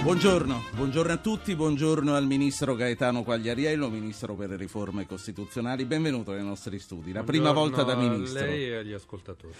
Buongiorno, 0.00 0.62
buongiorno 0.74 1.12
a 1.12 1.16
tutti, 1.16 1.56
buongiorno 1.56 2.14
al 2.14 2.24
Ministro 2.24 2.76
Gaetano 2.76 3.24
Quagliariello, 3.24 3.90
Ministro 3.90 4.36
per 4.36 4.48
le 4.48 4.56
riforme 4.56 5.06
costituzionali, 5.06 5.84
benvenuto 5.84 6.30
nei 6.32 6.44
nostri 6.44 6.78
studi, 6.78 7.12
la 7.12 7.24
prima 7.24 7.50
volta 7.50 7.82
da 7.82 7.96
Ministro. 7.96 8.38
A 8.38 8.46
lei 8.46 8.68
e 8.68 8.76
agli 8.76 8.92
ascoltatori. 8.92 9.52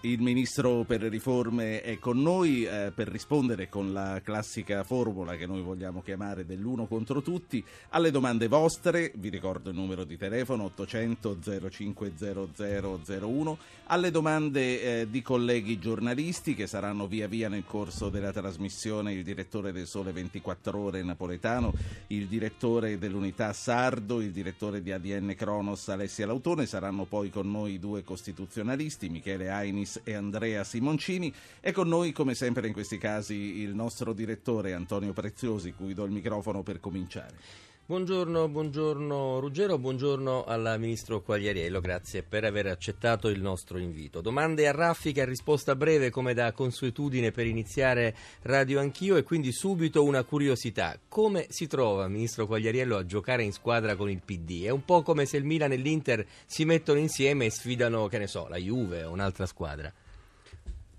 Il 0.00 0.20
Ministro 0.20 0.82
per 0.82 1.02
le 1.02 1.08
riforme 1.08 1.82
è 1.82 1.98
con 1.98 2.20
noi 2.20 2.64
eh, 2.64 2.92
per 2.94 3.08
rispondere 3.08 3.68
con 3.68 3.92
la 3.92 4.20
classica 4.22 4.82
formula 4.82 5.36
che 5.36 5.46
noi 5.46 5.62
vogliamo 5.62 6.02
chiamare 6.02 6.44
dell'uno 6.44 6.86
contro 6.86 7.22
tutti 7.22 7.64
alle 7.90 8.10
domande 8.10 8.48
vostre, 8.48 9.12
vi 9.14 9.28
ricordo 9.28 9.70
il 9.70 9.76
numero 9.76 10.02
di 10.02 10.18
telefono 10.18 10.64
800 10.64 11.38
050001, 11.70 13.58
alle 13.84 14.10
domande 14.10 15.00
eh, 15.00 15.06
di 15.08 15.22
colleghi 15.22 15.78
giornalisti 15.78 16.54
che 16.54 16.66
saranno 16.66 17.06
via 17.06 17.28
via 17.28 17.48
nel 17.48 17.64
corso 17.64 18.08
della 18.08 18.32
trasmissione 18.32 19.12
il 19.12 19.22
direttore 19.22 19.72
del 19.76 19.86
Sole 19.86 20.12
24 20.12 20.78
Ore 20.78 21.02
napoletano, 21.02 21.72
il 22.08 22.26
direttore 22.26 22.98
dell'Unità 22.98 23.52
Sardo, 23.52 24.20
il 24.20 24.32
direttore 24.32 24.82
di 24.82 24.90
ADN 24.90 25.34
Cronos 25.36 25.88
Alessia 25.88 26.26
Lautone, 26.26 26.66
saranno 26.66 27.04
poi 27.04 27.30
con 27.30 27.50
noi 27.50 27.78
due 27.78 28.02
costituzionalisti, 28.02 29.08
Michele 29.08 29.50
Ainis 29.50 30.00
e 30.02 30.14
Andrea 30.14 30.64
Simoncini 30.64 31.32
e 31.60 31.72
con 31.72 31.88
noi 31.88 32.12
come 32.12 32.34
sempre 32.34 32.66
in 32.66 32.72
questi 32.72 32.98
casi 32.98 33.34
il 33.34 33.74
nostro 33.74 34.12
direttore 34.12 34.72
Antonio 34.72 35.12
Preziosi, 35.12 35.72
cui 35.72 35.94
do 35.94 36.04
il 36.04 36.12
microfono 36.12 36.62
per 36.62 36.80
cominciare. 36.80 37.74
Buongiorno, 37.88 38.48
buongiorno 38.48 39.38
Ruggero, 39.38 39.78
buongiorno 39.78 40.42
al 40.42 40.74
Ministro 40.76 41.22
Quagliariello, 41.22 41.80
grazie 41.80 42.24
per 42.24 42.42
aver 42.42 42.66
accettato 42.66 43.28
il 43.28 43.40
nostro 43.40 43.78
invito. 43.78 44.20
Domande 44.20 44.66
a 44.66 44.72
raffica, 44.72 45.24
risposta 45.24 45.76
breve 45.76 46.10
come 46.10 46.34
da 46.34 46.50
consuetudine 46.50 47.30
per 47.30 47.46
iniziare 47.46 48.12
Radio 48.42 48.80
Anch'io 48.80 49.14
e 49.14 49.22
quindi 49.22 49.52
subito 49.52 50.02
una 50.02 50.24
curiosità. 50.24 50.98
Come 51.06 51.46
si 51.50 51.68
trova 51.68 52.08
Ministro 52.08 52.48
Quagliariello 52.48 52.96
a 52.96 53.06
giocare 53.06 53.44
in 53.44 53.52
squadra 53.52 53.94
con 53.94 54.10
il 54.10 54.20
PD? 54.20 54.64
È 54.64 54.70
un 54.70 54.84
po' 54.84 55.02
come 55.02 55.24
se 55.24 55.36
il 55.36 55.44
Milan 55.44 55.70
e 55.70 55.76
l'Inter 55.76 56.26
si 56.44 56.64
mettono 56.64 56.98
insieme 56.98 57.44
e 57.44 57.50
sfidano, 57.50 58.08
che 58.08 58.18
ne 58.18 58.26
so, 58.26 58.48
la 58.48 58.56
Juve 58.56 59.04
o 59.04 59.12
un'altra 59.12 59.46
squadra. 59.46 59.92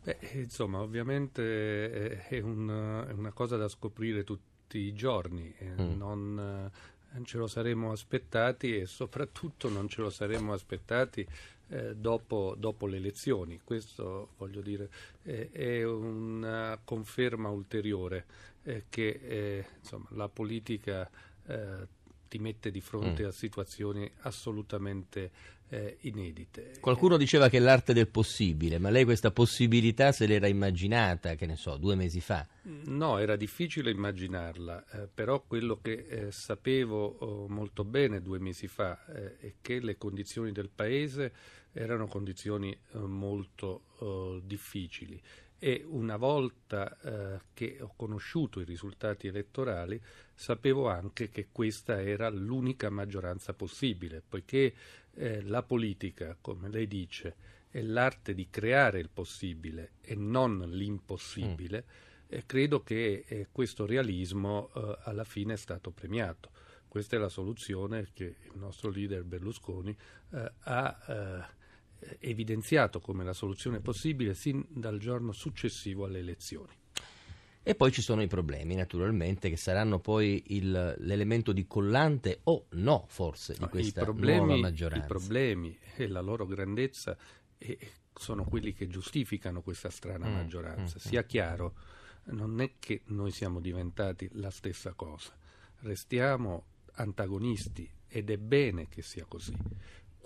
Beh, 0.04 0.20
insomma, 0.36 0.80
ovviamente 0.80 2.28
è 2.30 2.40
una, 2.40 3.06
è 3.10 3.12
una 3.12 3.34
cosa 3.34 3.58
da 3.58 3.68
scoprire 3.68 4.24
tutti 4.24 4.56
tutti 4.68 4.80
i 4.80 4.94
giorni, 4.94 5.54
eh, 5.58 5.82
mm. 5.82 5.98
non 5.98 6.72
eh, 7.16 7.24
ce 7.24 7.38
lo 7.38 7.48
saremmo 7.48 7.92
aspettati 7.92 8.78
e 8.78 8.86
soprattutto 8.86 9.70
non 9.70 9.88
ce 9.88 10.02
lo 10.02 10.10
saremmo 10.10 10.52
aspettati 10.52 11.26
eh, 11.70 11.96
dopo, 11.96 12.54
dopo, 12.58 12.86
le 12.86 12.98
elezioni. 12.98 13.62
Questo, 13.64 14.32
voglio 14.38 14.60
dire, 14.60 14.90
eh, 15.24 15.50
è 15.52 15.84
una 15.86 16.78
conferma 16.84 17.50
ulteriore 17.50 18.26
eh, 18.64 18.84
che 18.90 19.20
eh, 19.24 19.66
insomma, 19.80 20.08
la 20.12 20.28
politica 20.28 21.10
ti 22.28 22.40
mette 22.40 22.72
di 22.72 22.82
fronte 22.82 23.24
mm. 23.24 23.28
a 23.28 23.32
situazioni 23.32 24.12
assolutamente 24.24 25.32
eh, 25.70 25.98
inedite. 26.02 26.78
Qualcuno 26.80 27.18
diceva 27.18 27.50
che 27.50 27.58
è 27.58 27.60
l'arte 27.60 27.94
del 27.94 28.08
possibile, 28.08 28.78
ma 28.78 28.90
lei 28.90 29.04
questa 29.04 29.32
possibilità 29.32 30.12
se 30.12 30.26
l'era 30.26 30.48
immaginata, 30.48 31.36
che 31.36 31.46
ne 31.46 31.56
so, 31.56 31.78
due 31.78 31.96
mesi 31.96 32.22
fa? 32.22 32.48
No, 32.86 33.18
era 33.18 33.36
difficile 33.36 33.92
immaginarla, 33.92 34.86
eh, 34.92 35.08
però 35.14 35.44
quello 35.46 35.80
che 35.82 36.06
eh, 36.08 36.32
sapevo 36.32 37.18
oh, 37.20 37.48
molto 37.48 37.84
bene 37.84 38.22
due 38.22 38.40
mesi 38.40 38.68
fa 38.68 39.06
eh, 39.08 39.38
è 39.38 39.54
che 39.62 39.80
le 39.80 39.98
condizioni 39.98 40.52
del 40.52 40.70
Paese 40.74 41.34
erano 41.74 42.08
condizioni 42.08 42.72
eh, 42.72 42.98
molto 42.98 43.84
oh, 44.00 44.40
difficili 44.40 45.22
e 45.60 45.84
una 45.88 46.18
volta 46.18 46.98
eh, 47.00 47.42
che 47.54 47.78
ho 47.80 47.94
conosciuto 47.96 48.60
i 48.60 48.66
risultati 48.66 49.28
elettorali 49.28 50.00
sapevo 50.34 50.88
anche 50.88 51.30
che 51.30 51.48
questa 51.52 52.02
era 52.02 52.30
l'unica 52.30 52.90
maggioranza 52.90 53.54
possibile, 53.54 54.22
poiché 54.28 54.74
eh, 55.16 55.42
la 55.42 55.64
politica, 55.64 56.38
come 56.40 56.70
lei 56.70 56.88
dice, 56.88 57.36
è 57.70 57.82
l'arte 57.82 58.34
di 58.34 58.50
creare 58.50 59.00
il 59.00 59.10
possibile 59.10 59.94
e 60.02 60.16
non 60.16 60.60
l'impossibile, 60.70 61.84
mm. 61.86 62.26
e 62.28 62.46
credo 62.46 62.84
che 62.84 63.26
eh, 63.28 63.48
questo 63.52 63.86
realismo 63.86 64.70
eh, 64.76 64.98
alla 65.04 65.24
fine 65.24 65.54
è 65.54 65.58
stato 65.58 65.92
premiato. 65.92 66.52
Questa 66.88 67.16
è 67.16 67.20
la 67.20 67.30
soluzione 67.30 68.10
che 68.14 68.24
il 68.44 68.58
nostro 68.58 68.90
leader 68.90 69.24
Berlusconi 69.24 69.96
eh, 70.32 70.52
ha 70.60 70.98
eh, 71.08 71.57
evidenziato 72.20 73.00
come 73.00 73.24
la 73.24 73.34
soluzione 73.34 73.80
possibile 73.80 74.34
sin 74.34 74.66
dal 74.70 75.00
giorno 75.00 75.32
successivo 75.32 76.06
alle 76.06 76.20
elezioni. 76.20 76.74
E 77.64 77.76
poi 77.76 77.92
ci 77.92 78.02
sono 78.02 78.22
i 78.22 78.28
problemi, 78.28 78.76
naturalmente, 78.76 79.50
che 79.50 79.58
saranno 79.58 80.00
poi 80.00 80.42
il, 80.56 80.96
l'elemento 81.00 81.52
di 81.52 81.68
collante 81.68 82.40
o 82.44 82.68
no, 82.72 83.04
forse, 83.10 83.56
di 83.60 83.66
questa 83.68 84.04
problemi, 84.04 84.38
nuova 84.38 84.58
maggioranza. 84.58 85.04
I 85.04 85.08
problemi 85.08 85.78
e 85.98 86.08
la 86.08 86.22
loro 86.22 86.46
grandezza 86.46 87.18
e 87.58 87.78
sono 88.14 88.46
quelli 88.46 88.72
che 88.72 88.88
giustificano 88.88 89.62
questa 89.62 89.90
strana 89.90 90.30
mm, 90.30 90.34
maggioranza. 90.34 90.96
Mm, 90.96 91.10
Sia 91.10 91.24
mm. 91.24 91.28
chiaro, 91.28 91.74
non 92.28 92.62
è 92.62 92.72
che 92.80 93.02
noi 93.08 93.32
siamo 93.32 93.60
diventati 93.60 94.30
la 94.36 94.50
stessa 94.50 94.94
cosa, 94.94 95.38
restiamo 95.80 96.68
antagonisti 96.94 97.90
ed 98.08 98.30
è 98.30 98.38
bene 98.38 98.88
che 98.88 99.02
sia 99.02 99.26
così 99.28 99.54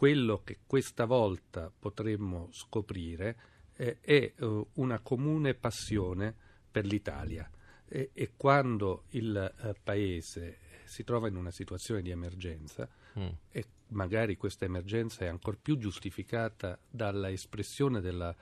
quello 0.01 0.41
che 0.43 0.57
questa 0.65 1.05
volta 1.05 1.71
potremmo 1.77 2.49
scoprire 2.51 3.37
eh, 3.75 3.99
è 4.01 4.33
uh, 4.39 4.67
una 4.77 4.97
comune 4.97 5.53
passione 5.53 6.35
per 6.71 6.87
l'Italia 6.87 7.47
e, 7.87 8.09
e 8.11 8.31
quando 8.35 9.03
il 9.09 9.53
uh, 9.61 9.75
Paese 9.83 10.57
si 10.85 11.03
trova 11.03 11.27
in 11.27 11.35
una 11.35 11.51
situazione 11.51 12.01
di 12.01 12.09
emergenza 12.09 12.89
mm. 13.19 13.27
e 13.51 13.65
magari 13.89 14.37
questa 14.37 14.65
emergenza 14.65 15.25
è 15.25 15.27
ancora 15.27 15.55
più 15.61 15.77
giustificata 15.77 16.79
dalla 16.89 17.29
espressione 17.29 18.01
della 18.01 18.35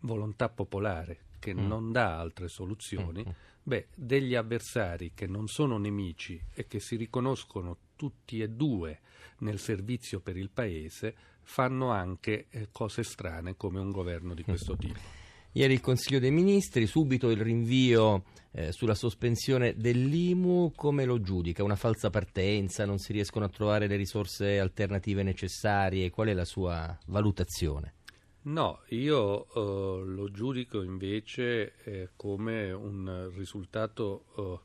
volontà 0.00 0.48
popolare 0.48 1.26
che 1.38 1.54
mm. 1.54 1.66
non 1.68 1.92
dà 1.92 2.18
altre 2.18 2.48
soluzioni, 2.48 3.24
mm. 3.24 3.30
beh, 3.62 3.88
degli 3.94 4.34
avversari 4.34 5.12
che 5.14 5.28
non 5.28 5.46
sono 5.46 5.78
nemici 5.78 6.42
e 6.52 6.66
che 6.66 6.80
si 6.80 6.96
riconoscono 6.96 7.78
tutti 7.96 8.40
e 8.40 8.48
due 8.48 9.00
nel 9.38 9.58
servizio 9.58 10.20
per 10.20 10.36
il 10.36 10.50
Paese 10.50 11.14
fanno 11.42 11.90
anche 11.90 12.46
eh, 12.50 12.68
cose 12.70 13.02
strane 13.02 13.56
come 13.56 13.80
un 13.80 13.90
governo 13.90 14.34
di 14.34 14.42
questo 14.42 14.76
tipo. 14.78 15.24
Ieri 15.52 15.72
il 15.72 15.80
Consiglio 15.80 16.18
dei 16.18 16.30
Ministri, 16.30 16.86
subito 16.86 17.30
il 17.30 17.40
rinvio 17.40 18.24
eh, 18.52 18.72
sulla 18.72 18.94
sospensione 18.94 19.74
dell'IMU, 19.74 20.72
come 20.76 21.06
lo 21.06 21.22
giudica? 21.22 21.64
Una 21.64 21.76
falsa 21.76 22.10
partenza? 22.10 22.84
Non 22.84 22.98
si 22.98 23.12
riescono 23.12 23.46
a 23.46 23.48
trovare 23.48 23.86
le 23.86 23.96
risorse 23.96 24.58
alternative 24.58 25.22
necessarie? 25.22 26.10
Qual 26.10 26.28
è 26.28 26.34
la 26.34 26.44
sua 26.44 26.94
valutazione? 27.06 27.94
No, 28.42 28.82
io 28.88 29.46
uh, 29.54 30.04
lo 30.04 30.30
giudico 30.30 30.82
invece 30.82 31.72
eh, 31.84 32.10
come 32.16 32.70
un 32.70 33.32
risultato 33.34 34.26
uh, 34.34 34.60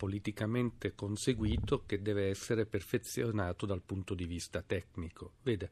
politicamente 0.00 0.94
conseguito 0.94 1.84
che 1.84 2.00
deve 2.00 2.30
essere 2.30 2.64
perfezionato 2.64 3.66
dal 3.66 3.82
punto 3.82 4.14
di 4.14 4.24
vista 4.24 4.62
tecnico. 4.62 5.32
Vede, 5.42 5.68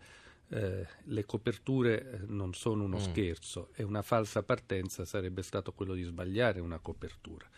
eh, 0.49 0.87
le 1.05 1.25
coperture 1.25 2.11
eh, 2.11 2.19
non 2.27 2.53
sono 2.53 2.85
uno 2.85 2.99
mm. 2.99 3.01
scherzo 3.01 3.71
e 3.73 3.85
una 3.85 4.03
falsa 4.03 4.43
partenza 4.43 5.07
sarebbe 5.07 5.43
stato 5.43 5.73
quello 5.73 5.95
di 5.95 6.03
sbagliare 6.03 6.61
una 6.61 6.79
copertura. 6.79 7.49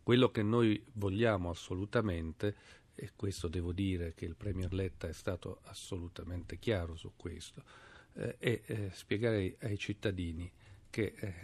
Quello 0.00 0.30
che 0.30 0.44
noi 0.44 0.80
vogliamo 0.92 1.50
assolutamente, 1.50 2.54
e 2.94 3.10
questo 3.16 3.48
devo 3.48 3.72
dire 3.72 4.14
che 4.14 4.24
il 4.24 4.36
Premier 4.36 4.72
Letta 4.72 5.08
è 5.08 5.12
stato 5.12 5.58
assolutamente 5.64 6.56
chiaro 6.60 6.94
su 6.94 7.14
questo, 7.16 7.64
eh, 8.12 8.38
è 8.38 8.60
eh, 8.64 8.90
spiegare 8.92 9.56
ai, 9.58 9.76
cittadini 9.76 10.48
che 10.88 11.14
eh, 11.16 11.34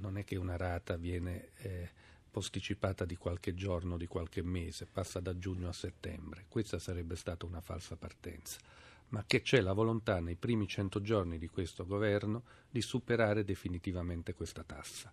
non 0.00 0.18
è 0.18 0.24
che 0.24 0.34
una 0.34 0.56
rata 0.56 0.96
viene 0.96 1.50
eh, 1.58 1.90
posticipata 2.36 3.06
di 3.06 3.16
qualche 3.16 3.54
giorno, 3.54 3.96
di 3.96 4.06
qualche 4.06 4.42
mese, 4.42 4.84
passa 4.84 5.20
da 5.20 5.38
giugno 5.38 5.70
a 5.70 5.72
settembre. 5.72 6.44
Questa 6.50 6.78
sarebbe 6.78 7.16
stata 7.16 7.46
una 7.46 7.62
falsa 7.62 7.96
partenza, 7.96 8.58
ma 9.08 9.24
che 9.26 9.40
c'è 9.40 9.62
la 9.62 9.72
volontà 9.72 10.20
nei 10.20 10.34
primi 10.34 10.68
cento 10.68 11.00
giorni 11.00 11.38
di 11.38 11.48
questo 11.48 11.86
governo 11.86 12.42
di 12.68 12.82
superare 12.82 13.42
definitivamente 13.42 14.34
questa 14.34 14.62
tassa. 14.64 15.10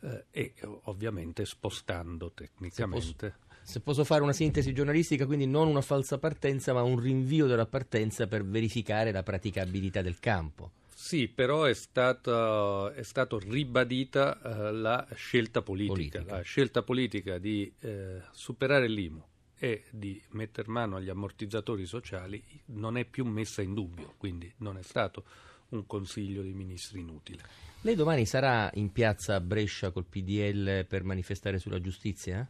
Eh, 0.00 0.24
e 0.32 0.54
ovviamente 0.86 1.44
spostando 1.44 2.32
tecnicamente. 2.32 3.06
Se 3.06 3.36
posso, 3.38 3.62
se 3.62 3.80
posso, 3.80 4.04
fare 4.04 4.24
una 4.24 4.32
sintesi 4.32 4.74
giornalistica, 4.74 5.26
quindi 5.26 5.46
non 5.46 5.68
una 5.68 5.80
falsa 5.80 6.18
partenza, 6.18 6.72
ma 6.72 6.82
un 6.82 6.98
rinvio 6.98 7.46
della 7.46 7.66
partenza 7.66 8.26
per 8.26 8.44
verificare 8.44 9.12
la 9.12 9.22
praticabilità 9.22 10.02
del 10.02 10.18
campo. 10.18 10.72
Sì, 10.94 11.28
però 11.28 11.64
è 11.64 11.74
stata, 11.74 12.92
è 12.94 13.02
stato 13.02 13.38
ribadita 13.38 14.38
uh, 14.42 14.74
la 14.74 15.06
scelta 15.14 15.60
politica, 15.60 15.94
politica, 15.94 16.36
la 16.36 16.42
scelta 16.42 16.82
politica 16.82 17.38
di 17.38 17.72
uh, 17.80 17.88
superare 18.32 18.88
l'IMU, 18.88 19.22
e 19.64 19.84
di 19.90 20.20
mettere 20.30 20.68
mano 20.68 20.96
agli 20.96 21.08
ammortizzatori 21.08 21.86
sociali 21.86 22.42
non 22.66 22.96
è 22.96 23.04
più 23.04 23.24
messa 23.24 23.62
in 23.62 23.72
dubbio, 23.72 24.14
quindi 24.18 24.52
non 24.58 24.76
è 24.76 24.82
stato 24.82 25.24
un 25.70 25.86
consiglio 25.86 26.42
dei 26.42 26.52
ministri 26.52 27.00
inutile. 27.00 27.42
Lei 27.80 27.94
domani 27.94 28.26
sarà 28.26 28.70
in 28.74 28.92
piazza 28.92 29.36
a 29.36 29.40
Brescia 29.40 29.90
col 29.90 30.04
PDL 30.04 30.84
per 30.86 31.04
manifestare 31.04 31.58
sulla 31.58 31.80
giustizia? 31.80 32.46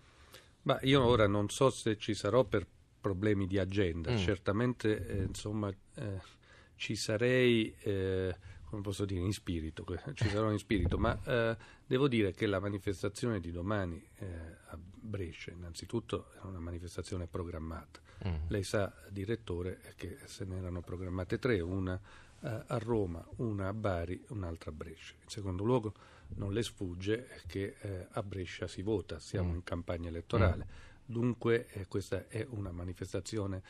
Ma 0.63 0.79
io 0.83 1.05
ora 1.05 1.27
non 1.27 1.49
so 1.51 1.71
se 1.71 1.99
ci 1.99 2.15
sarò 2.15 2.45
per 2.45 2.67
problemi 3.01 3.47
di 3.47 3.59
agenda, 3.59 4.13
mm. 4.13 4.17
certamente 4.17 5.07
eh, 5.07 5.23
insomma 5.23 5.69
eh, 5.69 6.21
ci 6.77 6.97
sarei, 6.97 7.75
eh, 7.81 8.37
come 8.65 8.83
posso 8.83 9.05
dire, 9.05 9.21
in 9.21 9.33
spirito, 9.33 9.85
ci 10.15 10.29
sarò 10.29 10.51
in 10.51 10.59
spirito, 10.59 10.99
ma 10.99 11.19
eh, 11.25 11.57
devo 11.87 12.09
dire 12.09 12.33
che 12.33 12.47
la 12.47 12.61
manifestazione 12.61 13.41
di 13.41 13.51
domani 13.51 14.03
eh, 14.17 14.27
a 14.67 14.79
Brescia 14.79 15.51
innanzitutto 15.53 16.31
è 16.33 16.45
una 16.45 16.61
manifestazione 16.61 17.27
programmata. 17.27 18.01
Mm. 18.27 18.49
Lei 18.49 18.63
sa, 18.63 18.93
direttore, 19.11 19.81
che 19.97 20.19
se 20.25 20.45
ne 20.45 20.57
erano 20.57 20.81
programmate 20.81 21.39
tre, 21.39 21.61
una 21.61 22.01
a 22.45 22.79
Roma, 22.79 23.27
una 23.37 23.69
a 23.69 23.73
Bari, 23.73 24.23
un'altra 24.29 24.71
a 24.71 24.75
Brescia. 24.75 25.15
In 25.23 25.29
secondo 25.29 25.65
luogo 25.65 25.95
non 26.37 26.53
le 26.53 26.63
sfugge 26.63 27.29
che 27.47 27.77
eh, 27.81 28.07
a 28.11 28.23
Brescia 28.23 28.67
si 28.67 28.83
vota, 28.83 29.19
siamo 29.19 29.51
mm. 29.51 29.55
in 29.55 29.65
campagna 29.65 30.09
elettorale, 30.09 30.67
mm. 30.67 31.05
dunque 31.07 31.69
eh, 31.69 31.87
questa 31.87 32.29
è 32.29 32.47
una 32.51 32.71
manifestazione 32.71 33.63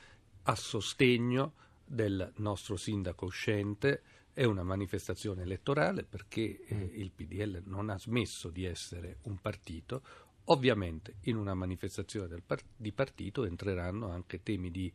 a 0.42 0.54
sostegno 0.54 1.52
del 1.84 2.32
nostro 2.36 2.76
sindaco 2.76 3.26
uscente, 3.26 4.02
è 4.32 4.44
una 4.44 4.64
manifestazione 4.64 5.42
elettorale 5.42 6.02
perché 6.02 6.64
eh, 6.64 6.74
mm. 6.74 6.88
il 6.92 7.10
PDL 7.12 7.62
non 7.66 7.90
ha 7.90 7.98
smesso 7.98 8.50
di 8.50 8.64
essere 8.64 9.18
un 9.22 9.38
partito, 9.38 10.02
Ovviamente 10.48 11.14
in 11.22 11.36
una 11.36 11.54
manifestazione 11.54 12.42
par- 12.44 12.62
di 12.76 12.92
partito 12.92 13.44
entreranno 13.44 14.10
anche 14.10 14.42
temi 14.42 14.70
di 14.70 14.92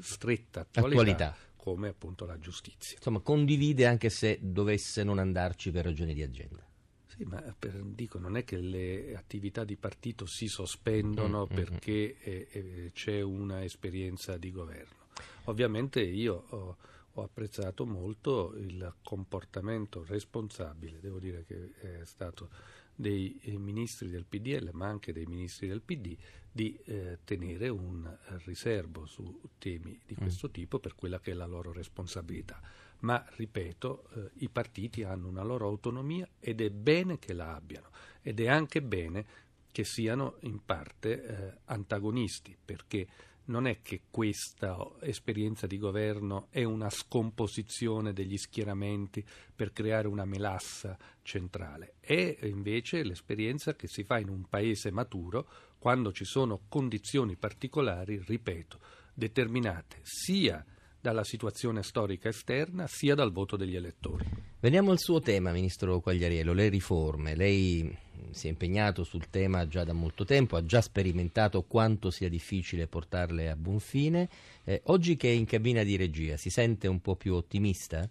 stretta 0.00 0.60
attualità, 0.60 1.00
attualità, 1.00 1.36
come 1.56 1.88
appunto 1.88 2.26
la 2.26 2.38
giustizia. 2.38 2.96
Insomma, 2.98 3.18
condivide 3.18 3.86
anche 3.86 4.08
se 4.08 4.38
dovesse 4.40 5.02
non 5.02 5.18
andarci 5.18 5.72
per 5.72 5.84
ragioni 5.84 6.14
di 6.14 6.22
agenda. 6.22 6.64
Sì, 7.06 7.24
ma 7.24 7.42
per, 7.58 7.82
dico, 7.82 8.18
non 8.18 8.36
è 8.36 8.44
che 8.44 8.58
le 8.58 9.16
attività 9.16 9.64
di 9.64 9.76
partito 9.76 10.26
si 10.26 10.46
sospendono 10.46 11.46
mm-hmm. 11.46 11.54
perché 11.56 12.16
eh, 12.18 12.48
eh, 12.50 12.90
c'è 12.92 13.20
una 13.20 13.64
esperienza 13.64 14.36
di 14.36 14.52
governo. 14.52 15.02
Ovviamente 15.44 16.00
io 16.00 16.44
ho, 16.48 16.76
ho, 17.12 17.22
apprezzato 17.22 17.84
molto 17.84 18.54
il 18.56 18.94
comportamento 19.02 20.04
responsabile, 20.04 21.00
devo 21.00 21.18
dire 21.18 21.44
che 21.44 22.00
è 22.00 22.04
stato 22.04 22.48
dei 22.94 23.38
eh, 23.42 23.58
ministri 23.58 24.08
del 24.08 24.24
PDL, 24.24 24.70
ma 24.72 24.86
anche 24.86 25.12
dei 25.12 25.26
ministri 25.26 25.68
del 25.68 25.80
PD, 25.80 26.16
di 26.50 26.78
eh, 26.84 27.18
tenere 27.24 27.68
un 27.68 28.08
riservo 28.44 29.06
su 29.06 29.40
temi 29.58 30.00
di 30.06 30.14
mm. 30.14 30.22
questo 30.22 30.48
mm. 30.48 30.52
tipo 30.52 30.78
per 30.78 30.94
quella 30.94 31.18
che 31.18 31.32
è 31.32 31.34
la 31.34 31.46
loro 31.46 31.72
responsabilità. 31.72 32.60
Ma, 33.00 33.22
ripeto, 33.36 34.08
eh, 34.14 34.30
i 34.36 34.48
partiti 34.48 35.02
hanno 35.02 35.28
una 35.28 35.42
loro 35.42 35.66
autonomia 35.66 36.26
ed 36.38 36.60
è 36.60 36.70
bene 36.70 37.18
che 37.18 37.32
la 37.32 37.54
abbiano 37.54 37.88
ed 38.22 38.40
è 38.40 38.48
anche 38.48 38.80
bene 38.80 39.26
che 39.70 39.84
siano 39.84 40.36
in 40.40 40.64
parte 40.64 41.24
eh, 41.24 41.58
antagonisti, 41.64 42.56
perché 42.64 43.06
non 43.46 43.66
è 43.66 43.80
che 43.82 44.02
questa 44.10 44.76
esperienza 45.00 45.66
di 45.66 45.78
governo 45.78 46.46
è 46.50 46.64
una 46.64 46.90
scomposizione 46.90 48.12
degli 48.12 48.36
schieramenti 48.36 49.24
per 49.54 49.72
creare 49.72 50.08
una 50.08 50.24
melassa 50.24 50.96
centrale, 51.22 51.94
è 52.00 52.38
invece 52.42 53.02
l'esperienza 53.02 53.74
che 53.74 53.88
si 53.88 54.04
fa 54.04 54.18
in 54.18 54.28
un 54.28 54.44
paese 54.48 54.90
maturo 54.90 55.46
quando 55.78 56.12
ci 56.12 56.24
sono 56.24 56.62
condizioni 56.68 57.36
particolari, 57.36 58.22
ripeto, 58.24 58.78
determinate 59.12 59.98
sia 60.02 60.64
dalla 60.98 61.24
situazione 61.24 61.82
storica 61.82 62.30
esterna 62.30 62.86
sia 62.86 63.14
dal 63.14 63.30
voto 63.30 63.56
degli 63.56 63.76
elettori. 63.76 64.24
Veniamo 64.58 64.90
al 64.90 64.98
suo 64.98 65.20
tema, 65.20 65.52
Ministro 65.52 66.00
Quagliariello, 66.00 66.54
le 66.54 66.70
riforme. 66.70 67.34
Lei 67.34 67.94
si 68.30 68.46
è 68.46 68.50
impegnato 68.50 69.04
sul 69.04 69.28
tema 69.30 69.66
già 69.66 69.84
da 69.84 69.92
molto 69.92 70.24
tempo, 70.24 70.56
ha 70.56 70.64
già 70.64 70.80
sperimentato 70.80 71.62
quanto 71.62 72.10
sia 72.10 72.28
difficile 72.28 72.86
portarle 72.86 73.50
a 73.50 73.56
buon 73.56 73.80
fine. 73.80 74.28
Eh, 74.64 74.80
oggi 74.86 75.16
che 75.16 75.28
è 75.28 75.32
in 75.32 75.44
cabina 75.46 75.82
di 75.82 75.96
regia, 75.96 76.36
si 76.36 76.50
sente 76.50 76.88
un 76.88 77.00
po' 77.00 77.16
più 77.16 77.34
ottimista? 77.34 78.08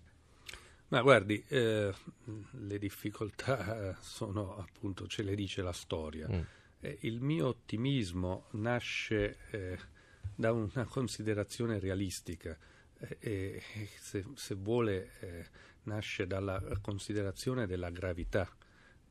Ma 0.90 1.02
guardi, 1.02 1.44
eh, 1.48 1.92
le 2.52 2.78
difficoltà 2.78 3.98
sono 4.02 4.58
appunto, 4.58 5.08
ce 5.08 5.24
le 5.24 5.34
dice 5.36 5.62
la 5.62 5.72
storia. 5.72 6.28
Mm. 6.32 6.42
Eh, 6.82 6.98
il 7.02 7.20
mio 7.22 7.48
ottimismo 7.48 8.46
nasce 8.52 9.38
eh, 9.50 9.78
da 10.36 10.52
una 10.52 10.86
considerazione 10.86 11.80
realistica 11.80 12.58
e 12.98 13.20
eh, 13.20 13.90
se, 14.00 14.24
se, 14.36 14.56
vuole 14.56 15.12
eh, 15.20 15.46
nasce 15.84 16.28
dalla 16.28 16.62
considerazione 16.82 17.68
della 17.68 17.90
gravità 17.90 18.50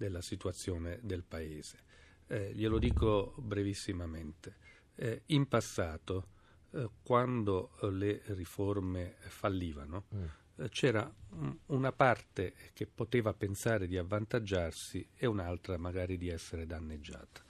della 0.02 0.20
situazione 0.20 0.98
del 1.00 1.22
Paese. 1.22 1.78
Eh, 2.26 2.52
glielo 2.54 2.80
dico 2.80 3.34
brevissimamente. 3.38 4.56
Eh, 4.96 5.22
in 5.26 5.46
passato, 5.46 6.26
eh, 6.72 6.90
quando 7.04 7.76
le 7.82 8.22
riforme 8.26 9.14
fallivano, 9.28 10.06
mm. 10.12 10.24
Eh, 10.56 10.68
c'era 10.68 11.10
un, 11.30 11.56
una 11.66 11.92
parte 11.92 12.52
che 12.74 12.86
poteva 12.86 13.32
pensare 13.32 13.86
di 13.86 13.96
avvantaggiarsi 13.96 15.08
e 15.14 15.26
un'altra 15.26 15.78
magari 15.78 16.18
di 16.18 16.28
essere 16.28 16.66
danneggiata. 16.66 17.42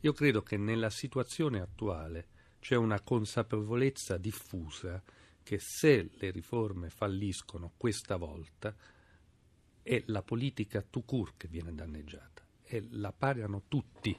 Io 0.00 0.12
credo 0.12 0.42
che 0.42 0.56
nella 0.56 0.90
situazione 0.90 1.60
attuale 1.60 2.28
c'è 2.60 2.76
una 2.76 3.00
consapevolezza 3.00 4.18
diffusa 4.18 5.02
che 5.42 5.58
se 5.58 6.10
le 6.12 6.30
riforme 6.30 6.90
falliscono 6.90 7.72
questa 7.76 8.16
volta, 8.16 8.74
è 9.84 10.02
la 10.06 10.22
politica 10.22 10.82
tout 10.82 11.04
court 11.06 11.34
che 11.36 11.46
viene 11.46 11.74
danneggiata 11.74 12.42
e 12.64 12.84
la 12.90 13.12
pagano 13.12 13.64
tutti. 13.68 14.18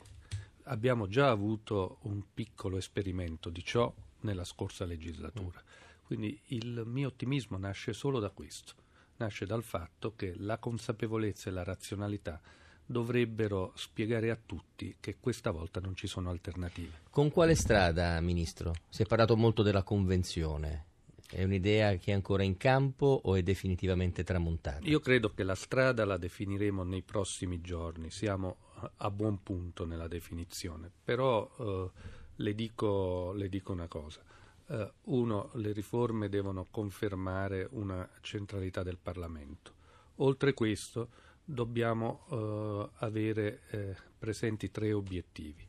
Abbiamo 0.67 1.07
già 1.07 1.29
avuto 1.29 1.97
un 2.03 2.23
piccolo 2.33 2.77
esperimento 2.77 3.49
di 3.49 3.63
ciò 3.63 3.93
nella 4.21 4.43
scorsa 4.43 4.85
legislatura. 4.85 5.61
Quindi 6.03 6.39
il 6.47 6.83
mio 6.85 7.07
ottimismo 7.07 7.57
nasce 7.57 7.93
solo 7.93 8.19
da 8.19 8.29
questo, 8.29 8.73
nasce 9.17 9.47
dal 9.47 9.63
fatto 9.63 10.15
che 10.15 10.35
la 10.37 10.59
consapevolezza 10.59 11.49
e 11.49 11.53
la 11.53 11.63
razionalità 11.63 12.39
dovrebbero 12.85 13.71
spiegare 13.75 14.29
a 14.29 14.37
tutti 14.43 14.97
che 14.99 15.17
questa 15.19 15.49
volta 15.49 15.79
non 15.79 15.95
ci 15.95 16.05
sono 16.05 16.29
alternative. 16.29 17.01
Con 17.09 17.31
quale 17.31 17.55
strada, 17.55 18.21
Ministro? 18.21 18.75
Si 18.87 19.01
è 19.01 19.05
parlato 19.07 19.35
molto 19.35 19.63
della 19.63 19.81
Convenzione. 19.81 20.93
È 21.27 21.43
un'idea 21.43 21.95
che 21.95 22.11
è 22.11 22.13
ancora 22.13 22.43
in 22.43 22.55
campo 22.55 23.19
o 23.23 23.35
è 23.35 23.41
definitivamente 23.41 24.23
tramontata? 24.23 24.85
Io 24.87 24.99
credo 24.99 25.33
che 25.33 25.43
la 25.43 25.55
strada 25.55 26.05
la 26.05 26.17
definiremo 26.17 26.83
nei 26.83 27.01
prossimi 27.01 27.61
giorni, 27.61 28.11
siamo 28.11 28.57
a 28.97 29.09
buon 29.09 29.41
punto 29.41 29.85
nella 29.85 30.07
definizione, 30.07 30.91
però 31.03 31.49
eh, 31.59 31.89
le, 32.35 32.55
dico, 32.55 33.33
le, 33.33 33.49
dico, 33.49 33.71
una 33.71 33.87
cosa. 33.87 34.21
Eh, 34.67 34.91
uno, 35.05 35.49
le 35.53 35.71
riforme 35.71 36.29
devono 36.29 36.67
confermare 36.69 37.67
una 37.71 38.07
centralità 38.21 38.83
del 38.83 38.97
Parlamento. 39.01 39.73
Oltre 40.17 40.53
questo 40.53 41.09
dobbiamo 41.43 42.25
eh, 42.29 42.89
avere 43.05 43.61
eh, 43.69 43.95
presenti 44.17 44.71
tre 44.71 44.93
obiettivi. 44.93 45.67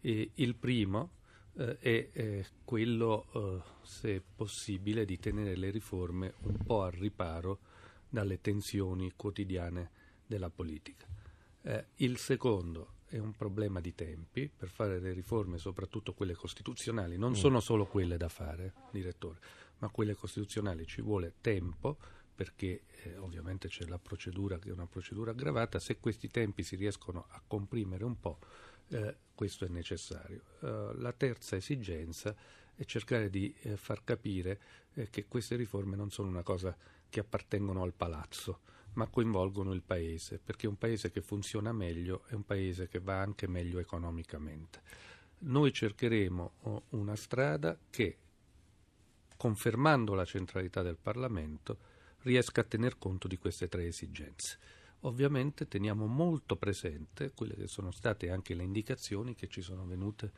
E 0.00 0.30
il 0.34 0.54
primo 0.54 1.10
eh, 1.56 1.78
è, 1.78 2.10
è, 2.12 2.44
quello, 2.64 3.26
eh, 3.34 3.62
se 3.82 4.22
possibile, 4.34 5.04
di 5.04 5.18
tenere 5.18 5.56
le 5.56 5.70
riforme 5.70 6.34
un 6.42 6.56
po' 6.64 6.82
al 6.82 6.92
riparo 6.92 7.58
dalle 8.08 8.40
tensioni 8.40 9.12
quotidiane 9.16 9.90
della 10.26 10.50
politica. 10.50 11.06
Eh, 11.62 11.86
il 11.96 12.18
secondo 12.18 13.00
è 13.06 13.18
un 13.18 13.32
problema 13.32 13.80
di 13.80 13.94
tempi 13.94 14.48
per 14.48 14.68
fare 14.68 14.98
le 14.98 15.12
riforme, 15.12 15.58
soprattutto 15.58 16.14
quelle 16.14 16.34
costituzionali. 16.34 17.18
Non 17.18 17.32
mm. 17.32 17.34
sono 17.34 17.60
solo 17.60 17.86
quelle 17.86 18.16
da 18.16 18.28
fare, 18.28 18.72
direttore, 18.90 19.38
ma 19.78 19.88
quelle 19.90 20.14
costituzionali 20.14 20.86
ci 20.86 21.02
vuole 21.02 21.34
tempo 21.40 21.98
perché 22.34 22.84
eh, 23.04 23.16
ovviamente 23.18 23.68
c'è 23.68 23.84
la 23.84 23.98
procedura 23.98 24.58
che 24.58 24.70
è 24.70 24.72
una 24.72 24.86
procedura 24.86 25.32
aggravata. 25.32 25.78
Se 25.78 25.98
questi 26.00 26.28
tempi 26.28 26.62
si 26.62 26.76
riescono 26.76 27.26
a 27.28 27.42
comprimere 27.46 28.04
un 28.04 28.18
po', 28.18 28.38
eh, 28.92 29.16
questo 29.34 29.64
è 29.64 29.68
necessario. 29.68 30.42
Uh, 30.60 30.92
la 30.98 31.12
terza 31.12 31.56
esigenza 31.56 32.34
è 32.74 32.84
cercare 32.84 33.30
di 33.30 33.54
eh, 33.62 33.76
far 33.76 34.04
capire 34.04 34.60
eh, 34.94 35.10
che 35.10 35.26
queste 35.26 35.56
riforme 35.56 35.96
non 35.96 36.10
sono 36.10 36.28
una 36.28 36.42
cosa 36.42 36.76
che 37.08 37.20
appartengono 37.20 37.82
al 37.82 37.92
palazzo, 37.92 38.60
ma 38.94 39.06
coinvolgono 39.06 39.72
il 39.72 39.82
paese, 39.82 40.38
perché 40.38 40.66
un 40.66 40.76
paese 40.76 41.10
che 41.10 41.22
funziona 41.22 41.72
meglio 41.72 42.24
è 42.28 42.34
un 42.34 42.44
paese 42.44 42.88
che 42.88 43.00
va 43.00 43.20
anche 43.20 43.46
meglio 43.46 43.78
economicamente. 43.78 44.80
Noi 45.40 45.72
cercheremo 45.72 46.84
una 46.90 47.16
strada 47.16 47.76
che, 47.90 48.16
confermando 49.36 50.14
la 50.14 50.24
centralità 50.24 50.82
del 50.82 50.98
Parlamento, 51.00 51.90
riesca 52.20 52.60
a 52.60 52.64
tener 52.64 52.96
conto 52.98 53.26
di 53.26 53.38
queste 53.38 53.68
tre 53.68 53.86
esigenze 53.86 54.58
ovviamente 55.02 55.68
teniamo 55.68 56.06
molto 56.06 56.56
presente 56.56 57.32
quelle 57.34 57.54
che 57.54 57.66
sono 57.66 57.90
state 57.90 58.30
anche 58.30 58.54
le 58.54 58.62
indicazioni 58.62 59.34
che 59.34 59.48
ci 59.48 59.62
sono 59.62 59.84
venute 59.86 60.32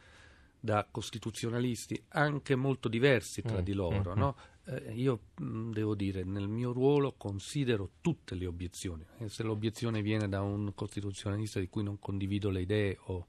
da 0.61 0.87
costituzionalisti 0.90 2.02
anche 2.09 2.54
molto 2.54 2.88
diversi 2.88 3.42
tra 3.42 3.59
Mm, 3.59 3.62
di 3.62 3.73
loro. 3.75 4.14
mm, 4.14 4.18
no? 4.18 4.37
Eh, 4.64 4.92
io 4.94 5.21
mh, 5.37 5.73
devo 5.73 5.94
dire, 5.94 6.25
nel 6.25 6.49
mio 6.49 6.73
ruolo 6.73 7.12
considero 7.18 7.90
tutte 8.00 8.35
le 8.35 8.47
obiezioni. 8.47 9.04
E 9.18 9.28
se 9.28 9.42
l'obiezione 9.42 10.00
viene 10.00 10.26
da 10.28 10.40
un 10.40 10.73
costituzionalista 10.75 11.61
di 11.61 11.68
cui 11.68 11.83
non 11.83 11.99
condivido 11.99 12.49
le 12.49 12.62
idee 12.62 12.97
o 13.04 13.26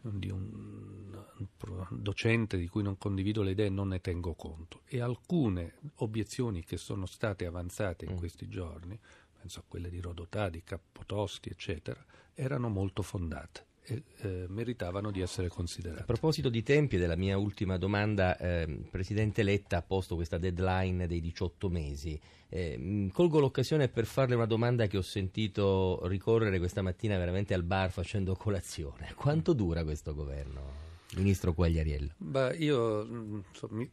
di 0.00 0.30
un, 0.30 1.12
un 1.38 1.86
docente 1.90 2.56
di 2.56 2.68
cui 2.68 2.82
non 2.82 2.96
condivido 2.96 3.42
le 3.42 3.50
idee 3.50 3.68
non 3.68 3.88
ne 3.88 4.00
tengo 4.00 4.34
conto. 4.34 4.82
E 4.86 5.00
alcune 5.00 5.74
obiezioni 5.96 6.64
che 6.64 6.76
sono 6.76 7.06
state 7.06 7.44
avanzate 7.44 8.04
in 8.04 8.12
Mm. 8.12 8.16
questi 8.16 8.48
giorni, 8.48 8.98
penso 9.40 9.60
a 9.60 9.64
quelle 9.66 9.88
di 9.90 10.00
Rodotà, 10.00 10.48
di 10.48 10.62
Cappotosti, 10.64 11.48
eccetera, 11.50 12.02
erano 12.34 12.68
molto 12.68 13.02
fondate 13.02 13.64
e 13.88 14.02
eh, 14.22 14.46
meritavano 14.48 15.12
di 15.12 15.20
essere 15.20 15.46
A 15.46 15.50
considerate. 15.50 16.02
proposito 16.04 16.48
di 16.48 16.62
tempi, 16.64 16.96
della 16.96 17.14
mia 17.14 17.38
ultima 17.38 17.76
domanda, 17.78 18.36
il 18.38 18.88
Presidente 18.90 19.42
Letta 19.44 19.76
ha 19.76 19.82
posto 19.82 20.16
questa 20.16 20.38
deadline 20.38 21.06
dei 21.06 21.20
18 21.20 21.68
mesi. 21.68 22.20
Eh, 22.48 23.08
colgo 23.12 23.38
l'occasione 23.38 23.88
per 23.88 24.04
farle 24.06 24.34
una 24.34 24.46
domanda 24.46 24.86
che 24.88 24.96
ho 24.96 25.02
sentito 25.02 26.00
ricorrere 26.08 26.58
questa 26.58 26.82
mattina 26.82 27.16
veramente 27.16 27.54
al 27.54 27.62
bar 27.62 27.90
facendo 27.92 28.34
colazione. 28.34 29.12
Quanto 29.16 29.52
dura 29.52 29.84
questo 29.84 30.14
governo, 30.14 30.84
Ministro 31.16 31.52
Quagliariello? 31.54 32.14
Beh, 32.16 32.56
io 32.56 33.04
mh, 33.04 33.44
so- 33.52 33.68
mi- 33.70 33.90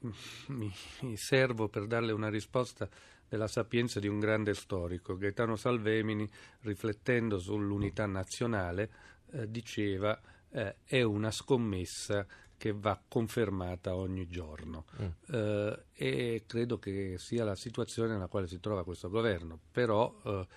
mi 1.02 1.18
servo 1.18 1.68
per 1.70 1.86
darle 1.86 2.12
una 2.14 2.30
risposta 2.30 2.90
della 3.34 3.48
sapienza 3.48 4.00
di 4.00 4.08
un 4.08 4.20
grande 4.20 4.54
storico. 4.54 5.18
Gaetano 5.18 5.56
Salvemini, 5.56 6.30
riflettendo 6.60 7.40
sull'unità 7.40 8.06
nazionale, 8.06 8.92
eh, 9.32 9.50
diceva 9.50 10.22
eh, 10.52 10.75
è 10.84 11.02
una 11.02 11.32
scommessa 11.32 12.28
che 12.56 12.74
va 12.74 13.02
confermata 13.08 13.96
ogni 13.96 14.28
giorno. 14.28 14.86
Mm. 15.02 15.08
Eh, 15.34 15.84
e 15.94 16.44
credo 16.46 16.78
che 16.78 17.16
sia 17.18 17.44
la 17.44 17.56
situazione 17.56 18.13
nella 18.13 18.28
quale 18.28 18.46
si 18.46 18.60
trova 18.60 18.84
questo 18.84 19.10
governo. 19.10 19.60
Però 19.72 20.22
eh, 20.24 20.48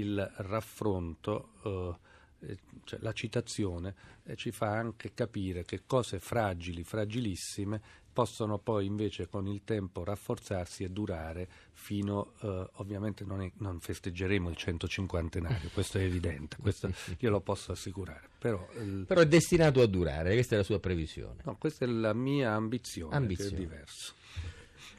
il 0.00 0.30
raffronto, 0.36 1.52
eh, 1.64 2.48
eh, 2.48 2.58
cioè 2.84 2.98
la 3.00 3.12
citazione, 3.12 3.94
eh, 4.24 4.36
ci 4.36 4.50
fa 4.50 4.76
anche 4.76 5.14
capire 5.14 5.64
che 5.64 5.84
cose 5.86 6.20
fragili, 6.20 6.84
fragilissime, 6.84 8.04
possono 8.16 8.56
poi 8.56 8.86
invece 8.86 9.28
con 9.28 9.46
il 9.46 9.60
tempo 9.62 10.02
rafforzarsi 10.02 10.84
e 10.84 10.88
durare 10.88 11.46
fino, 11.74 12.32
eh, 12.40 12.66
ovviamente 12.76 13.24
non, 13.26 13.42
è- 13.42 13.52
non 13.58 13.78
festeggeremo 13.78 14.48
il 14.48 14.56
150enario, 14.58 15.68
questo 15.74 15.98
è 15.98 16.02
evidente, 16.02 16.56
questo 16.58 16.90
io 17.18 17.28
lo 17.28 17.40
posso 17.42 17.72
assicurare, 17.72 18.26
però 18.38 18.66
il- 18.80 19.04
Però 19.06 19.20
è 19.20 19.26
destinato 19.26 19.82
a 19.82 19.86
durare, 19.86 20.32
questa 20.32 20.54
è 20.54 20.58
la 20.58 20.64
sua 20.64 20.80
previsione. 20.80 21.42
no, 21.44 21.56
questa 21.58 21.84
è 21.84 21.88
la 21.88 22.14
mia 22.14 22.52
ambizione, 22.54 23.14
Ambizione. 23.14 23.50
che 23.50 23.56
è 23.56 23.58
diverso. 23.58 24.14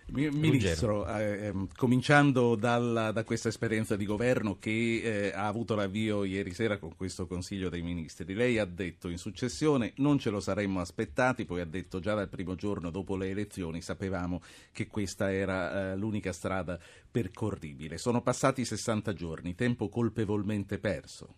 Mi- 0.10 0.30
Ministro, 0.30 1.06
eh, 1.06 1.48
ehm, 1.48 1.68
cominciando 1.76 2.56
dalla- 2.56 3.12
da 3.12 3.26
questa 3.26 3.50
esperienza 3.50 3.98
di 3.98 4.06
governo 4.06 4.58
che 4.58 5.02
eh, 5.04 5.32
ha 5.34 5.48
avuto 5.48 5.76
l'avvio 5.76 6.24
ieri 6.24 6.54
sera 6.54 6.78
con 6.78 6.96
questo 6.96 7.28
Consiglio 7.28 7.68
dei 7.68 7.82
Ministri, 7.82 8.34
lei 8.34 8.58
ha 8.58 8.66
detto 8.66 9.10
in 9.10 9.18
successione 9.18 9.92
non 9.98 10.18
ce 10.18 10.30
lo 10.30 10.40
saremmo 10.40 10.80
aspettati, 10.80 11.44
poi 11.44 11.60
ha 11.60 11.66
detto 11.66 12.00
già 12.00 12.14
dal 12.14 12.30
primo 12.30 12.56
giorno 12.56 12.90
dopo 12.90 13.18
le 13.18 13.30
elezioni 13.30 13.82
sapevamo 13.82 14.42
che 14.72 14.88
questa 14.88 15.32
era 15.32 15.92
eh, 15.92 15.98
l'unica 15.98 16.32
strada 16.32 16.80
percorribile. 17.12 17.98
Sono 17.98 18.22
passati 18.22 18.64
60 18.64 19.14
giorni, 19.14 19.56
tempo 19.56 19.90
colpevolmente 19.90 20.80
perso. 20.80 21.36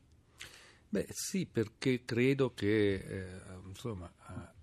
Beh 0.90 1.08
sì, 1.10 1.48
perché 1.48 2.04
credo 2.06 2.54
che 2.54 2.94
eh, 2.96 3.42
insomma, 3.68 4.12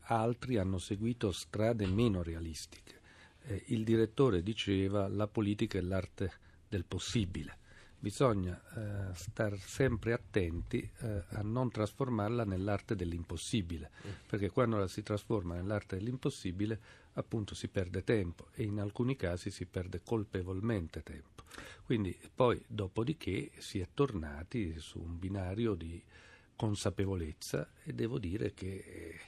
altri 0.03 0.59
hanno 0.59 0.79
seguito 0.79 1.33
strade 1.33 1.87
meno 1.87 2.23
realistiche. 2.23 2.96
Eh, 3.47 3.63
il 3.67 3.85
direttore 3.85 4.43
diceva 4.43 5.09
la 5.09 5.27
politica 5.27 5.79
è 5.79 5.81
l'arte 5.81 6.33
del 6.69 6.85
possibile. 6.85 7.65
Bisogna 7.99 8.61
eh, 8.77 9.15
star 9.15 9.59
sempre 9.59 10.13
attenti 10.13 10.89
eh, 10.99 11.25
a 11.29 11.43
non 11.43 11.71
trasformarla 11.71 12.45
nell'arte 12.45 12.95
dell'impossibile, 12.95 13.91
perché 14.27 14.51
quando 14.51 14.77
la 14.77 14.87
si 14.87 15.03
trasforma 15.03 15.55
nell'arte 15.55 15.97
dell'impossibile 15.97 16.79
appunto 17.15 17.55
si 17.55 17.69
perde 17.69 18.05
tempo 18.05 18.49
e 18.53 18.65
in 18.65 18.79
alcuni 18.79 19.17
casi 19.17 19.51
si 19.51 19.65
perde 19.65 20.03
colpevolmente 20.05 21.03
tempo. 21.03 21.45
Quindi 21.85 22.17
poi 22.35 22.63
dopodiché 22.67 23.51
si 23.59 23.81
è 23.81 23.89
tornati 23.95 24.79
su 24.79 25.01
un 25.01 25.19
binario 25.19 25.75
di 25.75 26.01
consapevolezza 26.55 27.69
e 27.83 27.93
devo 27.93 28.19
dire 28.19 28.53
che 28.53 28.77
eh, 28.77 29.21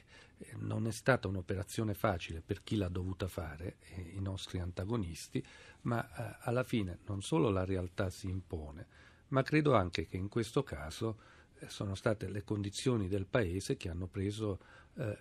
non 0.57 0.87
è 0.87 0.91
stata 0.91 1.27
un'operazione 1.27 1.93
facile 1.93 2.41
per 2.41 2.63
chi 2.63 2.75
l'ha 2.75 2.89
dovuta 2.89 3.27
fare, 3.27 3.77
eh, 3.95 4.01
i 4.15 4.21
nostri 4.21 4.59
antagonisti, 4.59 5.43
ma 5.81 6.03
eh, 6.03 6.37
alla 6.41 6.63
fine 6.63 6.99
non 7.07 7.21
solo 7.21 7.49
la 7.49 7.65
realtà 7.65 8.09
si 8.09 8.29
impone, 8.29 8.87
ma 9.29 9.43
credo 9.43 9.75
anche 9.75 10.07
che 10.07 10.17
in 10.17 10.29
questo 10.29 10.63
caso 10.63 11.19
eh, 11.59 11.69
sono 11.69 11.95
state 11.95 12.29
le 12.29 12.43
condizioni 12.43 13.07
del 13.07 13.25
Paese 13.25 13.77
che 13.77 13.89
hanno 13.89 14.07
preso 14.07 14.59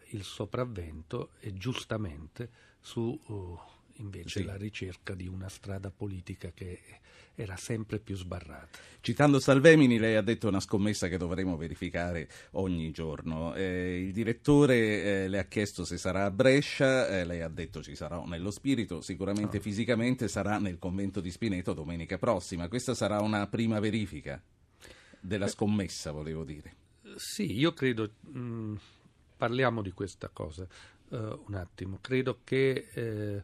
il 0.08 0.24
sopravvento 0.24 1.34
e 1.38 1.54
giustamente 1.54 2.50
su 2.80 3.16
uh, 3.26 3.60
invece 3.98 4.40
Sì. 4.40 4.44
la 4.44 4.56
ricerca 4.56 5.14
di 5.14 5.28
una 5.28 5.48
strada 5.48 5.90
politica 5.90 6.50
che 6.52 6.80
era 7.34 7.56
sempre 7.56 8.00
più 8.00 8.16
sbarrata. 8.16 8.78
Citando 9.00 9.38
Salvemini, 9.38 9.98
lei 9.98 10.16
ha 10.16 10.22
detto 10.22 10.48
una 10.48 10.58
scommessa 10.58 11.06
che 11.06 11.16
dovremo 11.18 11.56
verificare 11.56 12.28
ogni 12.52 12.90
giorno. 12.90 13.54
Eh, 13.54 14.00
il 14.06 14.12
direttore 14.12 14.74
eh, 15.24 15.28
le 15.28 15.38
ha 15.38 15.44
chiesto 15.44 15.84
se 15.84 15.98
sarà 15.98 16.24
a 16.24 16.30
Brescia, 16.32 17.08
eh, 17.08 17.24
lei 17.24 17.40
ha 17.42 17.48
detto 17.48 17.80
ci 17.80 17.94
sarà 17.94 18.20
nello 18.24 18.50
spirito, 18.50 19.00
sicuramente 19.00 19.58
No. 19.58 19.62
fisicamente 19.62 20.26
sarà 20.26 20.58
nel 20.58 20.78
convento 20.80 21.20
di 21.20 21.30
Spineto 21.30 21.74
domenica 21.74 22.18
prossima. 22.18 22.66
Questa 22.68 22.94
sarà 22.94 23.20
una 23.20 23.46
prima 23.46 23.78
verifica 23.78 24.42
della 25.20 25.46
scommessa, 25.46 26.10
volevo 26.10 26.42
dire. 26.42 26.74
Sì, 27.16 27.52
io 27.56 27.72
credo, 27.72 28.10
mh, 28.20 28.74
parliamo 29.36 29.80
di 29.80 29.92
questa 29.92 30.28
cosa 30.28 30.66
eh, 31.10 31.16
un 31.46 31.54
attimo, 31.54 31.98
credo 32.00 32.40
che 32.42 32.88
eh, 32.92 33.42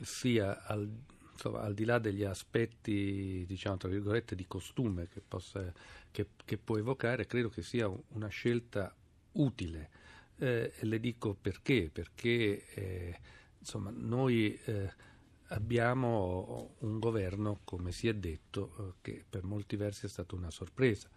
sia 0.00 0.64
al, 0.64 0.90
insomma, 1.32 1.60
al 1.62 1.74
di 1.74 1.84
là 1.84 1.98
degli 1.98 2.24
aspetti, 2.24 3.44
diciamo, 3.46 3.76
tra 3.76 3.88
virgolette, 3.88 4.34
di 4.34 4.46
costume 4.46 5.08
che, 5.08 5.20
possa, 5.26 5.72
che, 6.10 6.28
che 6.44 6.58
può 6.58 6.78
evocare, 6.78 7.26
credo 7.26 7.48
che 7.48 7.62
sia 7.62 7.88
un- 7.88 8.00
una 8.08 8.28
scelta 8.28 8.94
utile. 9.32 9.90
Eh, 10.38 10.72
le 10.80 11.00
dico 11.00 11.34
perché, 11.34 11.90
perché 11.92 12.66
eh, 12.74 13.20
insomma, 13.58 13.90
noi 13.94 14.58
eh, 14.64 14.92
abbiamo 15.48 16.74
un 16.80 16.98
governo, 16.98 17.60
come 17.64 17.92
si 17.92 18.08
è 18.08 18.14
detto, 18.14 18.74
eh, 18.78 18.92
che 19.00 19.24
per 19.28 19.44
molti 19.44 19.76
versi 19.76 20.06
è 20.06 20.08
stata 20.08 20.34
una 20.34 20.50
sorpresa. 20.50 21.08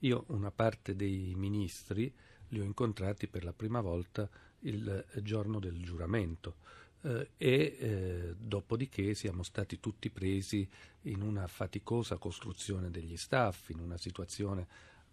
Io 0.00 0.24
una 0.28 0.50
parte 0.50 0.94
dei 0.94 1.34
ministri 1.34 2.12
li 2.48 2.60
ho 2.60 2.64
incontrati 2.64 3.26
per 3.26 3.44
la 3.44 3.52
prima 3.52 3.80
volta 3.80 4.28
il 4.60 4.88
eh, 4.88 5.22
giorno 5.22 5.58
del 5.58 5.82
giuramento 5.82 6.56
eh, 7.02 7.30
e 7.36 7.76
eh, 7.78 8.34
dopodiché 8.36 9.14
siamo 9.14 9.42
stati 9.42 9.80
tutti 9.80 10.10
presi 10.10 10.68
in 11.02 11.22
una 11.22 11.46
faticosa 11.46 12.16
costruzione 12.16 12.90
degli 12.90 13.16
staff, 13.16 13.70
in 13.70 13.80
una 13.80 13.96
situazione 13.96 14.66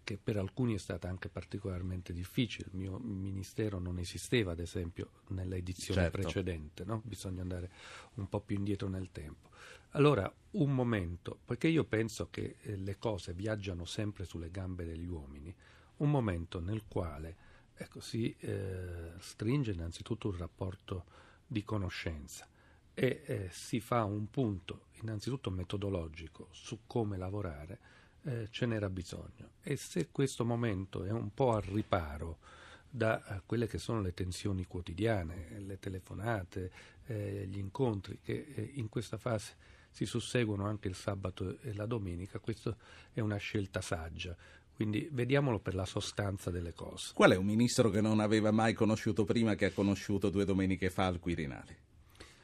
che 0.06 0.18
per 0.22 0.36
alcuni 0.36 0.74
è 0.74 0.78
stata 0.78 1.08
anche 1.08 1.28
particolarmente 1.28 2.12
difficile. 2.12 2.68
Il 2.72 2.78
mio 2.78 2.98
ministero 2.98 3.80
non 3.80 3.98
esisteva, 3.98 4.52
ad 4.52 4.60
esempio, 4.60 5.10
nella 5.28 5.56
edizione 5.56 6.02
Certo. 6.02 6.20
precedente, 6.20 6.84
no? 6.84 7.02
bisogna 7.04 7.42
andare 7.42 7.70
un 8.14 8.28
po' 8.28 8.40
più 8.40 8.56
indietro 8.56 8.86
nel 8.88 9.10
tempo. 9.10 9.50
Allora, 9.90 10.32
un 10.52 10.72
momento, 10.72 11.40
poiché 11.44 11.66
io 11.66 11.82
penso 11.84 12.28
che 12.30 12.56
eh, 12.60 12.76
le 12.76 12.98
cose 12.98 13.32
viaggiano 13.32 13.84
sempre 13.84 14.24
sulle 14.24 14.50
gambe 14.50 14.84
degli 14.84 15.08
uomini, 15.08 15.52
un 15.96 16.10
momento 16.10 16.60
nel 16.60 16.84
quale 16.86 17.36
ecco, 17.74 18.00
si 18.00 18.34
eh, 18.40 19.12
stringe 19.18 19.72
innanzitutto 19.72 20.28
un 20.28 20.36
rapporto 20.36 21.04
di 21.46 21.64
conoscenza 21.64 22.46
e 22.94 23.22
eh, 23.26 23.48
si 23.50 23.80
fa 23.80 24.04
un 24.04 24.30
punto 24.30 24.86
innanzitutto 25.02 25.50
metodologico 25.50 26.48
su 26.50 26.80
come 26.86 27.16
lavorare, 27.16 27.78
eh, 28.22 28.48
ce 28.50 28.66
n'era 28.66 28.88
bisogno. 28.88 29.50
E 29.62 29.76
se 29.76 30.08
questo 30.10 30.44
momento 30.44 31.04
è 31.04 31.10
un 31.10 31.32
po' 31.32 31.52
al 31.52 31.62
riparo 31.62 32.38
da 32.88 33.22
eh, 33.24 33.42
quelle 33.44 33.66
che 33.66 33.78
sono 33.78 34.00
le 34.00 34.14
tensioni 34.14 34.66
quotidiane, 34.66 35.60
le 35.60 35.78
telefonate, 35.78 36.70
eh, 37.06 37.46
gli 37.46 37.58
incontri 37.58 38.18
che 38.22 38.52
eh, 38.54 38.70
in 38.74 38.88
questa 38.88 39.18
fase 39.18 39.54
si 39.90 40.06
susseguono 40.06 40.66
anche 40.66 40.88
il 40.88 40.94
sabato 40.94 41.58
e 41.60 41.74
la 41.74 41.86
domenica, 41.86 42.38
questa 42.38 42.74
è 43.12 43.20
una 43.20 43.36
scelta 43.36 43.80
saggia. 43.80 44.36
Quindi 44.76 45.08
vediamolo 45.10 45.58
per 45.58 45.74
la 45.74 45.86
sostanza 45.86 46.50
delle 46.50 46.74
cose. 46.74 47.12
Qual 47.14 47.30
è 47.30 47.36
un 47.36 47.46
ministro 47.46 47.88
che 47.88 48.02
non 48.02 48.20
aveva 48.20 48.50
mai 48.50 48.74
conosciuto 48.74 49.24
prima 49.24 49.54
che 49.54 49.64
ha 49.64 49.70
conosciuto 49.72 50.28
due 50.28 50.44
domeniche 50.44 50.90
fa 50.90 51.06
al 51.06 51.18
Quirinale? 51.18 51.78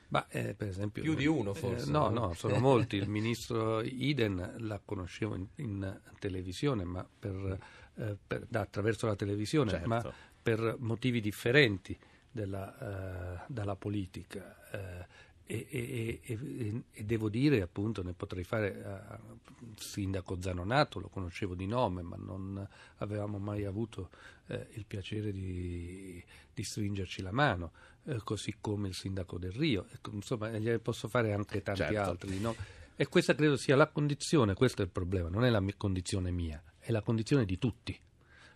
Ma 0.09 0.27
eh, 0.29 0.55
per 0.55 0.69
esempio, 0.69 1.03
Più 1.03 1.15
di 1.15 1.27
uno, 1.27 1.53
eh, 1.53 1.55
forse, 1.55 1.91
no, 1.91 2.09
no? 2.09 2.29
no, 2.29 2.33
sono 2.33 2.59
molti. 2.59 2.97
Il 2.97 3.09
ministro 3.11 3.83
Iden 3.83 4.55
la 4.61 4.81
conoscevo 4.83 5.35
in, 5.35 5.47
in 5.57 6.01
televisione, 6.19 6.85
ma 6.85 7.07
per, 7.19 7.59
eh, 7.97 8.17
per- 8.27 8.47
da- 8.49 8.61
attraverso 8.61 9.07
la 9.07 9.17
televisione, 9.17 9.71
Certo. 9.71 9.89
ma 9.89 10.15
per 10.43 10.77
motivi 10.79 11.21
differenti 11.21 11.99
della, 12.31 13.45
dalla 13.47 13.77
politica. 13.77 15.11
E, 15.53 15.67
e, 15.69 16.21
e, 16.23 16.83
e, 16.93 17.05
devo 17.05 17.29
dire, 17.29 17.61
appunto, 17.61 18.03
ne 18.03 18.15
potrei 18.15 18.43
fare 18.43 18.71
uh, 18.71 19.75
sindaco 19.77 20.41
Zanonato, 20.41 20.99
lo 20.99 21.09
conoscevo 21.09 21.55
di 21.55 21.67
nome, 21.67 22.01
ma 22.01 22.17
non 22.17 22.67
avevamo 22.97 23.37
mai 23.37 23.67
avuto 23.67 24.09
eh, 24.47 24.69
il 24.73 24.87
piacere 24.87 25.31
di, 25.31 26.25
di, 26.55 26.63
stringerci 26.63 27.21
la 27.21 27.33
mano, 27.33 27.73
eh, 28.05 28.23
così 28.25 28.57
come 28.63 28.89
il 28.89 28.95
sindaco 28.95 29.37
del 29.37 29.53
Rio. 29.53 29.85
Ecco, 29.93 30.13
insomma, 30.13 30.49
gliene 30.57 30.79
posso 30.79 31.07
fare 31.07 31.35
anche 31.35 31.63
tanti 31.63 31.83
certo. 31.83 32.01
altri. 32.01 32.41
No? 32.41 32.57
E 32.97 33.07
questa 33.09 33.35
credo 33.35 33.59
sia 33.59 33.77
la 33.77 33.89
condizione, 33.89 34.55
questo 34.55 34.81
è 34.81 34.87
il 34.87 34.91
problema, 34.91 35.29
non 35.29 35.45
è 35.45 35.51
la 35.51 35.61
mia 35.61 35.75
condizione 35.77 36.31
mia, 36.31 36.63
è 36.79 36.91
la 36.93 37.03
condizione 37.03 37.45
di 37.45 37.59
tutti. 37.59 37.99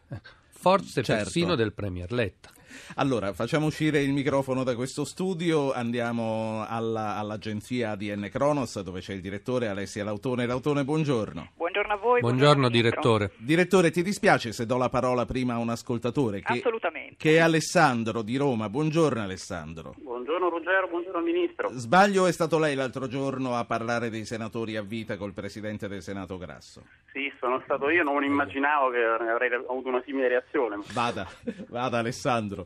Eh, 0.09 0.21
forse 0.49 1.03
certo. 1.03 1.25
persino 1.25 1.57
del 1.57 1.75
Premier 1.75 2.11
Letta. 2.11 2.55
Allora, 2.97 3.33
facciamo 3.33 3.67
uscire 3.67 4.03
il 4.03 4.13
microfono 4.13 4.65
da 4.65 4.75
questo 4.75 5.05
studio, 5.05 5.73
andiamo 5.73 6.65
alla, 6.69 7.17
all'agenzia 7.17 7.91
ADN 7.91 8.29
Kronos 8.31 8.81
dove 8.81 9.01
c'è 9.01 9.13
il 9.13 9.21
direttore 9.21 9.69
Alessia 9.69 10.05
Lautone. 10.05 10.47
Lautone, 10.47 10.85
buongiorno. 10.85 11.51
Buongiorno 11.57 11.93
a 11.93 11.97
voi. 11.97 12.21
Buongiorno, 12.21 12.69
buongiorno 12.69 12.69
direttore. 12.69 13.31
Direttore, 13.37 13.91
ti 13.91 14.03
dispiace 14.03 14.53
se 14.53 14.67
do 14.67 14.77
la 14.77 14.89
parola 14.89 15.25
prima 15.27 15.55
a 15.55 15.59
un 15.59 15.71
ascoltatore? 15.71 16.41
Che, 16.41 16.55
Assolutamente. 16.55 17.17
Che 17.17 17.37
è 17.37 17.39
Alessandro 17.39 18.23
di 18.23 18.37
Roma. 18.37 18.69
Buongiorno 18.69 19.23
Alessandro. 19.23 19.95
Buongiorno 19.99 20.49
Ruggero, 20.49 20.89
buongiorno 20.89 21.21
Ministro. 21.21 21.69
Sbaglio 21.73 22.27
è 22.27 22.33
stato 22.33 22.59
lei 22.59 22.75
l'altro 22.75 23.07
giorno 23.09 23.55
a 23.55 23.65
parlare 23.65 24.11
dei 24.11 24.25
senatori 24.25 24.77
a 24.77 24.83
vita 24.83 25.17
col 25.17 25.33
Presidente 25.33 25.89
del 25.89 26.03
Senato 26.03 26.39
Grasso? 26.39 26.83
Sì, 27.13 27.33
sono 27.41 27.61
stato 27.65 27.89
io, 27.89 28.03
non 28.03 28.23
immaginavo 28.25 28.91
che 28.91 29.03
avrei 29.03 29.53
avuto 29.53 29.89
una 29.89 30.03
simile 30.05 30.29
reazione. 30.29 30.79
Vada, 30.93 31.27
vada 31.69 31.99
Alessandro. 31.99 32.66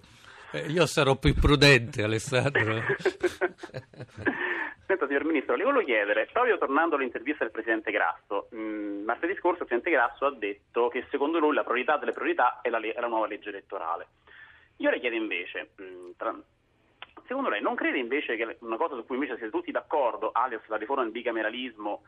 Eh, 0.53 0.67
io 0.67 0.87
sarò 0.87 1.17
più 1.17 1.35
prudente, 1.35 2.03
Alessandro. 2.03 2.83
Senta, 4.87 5.07
signor 5.07 5.25
Ministro, 5.25 5.55
le 5.55 5.63
volevo 5.63 5.85
chiedere, 5.85 6.29
proprio 6.33 6.59
tornando 6.59 6.97
all'intervista 6.97 7.45
del 7.45 7.53
Presidente 7.53 7.93
Grasso, 7.93 8.49
mh, 8.51 8.59
mm, 8.59 9.05
martedì 9.05 9.35
scorso 9.37 9.63
il 9.63 9.69
Presidente 9.69 9.91
Grasso 9.91 10.27
ha 10.27 10.35
detto 10.35 10.89
che 10.89 11.07
secondo 11.11 11.39
lui 11.39 11.55
la 11.55 11.63
priorità 11.63 11.97
delle 11.97 12.11
priorità 12.11 12.61
è 12.61 12.71
la, 12.71 12.81
è 12.81 12.99
la 12.99 13.07
nuova 13.07 13.29
legge 13.29 13.51
elettorale. 13.51 14.09
Io 14.79 14.91
le 14.91 14.99
chiedo 14.99 15.15
invece, 15.15 15.71
mh, 15.77 15.83
mm, 15.83 16.11
tra, 16.17 16.35
secondo 17.27 17.51
lei 17.51 17.63
non 17.63 17.77
crede 17.77 17.99
invece 17.99 18.35
che 18.35 18.57
una 18.63 18.77
cosa 18.77 18.97
su 18.97 19.07
cui 19.07 19.15
invece 19.15 19.37
siete 19.37 19.53
tutti 19.53 19.71
d'accordo, 19.71 20.31
alias 20.33 20.67
la 20.67 20.77
riforma 20.77 21.05
del 21.05 21.13
bicameralismo 21.13 22.03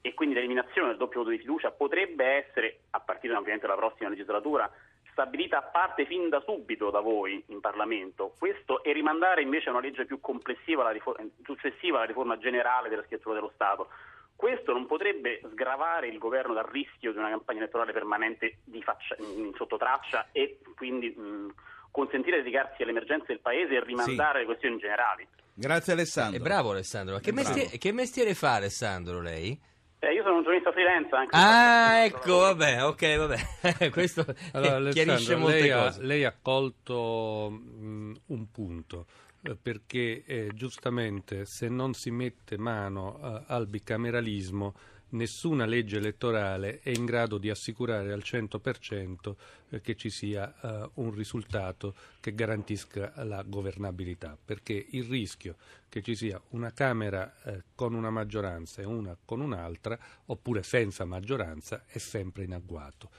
e 0.00 0.14
quindi 0.14 0.36
l'eliminazione 0.36 0.88
del 0.88 0.96
doppio 0.96 1.20
voto 1.20 1.30
di 1.30 1.38
fiducia, 1.38 1.72
potrebbe 1.72 2.24
essere, 2.24 2.82
a 2.90 3.00
partire 3.00 3.34
ovviamente 3.34 3.66
dalla 3.66 3.78
prossima 3.78 4.08
legislatura, 4.08 4.70
stabilita 5.18 5.58
a 5.58 5.62
parte 5.62 6.06
fin 6.06 6.28
da 6.28 6.40
subito 6.46 6.90
da 6.90 7.00
voi 7.00 7.42
in 7.48 7.58
Parlamento, 7.58 8.34
questo 8.38 8.84
e 8.84 8.92
rimandare 8.92 9.42
invece 9.42 9.68
a 9.68 9.72
una 9.72 9.80
legge 9.80 10.06
più 10.06 10.20
complessiva, 10.20 10.84
la 10.84 10.90
riforma, 10.90 11.26
successiva 11.44 11.96
alla 11.96 12.06
riforma 12.06 12.38
generale 12.38 12.88
della 12.88 13.02
scrittura 13.04 13.34
dello 13.34 13.50
Stato. 13.52 13.88
Questo 14.36 14.72
non 14.72 14.86
potrebbe 14.86 15.40
sgravare 15.50 16.06
il 16.06 16.18
governo 16.18 16.54
dal 16.54 16.66
rischio 16.66 17.10
di 17.10 17.18
una 17.18 17.30
campagna 17.30 17.58
elettorale 17.58 17.92
permanente 17.92 18.58
faccia, 18.82 19.16
in 19.18 19.52
sottotraccia 19.56 20.28
e 20.30 20.60
quindi 20.76 21.08
mh, 21.08 21.52
consentire 21.90 22.36
di 22.36 22.44
dedicarsi 22.44 22.82
alle 22.82 22.92
emergenze 22.92 23.26
del 23.26 23.40
Paese 23.40 23.74
e 23.74 23.82
rimandare 23.82 24.34
sì. 24.34 24.38
le 24.38 24.44
questioni 24.44 24.78
generali. 24.78 25.26
Grazie 25.52 25.94
Alessandro. 25.94 26.38
È 26.38 26.40
bravo 26.40 26.70
Alessandro. 26.70 27.18
Che 27.18 27.32
mestiere, 27.32 27.76
che 27.76 27.92
mestiere 27.92 28.34
fa 28.34 28.54
Alessandro 28.54 29.20
lei? 29.20 29.60
Eh, 30.00 30.12
io 30.12 30.22
sono 30.22 30.36
un 30.36 30.42
giornalista 30.42 30.70
freelance 30.72 31.14
anche. 31.14 31.36
Ah, 31.36 32.04
ecco, 32.04 32.38
vabbè, 32.38 32.84
ok, 32.84 33.16
vabbè. 33.16 33.90
Questo 33.90 34.24
allora, 34.52 34.90
chiarisce 34.90 35.34
molte 35.34 35.60
lei 35.60 35.70
cose. 35.70 36.00
Ha, 36.00 36.04
lei 36.04 36.24
ha 36.24 36.34
colto 36.40 37.50
mh, 37.50 38.12
un 38.26 38.50
punto 38.50 39.06
eh, 39.42 39.56
perché 39.60 40.24
eh, 40.24 40.50
giustamente 40.54 41.44
se 41.44 41.68
non 41.68 41.94
si 41.94 42.10
mette 42.10 42.56
mano 42.58 43.18
eh, 43.22 43.42
al 43.48 43.66
bicameralismo 43.66 44.74
nessuna 45.10 45.64
legge 45.64 45.96
elettorale 45.96 46.80
è 46.80 46.90
in 46.90 47.04
grado 47.04 47.38
di 47.38 47.50
assicurare 47.50 48.12
al 48.12 48.22
100% 48.24 49.34
eh, 49.70 49.80
che 49.80 49.96
ci 49.96 50.10
sia 50.10 50.54
eh, 50.60 50.90
un 50.94 51.14
risultato 51.14 51.94
che 52.20 52.34
garantisca 52.34 53.12
la 53.24 53.42
governabilità, 53.42 54.36
perché 54.42 54.86
il 54.90 55.04
rischio 55.04 55.56
che 55.88 56.02
ci 56.02 56.14
sia 56.14 56.40
una 56.50 56.72
Camera 56.72 57.34
eh, 57.42 57.62
con 57.74 57.94
una 57.94 58.10
maggioranza 58.10 58.82
e 58.82 58.84
una 58.84 59.16
con 59.24 59.40
un'altra, 59.40 59.98
oppure 60.26 60.62
senza 60.62 61.04
maggioranza, 61.04 61.84
è 61.86 61.98
sempre 61.98 62.44
in 62.44 62.52
agguato. 62.52 63.10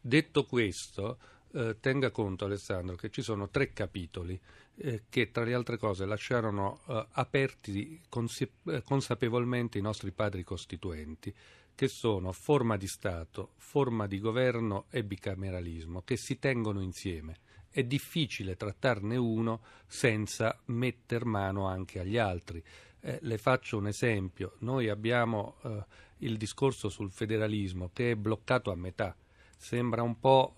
Detto 0.00 0.44
questo, 0.44 1.18
eh, 1.52 1.76
tenga 1.80 2.10
conto 2.10 2.44
Alessandro 2.44 2.96
che 2.96 3.10
ci 3.10 3.22
sono 3.22 3.48
tre 3.48 3.72
capitoli 3.72 4.38
eh, 4.80 5.04
che 5.08 5.30
tra 5.30 5.44
le 5.44 5.54
altre 5.54 5.76
cose 5.76 6.06
lasciarono 6.06 6.80
eh, 6.86 7.06
aperti 7.12 8.00
consi- 8.08 8.50
eh, 8.66 8.82
consapevolmente 8.82 9.78
i 9.78 9.82
nostri 9.82 10.12
padri 10.12 10.44
costituenti, 10.44 11.34
che 11.74 11.88
sono 11.88 12.32
forma 12.32 12.76
di 12.76 12.86
Stato, 12.86 13.52
forma 13.56 14.06
di 14.06 14.18
governo 14.18 14.86
e 14.90 15.04
bicameralismo, 15.04 16.02
che 16.02 16.16
si 16.16 16.38
tengono 16.38 16.80
insieme. 16.80 17.36
È 17.70 17.82
difficile 17.84 18.56
trattarne 18.56 19.16
uno 19.16 19.62
senza 19.86 20.58
metter 20.66 21.24
mano 21.24 21.66
anche 21.66 22.00
agli 22.00 22.18
altri. 22.18 22.62
Eh, 23.00 23.18
le 23.22 23.38
faccio 23.38 23.78
un 23.78 23.86
esempio. 23.86 24.54
Noi 24.58 24.88
abbiamo 24.88 25.56
eh, 25.62 25.84
il 26.18 26.36
discorso 26.36 26.88
sul 26.88 27.10
federalismo 27.10 27.90
che 27.92 28.12
è 28.12 28.16
bloccato 28.16 28.70
a 28.72 28.76
metà. 28.76 29.14
Sembra 29.56 30.02
un 30.02 30.18
po' 30.18 30.54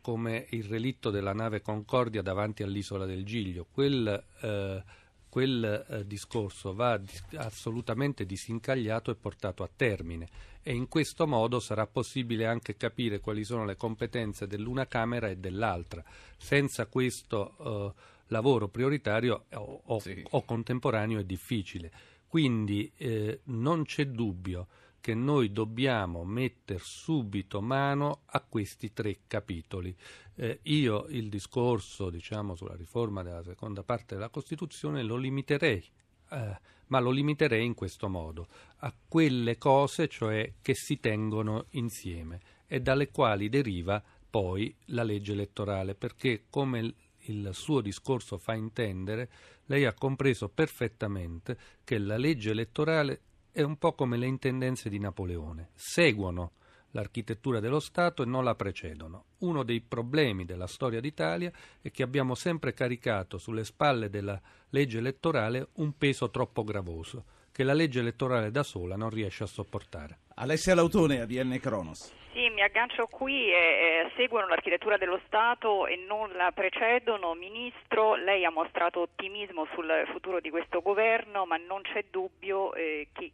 come 0.00 0.46
il 0.50 0.64
relitto 0.64 1.10
della 1.10 1.32
nave 1.32 1.60
Concordia 1.60 2.22
davanti 2.22 2.62
all'isola 2.62 3.04
del 3.04 3.24
Giglio. 3.24 3.66
Quel, 3.70 4.24
eh, 4.40 4.82
quel 5.28 5.86
eh, 5.88 6.06
discorso 6.06 6.74
va 6.74 6.96
dis- 6.98 7.24
assolutamente 7.34 8.24
disincagliato 8.24 9.10
e 9.10 9.16
portato 9.16 9.62
a 9.62 9.70
termine 9.74 10.28
e 10.62 10.74
in 10.74 10.88
questo 10.88 11.26
modo 11.26 11.58
sarà 11.58 11.86
possibile 11.86 12.46
anche 12.46 12.76
capire 12.76 13.18
quali 13.18 13.44
sono 13.44 13.64
le 13.64 13.76
competenze 13.76 14.46
dell'una 14.46 14.86
Camera 14.86 15.28
e 15.28 15.36
dell'altra. 15.36 16.04
Senza 16.36 16.86
questo 16.86 17.56
eh, 17.58 18.00
lavoro 18.28 18.68
prioritario 18.68 19.46
o, 19.54 19.82
o, 19.84 19.98
sì. 19.98 20.24
o, 20.30 20.44
contemporaneo 20.44 21.18
è 21.18 21.24
difficile. 21.24 21.90
Quindi 22.28 22.90
eh, 22.96 23.40
non 23.44 23.84
c'è 23.84 24.06
dubbio 24.06 24.68
che 25.02 25.14
noi 25.14 25.50
dobbiamo 25.50 26.22
mettere 26.22 26.78
subito 26.80 27.60
mano 27.60 28.20
a 28.26 28.40
questi 28.40 28.92
tre 28.92 29.22
capitoli. 29.26 29.94
Eh, 30.36 30.60
io 30.62 31.06
il 31.08 31.28
discorso 31.28 32.08
diciamo, 32.08 32.54
sulla 32.54 32.76
riforma 32.76 33.24
della 33.24 33.42
seconda 33.42 33.82
parte 33.82 34.14
della 34.14 34.28
Costituzione 34.28 35.02
lo 35.02 35.16
limiterei, 35.16 35.84
eh, 36.30 36.60
ma 36.86 37.00
lo 37.00 37.10
limiterei 37.10 37.66
in 37.66 37.74
questo 37.74 38.08
modo, 38.08 38.46
a 38.76 38.94
quelle 39.08 39.58
cose 39.58 40.06
cioè 40.06 40.52
che 40.62 40.74
si 40.74 41.00
tengono 41.00 41.66
insieme 41.70 42.40
e 42.68 42.80
dalle 42.80 43.10
quali 43.10 43.48
deriva 43.48 44.00
poi 44.30 44.72
la 44.86 45.02
legge 45.02 45.32
elettorale, 45.32 45.96
perché 45.96 46.44
come 46.48 46.94
il, 47.22 47.50
suo 47.52 47.80
discorso 47.80 48.38
fa 48.38 48.54
intendere, 48.54 49.28
lei 49.66 49.84
ha 49.84 49.94
compreso 49.94 50.48
perfettamente 50.48 51.58
che 51.82 51.98
la 51.98 52.16
legge 52.16 52.52
elettorale 52.52 53.20
è 53.52 53.60
un 53.60 53.76
po' 53.76 53.92
come 53.92 54.16
le 54.16 54.26
intendenze 54.26 54.88
di 54.88 54.98
Napoleone, 54.98 55.72
seguono 55.74 56.52
l'architettura 56.92 57.60
dello 57.60 57.80
Stato 57.80 58.22
e 58.22 58.26
non 58.26 58.44
la 58.44 58.54
precedono. 58.54 59.24
Uno 59.38 59.62
dei 59.62 59.82
problemi 59.82 60.46
della 60.46 60.66
storia 60.66 61.00
d'Italia 61.00 61.52
è 61.80 61.90
che 61.90 62.02
abbiamo 62.02 62.34
sempre 62.34 62.72
caricato 62.72 63.36
sulle 63.36 63.64
spalle 63.64 64.08
della 64.08 64.40
legge 64.70 64.98
elettorale 64.98 65.68
un 65.74 65.96
peso 65.98 66.30
troppo 66.30 66.64
gravoso, 66.64 67.24
che 67.52 67.62
la 67.62 67.74
legge 67.74 68.00
elettorale 68.00 68.50
da 68.50 68.62
sola 68.62 68.96
non 68.96 69.10
riesce 69.10 69.42
a 69.44 69.46
sopportare. 69.46 70.20
Alessia 70.36 70.74
Lautone, 70.74 71.20
ADN 71.20 71.58
Cronos. 71.60 72.20
Sì, 72.32 72.48
mi 72.48 72.62
aggancio 72.62 73.06
qui, 73.08 73.52
eh, 73.52 74.10
seguono 74.16 74.46
l'architettura 74.46 74.96
dello 74.96 75.20
Stato 75.26 75.86
e 75.86 75.96
non 75.96 76.30
la 76.32 76.50
precedono. 76.52 77.34
Ministro, 77.34 78.14
lei 78.14 78.46
ha 78.46 78.50
mostrato 78.50 79.00
ottimismo 79.00 79.66
sul 79.74 79.90
futuro 80.10 80.40
di 80.40 80.48
questo 80.48 80.80
governo, 80.80 81.44
ma 81.44 81.58
non 81.58 81.82
c'è 81.82 82.06
dubbio 82.10 82.72
eh, 82.72 83.08
che 83.12 83.32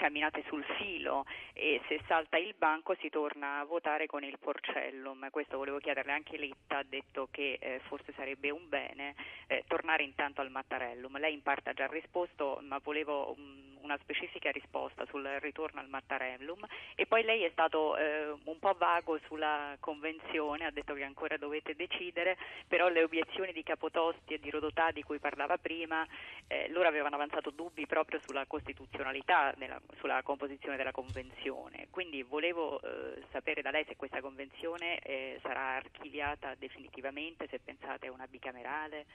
camminate 0.00 0.42
sul 0.46 0.64
filo 0.78 1.26
e 1.52 1.78
se 1.86 2.00
salta 2.06 2.38
il 2.38 2.54
banco 2.56 2.96
si 3.00 3.10
torna 3.10 3.58
a 3.58 3.64
votare 3.64 4.06
con 4.06 4.24
il 4.24 4.38
porcellum. 4.38 5.28
Questo 5.28 5.58
volevo 5.58 5.76
chiederle, 5.76 6.10
anche 6.10 6.38
Letta 6.38 6.78
ha 6.78 6.82
detto 6.82 7.28
che 7.30 7.58
eh, 7.60 7.80
forse 7.80 8.14
sarebbe 8.14 8.48
un 8.48 8.66
bene 8.66 9.14
eh, 9.46 9.62
tornare 9.68 10.02
intanto 10.02 10.40
al 10.40 10.50
Mattarellum. 10.50 11.18
Lei 11.18 11.34
in 11.34 11.42
parte 11.42 11.68
ha 11.68 11.74
già 11.74 11.86
risposto, 11.86 12.60
ma 12.62 12.80
volevo 12.82 13.34
um, 13.36 13.76
una 13.82 13.98
specifica 13.98 14.50
risposta 14.50 15.04
sul 15.06 15.26
ritorno 15.40 15.80
al 15.80 15.88
Mattarellum 15.88 16.64
e 16.94 17.06
poi 17.06 17.22
lei 17.22 17.42
è 17.42 17.50
stato 17.50 17.96
eh, 17.96 18.30
un 18.44 18.58
po' 18.58 18.74
vago 18.78 19.18
sulla 19.26 19.76
convenzione, 19.80 20.64
ha 20.64 20.70
detto 20.70 20.94
che 20.94 21.02
ancora 21.02 21.36
dovete 21.36 21.74
decidere, 21.74 22.38
però 22.66 22.88
le 22.88 23.02
obiezioni 23.02 23.52
di 23.52 23.62
Capotosti 23.62 24.34
e 24.34 24.38
di 24.38 24.48
Rodotà 24.48 24.92
di 24.92 25.02
cui 25.02 25.18
parlava 25.18 25.58
prima, 25.58 26.06
eh, 26.46 26.68
loro 26.70 26.88
avevano 26.88 27.16
avanzato 27.16 27.50
dubbi 27.50 27.86
proprio 27.86 28.20
sulla 28.26 28.46
costituzionalità 28.46 29.52
della, 29.56 29.80
sulla 29.98 30.22
composizione 30.22 30.76
della 30.76 30.92
convenzione. 30.92 31.88
Quindi 31.90 32.22
volevo 32.22 32.80
eh, 32.80 33.22
sapere 33.32 33.62
da 33.62 33.70
lei 33.70 33.84
se 33.86 33.96
questa 33.96 34.20
convenzione 34.20 34.98
eh, 35.00 35.38
sarà 35.42 35.76
archiviata 35.76 36.54
definitivamente, 36.58 37.46
se 37.48 37.58
pensate 37.58 38.06
a 38.08 38.12
una 38.12 38.26
bicamerale. 38.26 39.06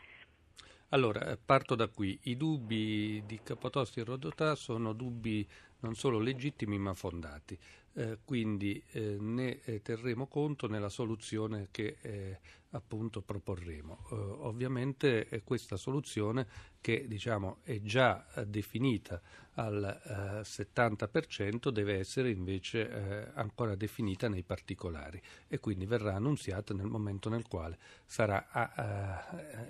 Allora, 0.89 1.31
eh, 1.31 1.37
parto 1.37 1.75
da 1.75 1.87
qui. 1.87 2.17
I 2.23 2.37
dubbi 2.37 3.23
di 3.25 3.39
Capotosti 3.41 3.99
e 3.99 4.03
Rodotà 4.03 4.55
sono 4.55 4.93
dubbi 4.93 5.47
non 5.85 5.95
solo 5.95 6.19
legittimi 6.19 6.79
ma 6.79 6.93
fondati. 6.95 7.57
Eh, 7.97 8.17
quindi 8.25 8.83
eh, 8.91 9.15
ne 9.17 9.61
eh, 9.63 9.81
terremo 9.81 10.27
conto 10.27 10.67
nella 10.67 10.89
soluzione 10.89 11.69
che 11.71 11.95
eh, 12.01 12.39
appunto 12.71 13.21
proporremo. 13.21 14.07
Eh, 14.11 14.15
ovviamente 14.15 15.29
è 15.29 15.43
questa 15.45 15.77
soluzione 15.77 16.45
che 16.81 17.07
diciamo, 17.07 17.59
è 17.63 17.79
già 17.81 18.25
definita 18.45 19.21
al 19.53 20.41
70% 20.43 21.69
deve 21.69 21.97
essere 21.97 22.29
invece 22.29 23.31
ancora 23.33 23.73
definita 23.73 24.27
nei 24.27 24.43
particolari 24.43 25.19
e 25.47 25.59
quindi 25.59 25.85
verrà 25.87 26.13
annunziata 26.13 26.75
nel 26.75 26.85
momento 26.85 27.29
nel 27.29 27.47
quale 27.47 27.79
sarà 28.05 28.45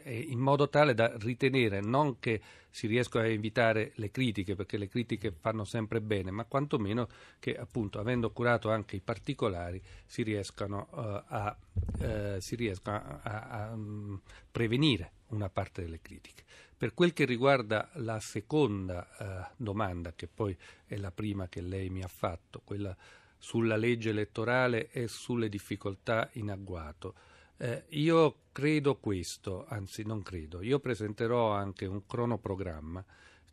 in 0.03 0.39
modo 0.39 0.67
tale 0.67 0.93
da 0.93 1.15
ritenere 1.17 1.79
non 1.79 2.19
che 2.19 2.41
si 2.69 2.87
riescano 2.87 3.23
a 3.23 3.29
evitare 3.29 3.93
le 3.95 4.11
critiche 4.11 4.55
perché 4.55 4.77
le 4.77 4.89
critiche 4.89 5.31
fanno 5.31 5.63
sempre 5.63 6.01
bene 6.05 6.31
ma 6.31 6.45
quantomeno 6.45 7.09
che 7.39 7.57
appunto 7.57 7.99
avendo 7.99 8.31
curato 8.31 8.71
anche 8.71 8.95
i 8.95 9.01
particolari, 9.01 9.81
si 10.05 10.23
riescano, 10.23 10.87
uh, 10.91 11.23
a, 11.27 11.57
uh, 11.99 12.39
si 12.39 12.55
riescano 12.55 13.19
a, 13.21 13.41
a 13.41 13.73
um, 13.73 14.21
prevenire 14.49 15.11
una 15.27 15.49
parte 15.49 15.81
delle 15.81 15.99
critiche. 16.01 16.43
Per 16.77 16.93
quel 16.93 17.13
che 17.13 17.25
riguarda 17.25 17.89
la 17.95 18.19
seconda 18.19 19.07
uh, 19.17 19.53
domanda, 19.61 20.13
che 20.13 20.27
poi 20.27 20.55
è 20.85 20.95
la 20.97 21.11
prima 21.11 21.47
che 21.47 21.61
lei 21.61 21.89
mi 21.89 22.03
ha 22.03 22.07
fatto, 22.07 22.61
quella 22.63 22.95
sulla 23.37 23.75
legge 23.75 24.09
elettorale 24.09 24.89
e 24.91 25.07
sulle 25.07 25.49
difficoltà 25.49 26.29
in 26.33 26.51
agguato, 26.51 27.13
eh, 27.57 27.85
io 27.89 28.41
credo 28.51 28.97
questo, 28.97 29.65
anzi 29.67 30.03
non 30.03 30.21
credo, 30.21 30.61
io 30.61 30.79
presenterò 30.79 31.51
anche 31.51 31.85
un 31.85 32.05
cronoprogramma 32.05 33.03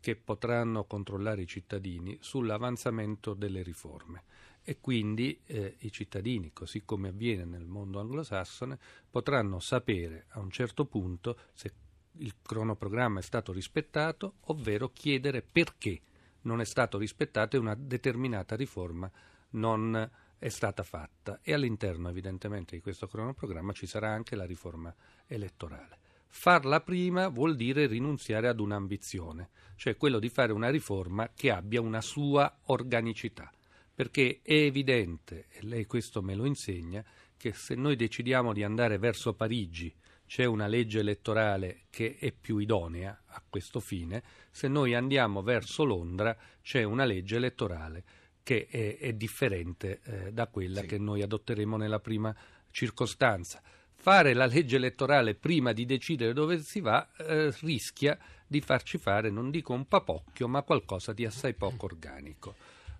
che 0.03 0.17
potranno 0.17 0.83
controllare 0.83 1.43
i 1.43 1.47
cittadini 1.47 2.17
sull'avanzamento 2.19 3.33
delle 3.33 3.63
riforme 3.63 4.23
e 4.61 4.81
quindi 4.81 5.39
eh, 5.45 5.77
i 5.79 5.91
cittadini, 5.93 6.51
così 6.51 6.83
come 6.83 7.07
avviene 7.07 7.45
nel 7.45 7.63
mondo 7.63 8.01
anglosassone, 8.01 8.77
potranno 9.09 9.61
sapere 9.61 10.25
a 10.31 10.41
un 10.41 10.49
certo 10.49 10.83
punto 10.83 11.37
se 11.53 11.71
il 12.17 12.35
cronoprogramma 12.41 13.19
è 13.19 13.23
stato 13.23 13.53
rispettato, 13.53 14.33
ovvero 14.47 14.89
chiedere 14.89 15.41
perché 15.41 16.01
non 16.41 16.59
è 16.59 16.65
stato 16.65 16.97
rispettato 16.97 17.55
e 17.55 17.59
una 17.59 17.73
determinata 17.73 18.57
riforma 18.57 19.09
non 19.51 20.11
è 20.37 20.49
stata 20.49 20.83
fatta. 20.83 21.39
E 21.41 21.53
all'interno 21.53 22.09
evidentemente 22.09 22.75
di 22.75 22.81
questo 22.81 23.07
cronoprogramma 23.07 23.71
ci 23.71 23.87
sarà 23.87 24.11
anche 24.11 24.35
la 24.35 24.43
riforma 24.43 24.93
elettorale. 25.27 26.02
Farla 26.35 26.81
prima 26.81 27.27
vuol 27.27 27.55
dire 27.55 27.85
rinunziare 27.85 28.47
ad 28.47 28.59
un'ambizione, 28.59 29.49
cioè 29.75 29.95
quello 29.95 30.17
di 30.17 30.29
fare 30.29 30.51
una 30.51 30.69
riforma 30.69 31.29
che 31.33 31.51
abbia 31.51 31.79
una 31.79 32.01
sua 32.01 32.59
organicità 32.65 33.51
perché 33.93 34.39
è 34.41 34.53
evidente, 34.53 35.45
e 35.49 35.59
lei 35.61 35.85
questo 35.85 36.21
me 36.21 36.33
lo 36.33 36.45
insegna, 36.45 37.03
che 37.37 37.53
se 37.53 37.75
noi 37.75 37.95
decidiamo 37.95 38.51
di 38.51 38.63
andare 38.63 38.97
verso 38.97 39.33
Parigi 39.33 39.93
c'è 40.25 40.45
una 40.45 40.65
legge 40.65 40.99
elettorale 40.99 41.83
che 41.89 42.17
è 42.19 42.31
più 42.31 42.57
idonea 42.57 43.23
a 43.27 43.43
questo 43.47 43.79
fine, 43.79 44.23
se 44.49 44.67
noi 44.67 44.95
andiamo 44.95 45.43
verso 45.43 45.83
Londra 45.83 46.35
c'è 46.61 46.83
una 46.83 47.05
legge 47.05 47.35
elettorale 47.35 48.03
che 48.41 48.67
è, 48.67 48.97
è 48.97 49.13
differente 49.13 50.01
eh, 50.03 50.31
da 50.33 50.47
quella 50.47 50.81
sì. 50.81 50.87
che 50.87 50.97
noi 50.97 51.21
adotteremo 51.21 51.77
nella 51.77 51.99
prima 51.99 52.35
circostanza. 52.71 53.61
Fare 54.03 54.33
la 54.33 54.47
legge 54.47 54.75
elettorale 54.75 55.33
prima 55.33 55.71
di 55.71 55.85
decidere 55.85 56.33
dove 56.33 56.59
si 56.59 56.81
va 56.81 57.07
eh, 57.19 57.55
rischia 57.61 58.19
di 58.45 58.59
farci 58.59 58.97
fare, 58.97 59.29
non 59.29 59.49
dico 59.49 59.71
un 59.71 59.87
papocchio, 59.87 60.49
ma 60.49 60.61
qualcosa 60.63 61.13
di 61.13 61.23
assai 61.23 61.53
poco 61.53 61.85
organico. 61.85 62.53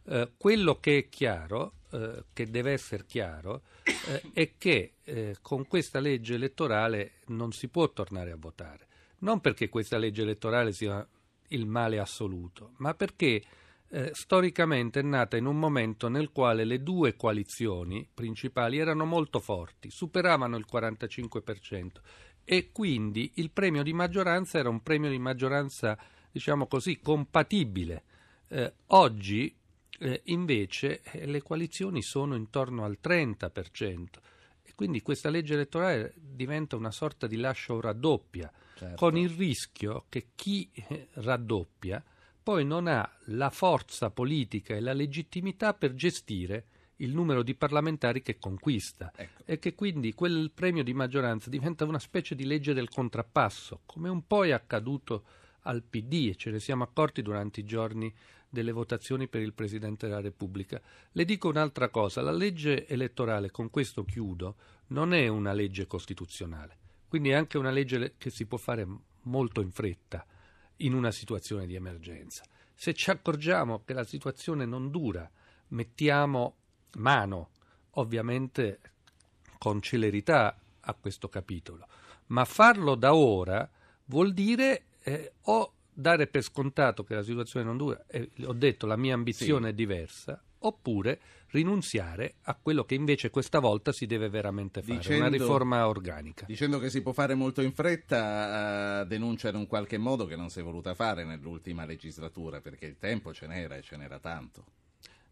Eh, 0.06 0.32
quello 0.38 0.80
che 0.80 1.00
è 1.00 1.10
chiaro, 1.10 1.74
eh, 1.92 2.24
che 2.32 2.50
deve 2.50 2.72
essere 2.72 3.04
chiaro, 3.06 3.64
eh, 3.84 4.32
è 4.32 4.52
che 4.58 4.94
eh, 5.04 5.36
con 5.42 5.68
questa 5.68 6.00
legge 6.00 6.36
elettorale 6.36 7.16
non 7.28 7.52
si 7.52 7.68
può 7.68 7.92
tornare 7.92 8.32
a 8.32 8.38
votare. 8.38 8.88
Non 9.20 9.42
perché 9.42 9.68
questa 9.68 9.98
legge 9.98 10.22
elettorale 10.22 10.72
sia 10.72 11.06
il 11.50 11.66
male 11.66 12.00
assoluto, 12.00 12.76
ma 12.78 12.94
perché 12.94 13.44
eh, 13.94 14.10
storicamente 14.14 15.02
è 15.02 15.04
nata 15.04 15.38
in 15.38 15.46
un 15.46 15.60
momento 15.60 16.08
nel 16.08 16.32
quale 16.32 16.64
le 16.64 16.82
due 16.82 17.16
coalizioni 17.16 18.10
principali 18.12 18.80
erano 18.80 19.06
molto 19.06 19.40
forti, 19.40 19.92
superavano 19.92 20.58
il 20.58 20.66
45% 20.70 21.90
e 22.44 22.72
quindi 22.72 23.34
il 23.36 23.52
premio 23.52 23.84
di 23.84 23.94
maggioranza 23.94 24.58
era 24.58 24.70
un 24.70 24.82
premio 24.82 25.12
di 25.12 25.20
maggioranza, 25.20 25.96
diciamo 26.32 26.66
così, 26.66 27.00
compatibile. 27.00 28.04
Eh, 28.48 28.74
oggi 28.88 29.56
eh, 30.00 30.22
invece 30.26 31.04
eh, 31.04 31.28
le 31.28 31.44
coalizioni 31.44 32.02
sono 32.02 32.34
intorno 32.34 32.86
al 32.86 32.98
30% 33.00 34.06
e 34.64 34.72
quindi 34.74 35.04
questa 35.04 35.30
legge 35.30 35.54
elettorale 35.54 36.16
diventa 36.18 36.76
una 36.76 36.92
sorta 36.92 37.28
di 37.28 37.36
lascio 37.36 37.80
raddoppia, 37.80 38.52
certo. 38.76 38.96
con 38.96 39.16
il 39.18 39.30
rischio 39.30 40.06
che 40.10 40.30
chi 40.34 40.68
eh, 40.74 41.10
raddoppia 41.14 42.04
poi 42.44 42.66
non 42.66 42.88
ha 42.88 43.10
la 43.28 43.50
forza 43.50 44.10
politica 44.10 44.76
e 44.76 44.82
la 44.82 44.92
legittimità 44.92 45.74
per 45.74 45.96
gestire 45.96 46.66
il 46.98 47.14
numero 47.14 47.42
di 47.42 47.56
parlamentari 47.56 48.22
che 48.22 48.38
conquista 48.38 49.12
ecco. 49.16 49.44
e 49.46 49.58
che 49.60 49.74
quindi 49.74 50.14
quel 50.14 50.52
premio 50.54 50.84
di 50.84 50.94
maggioranza 50.94 51.50
diventa 51.50 51.86
una 51.86 52.00
specie 52.00 52.36
di 52.36 52.46
legge 52.46 52.74
del 52.74 52.90
contrappasso, 52.90 53.82
come 53.86 54.10
un 54.10 54.28
po' 54.28 54.46
è 54.46 54.52
accaduto 54.52 55.24
al 55.62 55.84
PD 55.84 56.30
e 56.32 56.36
ce 56.36 56.52
ne 56.52 56.60
siamo 56.60 56.84
accorti 56.84 57.22
durante 57.22 57.62
i 57.62 57.66
giorni 57.66 58.14
delle 58.50 58.74
votazioni 58.74 59.28
per 59.28 59.42
il 59.42 59.54
Presidente 59.54 60.08
della 60.08 60.22
Repubblica. 60.22 60.80
Le 61.14 61.26
dico 61.26 61.48
un'altra 61.48 61.90
cosa, 61.90 62.22
la 62.22 62.32
legge 62.32 62.86
elettorale, 62.88 63.50
con 63.50 63.70
questo 63.70 64.04
chiudo, 64.04 64.56
non 64.88 65.14
è 65.14 65.28
una 65.28 65.54
legge 65.54 65.88
costituzionale, 65.88 66.78
quindi 67.08 67.30
è 67.30 67.34
anche 67.34 67.58
una 67.58 67.72
legge 67.72 68.16
che 68.18 68.30
si 68.30 68.46
può 68.46 68.58
fare 68.58 68.86
molto 69.24 69.62
in 69.62 69.72
fretta 69.72 70.26
in 70.78 70.94
una 70.94 71.12
situazione 71.12 71.66
di 71.66 71.76
emergenza. 71.76 72.44
Se 72.74 72.94
ci 72.94 73.10
accorgiamo 73.10 73.84
che 73.84 73.94
la 73.94 74.04
situazione 74.04 74.66
non 74.66 74.90
dura, 74.90 75.30
mettiamo 75.70 76.56
mano, 76.98 77.50
ovviamente 77.92 78.80
con 79.58 79.82
celerità, 79.82 80.58
a 80.86 80.94
questo 80.96 81.30
capitolo, 81.30 81.88
ma 82.28 82.46
farlo 82.46 82.96
da 82.96 83.14
ora 83.14 83.70
vuol 84.06 84.34
dire 84.34 84.86
eh, 85.02 85.34
o 85.44 85.74
dare 85.94 86.28
per 86.28 86.42
scontato 86.42 87.04
che 87.04 87.16
la 87.16 87.24
situazione 87.24 87.66
non 87.66 87.78
dura, 87.78 88.04
e 88.08 88.30
ho 88.46 88.54
detto 88.54 88.86
la 88.86 88.98
mia 88.98 89.14
ambizione 89.14 89.68
sì. 89.68 89.72
è 89.72 89.74
diversa, 89.74 90.44
oppure 90.64 91.20
rinunziare 91.48 92.36
a 92.44 92.58
quello 92.60 92.84
che 92.84 92.96
invece 92.96 93.30
questa 93.30 93.60
volta 93.60 93.92
si 93.92 94.06
deve 94.06 94.30
veramente 94.30 94.82
fare, 94.82 94.98
dicendo, 94.98 95.28
una 95.28 95.36
riforma 95.36 95.88
organica. 95.88 96.46
Dicendo 96.46 96.80
che 96.80 96.90
si 96.90 97.02
può 97.02 97.12
fare 97.12 97.36
molto 97.36 97.62
in 97.62 97.74
fretta, 97.74 99.02
uh, 99.02 99.08
denuncia 99.08 99.50
in 99.50 99.56
un 99.56 99.68
qualche 99.68 99.98
modo 99.98 100.26
che 100.26 100.36
non 100.36 100.50
si 100.50 100.60
è 100.60 100.64
voluta 100.64 100.94
fare 100.94 101.24
nell'ultima 101.24 101.86
legislatura, 101.86 102.62
perché 102.62 102.86
il 102.86 102.98
tempo 102.98 103.34
ce 103.34 103.48
n'era 103.48 103.76
e 103.76 103.82
ce 103.82 103.98
n'era 103.98 104.20
tanto. 104.20 104.66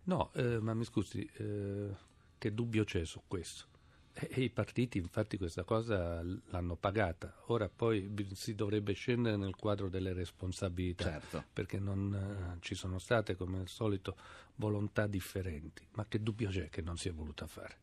No, 0.03 0.31
eh, 0.33 0.59
ma 0.59 0.73
mi 0.73 0.83
scusi, 0.83 1.27
eh, 1.37 1.89
che 2.37 2.53
dubbio 2.53 2.83
c'è 2.83 3.05
su 3.05 3.21
questo? 3.27 3.65
E 4.13 4.41
i 4.41 4.49
partiti 4.49 4.97
infatti 4.97 5.37
questa 5.37 5.63
cosa 5.63 6.21
l'hanno 6.21 6.75
pagata. 6.75 7.33
Ora 7.47 7.69
poi 7.69 8.13
si 8.33 8.55
dovrebbe 8.55 8.93
scendere 8.93 9.37
nel 9.37 9.55
quadro 9.55 9.89
delle 9.89 10.13
responsabilità, 10.13 11.03
certo. 11.03 11.43
perché 11.53 11.79
non 11.79 12.55
uh, 12.55 12.59
ci 12.59 12.75
sono 12.75 12.99
state, 12.99 13.35
come 13.35 13.59
al 13.59 13.67
solito, 13.67 14.15
volontà 14.55 15.07
differenti. 15.07 15.87
Ma 15.91 16.05
che 16.07 16.21
dubbio 16.21 16.49
c'è 16.49 16.69
che 16.69 16.81
non 16.81 16.97
si 16.97 17.07
è 17.07 17.13
voluta 17.13 17.47
fare? 17.47 17.77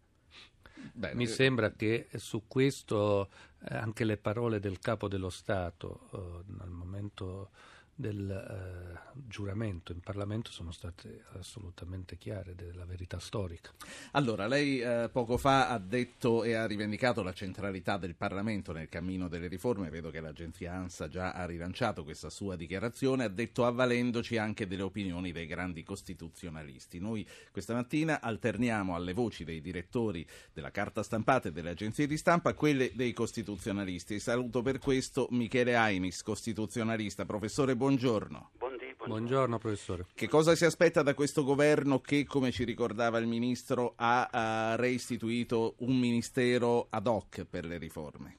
Bene. 0.92 1.14
Mi 1.14 1.26
sembra 1.26 1.72
che 1.72 2.08
su 2.16 2.44
questo 2.46 3.30
eh, 3.68 3.74
anche 3.74 4.04
le 4.04 4.16
parole 4.16 4.60
del 4.60 4.78
capo 4.78 5.08
dello 5.08 5.30
Stato 5.30 6.08
eh, 6.12 6.62
al 6.62 6.70
momento 6.70 7.50
del 7.98 8.30
eh, 8.30 9.20
giuramento 9.26 9.90
in 9.90 9.98
Parlamento 9.98 10.52
sono 10.52 10.70
state 10.70 11.24
assolutamente 11.37 12.16
chiare 12.16 12.54
della 12.54 12.84
verità 12.84 13.18
storica. 13.18 13.72
Allora, 14.12 14.46
lei 14.46 14.80
eh, 14.80 15.08
poco 15.11 15.37
fa 15.37 15.68
ha 15.68 15.78
detto 15.78 16.44
e 16.44 16.54
ha 16.54 16.64
rivendicato 16.64 17.24
la 17.24 17.32
centralità 17.32 17.96
del 17.96 18.14
Parlamento 18.14 18.70
nel 18.70 18.88
cammino 18.88 19.26
delle 19.26 19.48
riforme, 19.48 19.90
vedo 19.90 20.11
che 20.11 20.20
l'agenzia 20.20 20.74
ANSA 20.74 21.08
già 21.08 21.32
ha 21.32 21.44
rilanciato 21.44 22.04
questa 22.04 22.30
sua 22.30 22.54
dichiarazione, 22.54 23.24
ha 23.24 23.28
detto 23.28 23.66
avvalendoci 23.66 24.37
anche 24.37 24.68
delle 24.68 24.82
opinioni 24.82 25.32
dei 25.32 25.46
grandi 25.46 25.82
costituzionalisti. 25.82 27.00
Noi 27.00 27.26
questa 27.50 27.74
mattina 27.74 28.20
alterniamo 28.20 28.94
alle 28.94 29.12
voci 29.12 29.42
dei 29.42 29.61
direttori 29.61 30.24
della 30.52 30.70
carta 30.70 31.02
stampata 31.02 31.48
e 31.48 31.52
delle 31.52 31.70
agenzie 31.70 32.06
di 32.06 32.16
stampa 32.16 32.54
quelle 32.54 32.92
dei 32.94 33.12
costituzionalisti. 33.12 34.20
Saluto 34.20 34.62
per 34.62 34.78
questo 34.78 35.26
Michele 35.32 35.74
Ainis, 35.74 36.22
costituzionalista. 36.22 37.26
Professore, 37.26 37.72
buongiorno 37.72 37.87
buongiorno. 37.88 38.51
Buondì, 38.59 38.85
buongiorno. 38.85 39.07
buongiorno. 39.07 39.59
professore. 39.59 40.05
Che 40.14 40.29
cosa 40.29 40.55
si 40.55 40.66
aspetta 40.66 41.03
da 41.03 41.14
questo 41.14 41.42
governo 41.42 42.01
che, 42.01 42.27
come 42.27 42.51
ci 42.51 42.64
ricordava 42.64 43.16
il 43.16 43.27
ministro, 43.27 43.94
ha, 43.96 44.29
ha 44.31 44.77
reistituito 44.77 45.74
un 45.79 45.98
ministero 45.98 46.88
ad 46.90 47.07
hoc 47.07 47.46
per 47.48 47.64
le 47.64 47.79
riforme? 47.79 48.38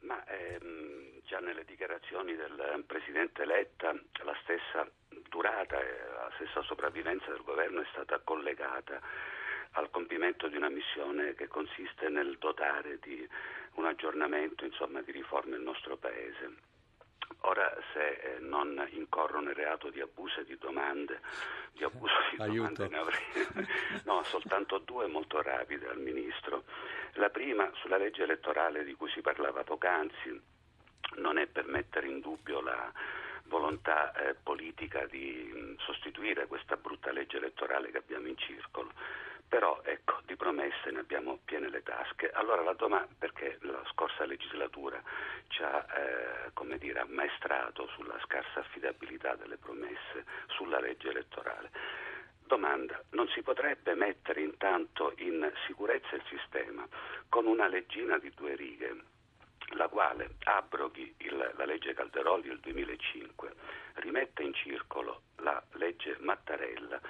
Ma 0.00 0.24
ehm, 0.26 1.20
già 1.24 1.40
nelle 1.40 1.64
dichiarazioni 1.64 2.36
del 2.36 2.84
Presidente 2.86 3.44
Letta 3.44 3.90
la 3.90 4.36
stessa 4.42 4.88
durata 5.28 5.80
e 5.80 5.98
la 6.14 6.30
stessa 6.36 6.62
sopravvivenza 6.62 7.26
del 7.26 7.42
governo 7.42 7.80
è 7.80 7.86
stata 7.90 8.20
collegata 8.22 9.00
al 9.72 9.90
compimento 9.90 10.46
di 10.46 10.56
una 10.56 10.68
missione 10.68 11.34
che 11.34 11.48
consiste 11.48 12.08
nel 12.08 12.36
dotare 12.38 13.00
di 13.00 13.26
un 13.74 13.86
aggiornamento 13.86 14.64
insomma, 14.64 15.00
di 15.00 15.10
riforme 15.10 15.56
il 15.56 15.62
nostro 15.62 15.96
Paese. 15.96 16.70
Ora 17.40 17.76
se 17.92 18.10
eh, 18.10 18.38
non 18.40 18.86
incorrono 18.92 19.50
il 19.50 19.56
reato 19.56 19.90
di 19.90 20.00
abuso 20.00 20.40
e 20.40 20.44
di 20.44 20.56
domande, 20.58 21.20
di 21.72 21.84
abuso 21.84 22.14
di 22.30 22.36
domande 22.36 22.88
ne 22.88 22.98
avrei 22.98 23.66
no, 24.04 24.22
soltanto 24.24 24.78
due 24.78 25.06
molto 25.06 25.42
rapide 25.42 25.88
al 25.88 25.98
Ministro. 25.98 26.64
La 27.14 27.30
prima 27.30 27.70
sulla 27.74 27.96
legge 27.96 28.22
elettorale 28.22 28.84
di 28.84 28.94
cui 28.94 29.10
si 29.10 29.20
parlava 29.20 29.64
poc'anzi, 29.64 30.40
non 31.16 31.38
è 31.38 31.46
per 31.46 31.66
mettere 31.66 32.06
in 32.08 32.20
dubbio 32.20 32.60
la 32.60 32.90
volontà 33.44 34.12
eh, 34.14 34.34
politica 34.34 35.04
di 35.06 35.50
mh, 35.52 35.76
sostituire 35.80 36.46
questa 36.46 36.76
brutta 36.76 37.12
legge 37.12 37.36
elettorale 37.36 37.90
che 37.90 37.98
abbiamo 37.98 38.28
in 38.28 38.38
circolo 38.38 38.92
però 39.52 39.82
ecco, 39.84 40.22
di 40.24 40.34
promesse 40.34 40.90
ne 40.92 41.00
abbiamo 41.00 41.38
piene 41.44 41.68
le 41.68 41.82
tasche. 41.82 42.30
Allora 42.30 42.62
la 42.62 42.72
domanda, 42.72 43.12
perché 43.18 43.58
la 43.60 43.82
scorsa 43.90 44.24
legislatura 44.24 44.98
ci 45.48 45.62
ha 45.62 45.86
eh, 45.94 46.78
dire, 46.78 47.00
ammaestrato 47.00 47.86
sulla 47.88 48.18
scarsa 48.24 48.60
affidabilità 48.60 49.34
delle 49.34 49.58
promesse 49.58 50.24
sulla 50.56 50.80
legge 50.80 51.10
elettorale. 51.10 51.70
Domanda, 52.46 52.98
non 53.10 53.28
si 53.28 53.42
potrebbe 53.42 53.94
mettere 53.94 54.40
intanto 54.40 55.12
in 55.16 55.52
sicurezza 55.66 56.14
il 56.14 56.24
sistema 56.30 56.88
con 57.28 57.44
una 57.44 57.68
leggina 57.68 58.16
di 58.16 58.32
due 58.34 58.56
righe 58.56 59.11
la 59.74 59.88
quale 59.88 60.36
abroghi 60.44 61.14
il, 61.18 61.52
la 61.56 61.64
legge 61.64 61.94
Calderoli 61.94 62.48
del 62.48 62.60
2005, 62.60 63.54
rimette 63.94 64.42
in 64.42 64.54
circolo 64.54 65.22
la 65.36 65.62
legge 65.72 66.16
Mattarella 66.20 67.00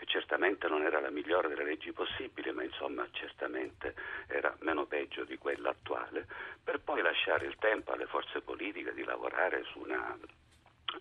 che 0.00 0.06
certamente 0.06 0.66
non 0.66 0.82
era 0.82 0.98
la 0.98 1.10
migliore 1.10 1.48
delle 1.48 1.64
leggi 1.64 1.92
possibili, 1.92 2.50
ma 2.52 2.62
insomma 2.62 3.06
certamente 3.10 3.94
era 4.28 4.56
meno 4.60 4.86
peggio 4.86 5.24
di 5.24 5.36
quella 5.36 5.68
attuale, 5.68 6.26
per 6.64 6.80
poi 6.80 7.02
lasciare 7.02 7.44
il 7.44 7.56
tempo 7.58 7.92
alle 7.92 8.06
forze 8.06 8.40
politiche 8.40 8.94
di 8.94 9.04
lavorare 9.04 9.62
su 9.64 9.78
una 9.80 10.16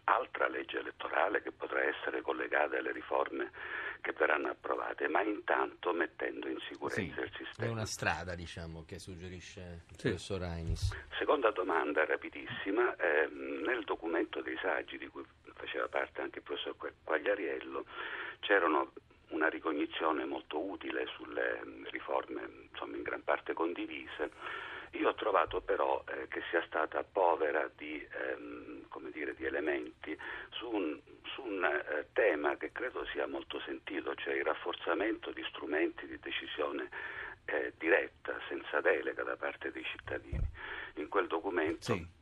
altra 0.05 0.47
legge 0.47 0.79
elettorale 0.79 1.41
che 1.41 1.51
potrà 1.51 1.83
essere 1.83 2.21
collegata 2.21 2.77
alle 2.77 2.91
riforme 2.91 3.51
che 4.01 4.13
verranno 4.13 4.49
approvate, 4.49 5.07
ma 5.07 5.21
intanto 5.21 5.91
mettendo 5.91 6.47
in 6.47 6.57
sicurezza 6.67 7.01
sì, 7.01 7.07
il 7.21 7.31
sistema. 7.35 7.67
È 7.67 7.71
una 7.71 7.85
strada, 7.85 8.35
diciamo, 8.35 8.85
che 8.85 8.97
suggerisce 8.99 9.83
il 9.89 9.95
sì. 9.97 10.07
professor 10.07 10.43
Ainis. 10.43 10.95
Seconda 11.17 11.51
domanda 11.51 12.05
rapidissima, 12.05 12.95
eh, 12.95 13.27
nel 13.29 13.83
documento 13.83 14.41
dei 14.41 14.57
saggi 14.61 14.97
di 14.97 15.07
cui 15.07 15.23
faceva 15.53 15.87
parte 15.87 16.21
anche 16.21 16.39
il 16.39 16.43
professor 16.43 16.75
Quagliariello 17.03 17.85
c'erano 18.39 18.93
una 19.29 19.49
ricognizione 19.49 20.25
molto 20.25 20.59
utile 20.59 21.05
sulle 21.15 21.61
riforme, 21.91 22.67
insomma 22.71 22.95
in 22.95 23.03
gran 23.03 23.23
parte 23.23 23.53
condivise. 23.53 24.31
Io 24.91 25.09
ho 25.09 25.15
trovato 25.15 25.61
però 25.61 26.03
eh, 26.07 26.27
che 26.27 26.41
sia 26.49 26.63
stata 26.65 27.03
povera 27.03 27.69
di, 27.75 28.05
ehm, 28.11 28.87
dire, 29.11 29.35
di 29.35 29.45
elementi 29.45 30.17
su 30.49 30.69
un, 30.69 30.99
su 31.23 31.41
un 31.41 31.63
eh, 31.63 32.07
tema 32.13 32.57
che 32.57 32.71
credo 32.71 33.05
sia 33.05 33.27
molto 33.27 33.59
sentito, 33.61 34.15
cioè 34.15 34.33
il 34.33 34.43
rafforzamento 34.43 35.31
di 35.31 35.43
strumenti 35.49 36.07
di 36.07 36.19
decisione 36.19 36.89
eh, 37.45 37.73
diretta, 37.77 38.39
senza 38.47 38.81
delega 38.81 39.23
da 39.23 39.35
parte 39.35 39.71
dei 39.71 39.83
cittadini. 39.83 40.47
In 40.95 41.07
quel 41.07 41.27
documento 41.27 41.93
sì 41.93 42.17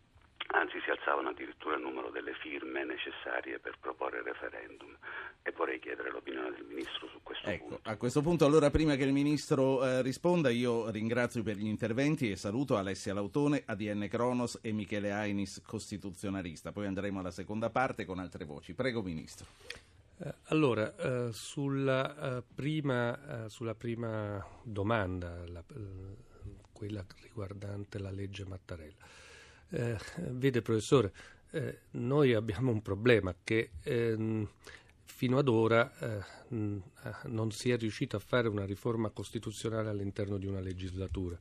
anzi 0.47 0.79
si 0.83 0.89
alzavano 0.89 1.29
addirittura 1.29 1.75
il 1.75 1.81
numero 1.81 2.09
delle 2.09 2.33
firme 2.33 2.85
necessarie 2.85 3.59
per 3.59 3.77
proporre 3.79 4.19
il 4.19 4.23
referendum 4.23 4.95
e 5.41 5.51
vorrei 5.51 5.79
chiedere 5.79 6.11
l'opinione 6.11 6.51
del 6.51 6.65
Ministro 6.65 7.07
su 7.07 7.19
questo 7.23 7.49
ecco, 7.49 7.67
punto. 7.67 7.89
A 7.89 7.95
questo 7.97 8.21
punto 8.21 8.45
allora 8.45 8.69
prima 8.69 8.95
che 8.95 9.03
il 9.03 9.13
Ministro 9.13 9.85
eh, 9.85 10.01
risponda 10.01 10.49
io 10.49 10.89
ringrazio 10.89 11.43
per 11.43 11.55
gli 11.55 11.67
interventi 11.67 12.31
e 12.31 12.35
saluto 12.35 12.77
Alessia 12.77 13.13
Lautone, 13.13 13.63
ADN 13.65 14.07
Cronos 14.09 14.59
e 14.61 14.71
Michele 14.71 15.11
Ainis, 15.11 15.61
costituzionalista. 15.65 16.71
Poi 16.71 16.85
andremo 16.85 17.19
alla 17.19 17.31
seconda 17.31 17.69
parte 17.69 18.05
con 18.05 18.19
altre 18.19 18.45
voci. 18.45 18.73
Prego 18.73 19.01
Ministro. 19.01 19.45
Eh, 20.19 20.33
allora, 20.45 20.95
eh, 20.95 21.31
sulla, 21.31 22.37
eh, 22.37 22.43
prima, 22.55 23.45
eh, 23.45 23.49
sulla, 23.49 23.75
prima, 23.75 24.43
domanda, 24.63 25.43
la, 25.47 25.63
quella 26.71 27.05
riguardante 27.21 27.99
la 27.99 28.11
legge 28.11 28.45
Mattarella. 28.45 29.05
Eh, 29.69 29.97
vede 30.29 30.61
professore, 30.61 31.13
eh, 31.51 31.79
noi 31.91 32.33
abbiamo 32.33 32.71
un 32.71 32.81
problema 32.81 33.35
che 33.43 33.71
ehm, 33.83 34.47
fino 35.03 35.37
ad 35.37 35.47
ora 35.47 35.91
eh, 35.99 36.23
non 36.49 37.51
si 37.51 37.71
è 37.71 37.77
riuscito 37.77 38.15
a 38.15 38.19
fare 38.19 38.47
una 38.47 38.65
riforma 38.65 39.09
costituzionale 39.09 39.89
all'interno 39.89 40.37
di 40.37 40.45
una 40.45 40.59
legislatura. 40.59 41.37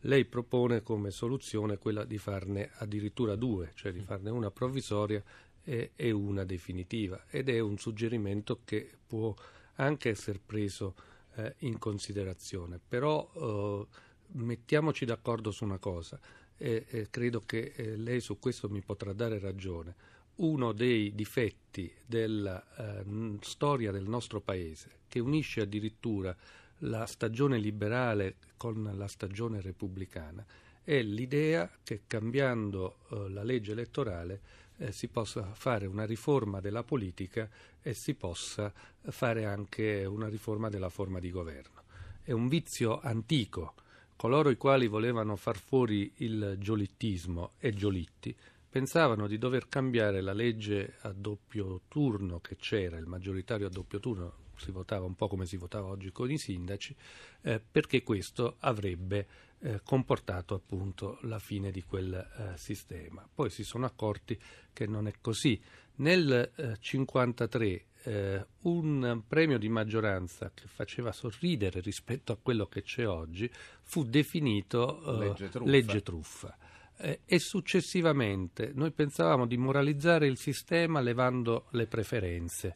Lei 0.00 0.24
propone 0.26 0.82
come 0.82 1.10
soluzione 1.10 1.78
quella 1.78 2.04
di 2.04 2.18
farne 2.18 2.70
addirittura 2.74 3.36
due, 3.36 3.70
cioè 3.74 3.92
di 3.92 4.00
farne 4.00 4.30
una 4.30 4.50
provvisoria 4.50 5.22
e, 5.62 5.92
e 5.96 6.10
una 6.10 6.44
definitiva 6.44 7.24
ed 7.30 7.48
è 7.48 7.58
un 7.60 7.78
suggerimento 7.78 8.60
che 8.64 8.90
può 9.06 9.34
anche 9.76 10.10
essere 10.10 10.40
preso 10.44 10.94
eh, 11.36 11.54
in 11.58 11.78
considerazione. 11.78 12.78
Però 12.86 13.30
eh, 13.34 13.86
mettiamoci 14.32 15.04
d'accordo 15.04 15.50
su 15.50 15.64
una 15.64 15.78
cosa 15.78 16.20
e, 16.56 16.86
e 16.88 17.06
credo 17.10 17.42
che 17.44 17.72
eh, 17.74 17.96
lei 17.96 18.20
su 18.20 18.38
questo 18.38 18.68
mi 18.68 18.80
potrà 18.80 19.12
dare 19.12 19.38
ragione. 19.38 19.94
Uno 20.36 20.72
dei 20.72 21.14
difetti 21.14 21.92
della 22.04 22.64
eh, 22.76 23.04
storia 23.40 23.92
del 23.92 24.08
nostro 24.08 24.40
Paese, 24.40 25.02
che 25.08 25.20
unisce 25.20 25.60
addirittura 25.60 26.36
la 26.78 27.06
stagione 27.06 27.58
liberale 27.58 28.36
con 28.56 28.92
la 28.96 29.06
stagione 29.06 29.60
repubblicana, 29.60 30.44
è 30.82 31.00
l'idea 31.02 31.70
che 31.82 32.02
cambiando 32.06 32.96
eh, 33.10 33.28
la 33.30 33.42
legge 33.42 33.72
elettorale 33.72 34.40
eh, 34.78 34.92
si 34.92 35.08
possa 35.08 35.54
fare 35.54 35.86
una 35.86 36.04
riforma 36.04 36.60
della 36.60 36.82
politica 36.82 37.48
e 37.80 37.94
si 37.94 38.14
possa 38.14 38.72
fare 39.02 39.44
anche 39.44 40.04
una 40.04 40.28
riforma 40.28 40.68
della 40.68 40.88
forma 40.88 41.20
di 41.20 41.30
governo. 41.30 41.82
È 42.22 42.32
un 42.32 42.48
vizio 42.48 43.00
antico 43.00 43.74
coloro 44.16 44.50
i 44.50 44.56
quali 44.56 44.86
volevano 44.86 45.36
far 45.36 45.56
fuori 45.58 46.12
il 46.18 46.56
giolittismo 46.58 47.52
e 47.58 47.72
Giolitti 47.72 48.34
pensavano 48.68 49.28
di 49.28 49.38
dover 49.38 49.68
cambiare 49.68 50.20
la 50.20 50.32
legge 50.32 50.96
a 51.02 51.12
doppio 51.12 51.82
turno 51.86 52.40
che 52.40 52.56
c'era, 52.56 52.96
il 52.96 53.06
maggioritario 53.06 53.68
a 53.68 53.70
doppio 53.70 54.00
turno, 54.00 54.42
si 54.56 54.70
votava 54.70 55.04
un 55.04 55.14
po' 55.14 55.28
come 55.28 55.46
si 55.46 55.56
votava 55.56 55.86
oggi 55.86 56.10
con 56.10 56.30
i 56.30 56.38
sindaci, 56.38 56.94
eh, 57.42 57.60
perché 57.60 58.02
questo 58.02 58.56
avrebbe 58.58 59.26
eh, 59.60 59.80
comportato 59.84 60.54
appunto 60.54 61.18
la 61.22 61.38
fine 61.38 61.70
di 61.70 61.82
quel 61.82 62.14
eh, 62.14 62.58
sistema. 62.58 63.26
Poi 63.32 63.48
si 63.50 63.64
sono 63.64 63.86
accorti 63.86 64.38
che 64.72 64.86
non 64.86 65.06
è 65.06 65.12
così. 65.20 65.60
Nel 65.96 66.50
1953 66.56 67.84
eh, 68.04 68.46
un 68.62 69.22
premio 69.26 69.58
di 69.58 69.68
maggioranza 69.68 70.50
che 70.52 70.64
faceva 70.66 71.12
sorridere 71.12 71.80
rispetto 71.80 72.32
a 72.32 72.38
quello 72.40 72.66
che 72.66 72.82
c'è 72.82 73.06
oggi 73.06 73.50
fu 73.82 74.04
definito 74.04 75.00
eh, 75.14 75.18
legge 75.18 75.48
truffa. 75.48 75.70
Legge 75.70 76.02
truffa. 76.02 76.56
Eh, 76.96 77.20
e 77.24 77.38
successivamente 77.38 78.70
noi 78.74 78.92
pensavamo 78.92 79.46
di 79.46 79.56
moralizzare 79.56 80.26
il 80.26 80.38
sistema 80.38 81.00
levando 81.00 81.66
le 81.70 81.86
preferenze 81.86 82.74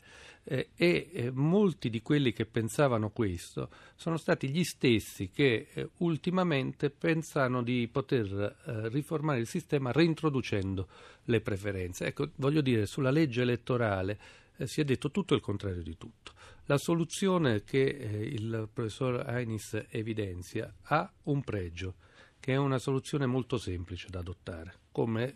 eh, 0.51 0.71
e 0.75 1.11
eh, 1.13 1.31
molti 1.31 1.91
di 1.91 2.01
quelli 2.01 2.33
che 2.33 2.47
pensavano 2.47 3.11
questo 3.11 3.69
sono 3.97 4.17
stati 4.17 4.49
gli 4.49 4.65
stessi 4.65 5.29
che 5.29 5.69
eh, 5.75 5.91
ultimamente 5.99 6.89
pensano 6.89 7.63
di 7.63 7.87
poter 7.93 8.57
eh, 8.65 8.89
riformare 8.89 9.41
il 9.41 9.47
sistema 9.47 9.93
reintroducendo 9.93 10.89
le 11.25 11.43
preferenze. 11.43 12.07
Ecco, 12.07 12.31
voglio 12.37 12.63
dire, 12.63 12.87
sulla 12.87 13.11
legge 13.11 13.43
elettorale 13.43 14.19
eh, 14.57 14.67
si 14.67 14.81
è 14.81 14.85
detto 14.85 15.11
tutto 15.11 15.35
il 15.35 15.43
contrario 15.43 15.83
di 15.83 15.99
tutto. 15.99 16.33
La 16.65 16.79
soluzione 16.79 17.63
che 17.65 17.81
il 17.81 18.71
professor 18.73 19.25
Ainis 19.27 19.87
evidenzia 19.91 20.75
ha 20.85 21.11
un 21.25 21.43
pregio, 21.43 21.95
che 22.41 22.55
è 22.55 22.57
una 22.57 22.79
soluzione 22.79 23.27
molto 23.27 23.59
semplice 23.59 24.09
da 24.11 24.21
adottare. 24.21 24.75
Come 24.93 25.35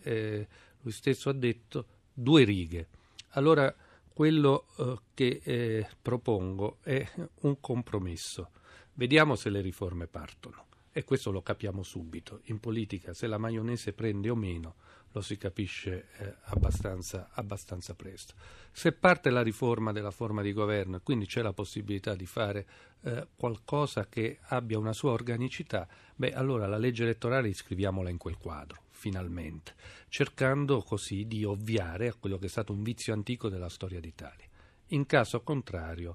lui 0.82 0.92
stesso 0.92 1.30
ha 1.30 1.32
detto, 1.32 1.86
due 2.12 2.44
righe. 2.44 2.86
Allora, 3.30 3.74
quello 4.12 4.66
eh, 4.76 4.98
che 5.14 5.40
eh, 5.42 5.88
propongo 6.00 6.78
è 6.82 7.06
un 7.40 7.60
compromesso. 7.60 8.50
Vediamo 8.94 9.34
se 9.36 9.50
le 9.50 9.60
riforme 9.60 10.06
partono. 10.06 10.66
E 10.92 11.04
questo 11.04 11.30
lo 11.30 11.40
capiamo 11.40 11.82
subito. 11.82 12.40
In 12.44 12.60
politica, 12.60 13.14
se 13.14 13.26
la 13.26 13.38
maionese 13.38 13.94
prende 13.94 14.28
o 14.28 14.34
meno, 14.34 14.74
lo 15.12 15.22
si 15.22 15.38
capisce 15.38 16.08
eh, 16.18 16.34
abbastanza, 16.44 17.30
abbastanza, 17.32 17.94
presto. 17.94 18.34
Se 18.70 18.92
parte 18.92 19.30
la 19.30 19.42
riforma 19.42 19.92
della 19.92 20.10
forma 20.10 20.42
di 20.42 20.52
governo 20.52 20.96
e 20.96 21.00
quindi 21.02 21.26
c'è 21.26 21.40
la 21.40 21.52
possibilità 21.52 22.14
di 22.14 22.26
fare 22.26 22.66
eh, 23.02 23.26
qualcosa 23.34 24.06
che 24.06 24.38
abbia 24.48 24.78
una 24.78 24.92
sua 24.92 25.12
organicità, 25.12 25.88
beh, 26.14 26.32
allora 26.32 26.66
la 26.66 26.78
legge 26.78 27.04
elettorale 27.04 27.48
iscriviamola 27.48 28.10
in 28.10 28.18
quel 28.18 28.36
quadro 28.36 28.80
finalmente, 29.02 29.74
cercando 30.08 30.80
così 30.82 31.26
di 31.26 31.42
ovviare 31.42 32.06
a 32.06 32.14
quello 32.14 32.38
che 32.38 32.46
è 32.46 32.48
stato 32.48 32.72
un 32.72 32.84
vizio 32.84 33.12
antico 33.12 33.48
della 33.48 33.68
storia 33.68 33.98
d'Italia. 33.98 34.46
In 34.90 35.06
caso 35.06 35.40
contrario, 35.40 36.14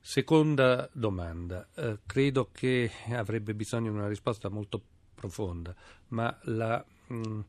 seconda 0.00 0.88
domanda, 0.94 1.68
eh, 1.74 1.98
credo 2.06 2.48
che 2.50 2.90
avrebbe 3.10 3.54
bisogno 3.54 3.90
di 3.90 3.98
una 3.98 4.08
risposta 4.08 4.48
molto 4.48 4.80
profonda, 5.14 5.76
ma 6.08 6.34
la 6.44 6.82
mh, 7.08 7.40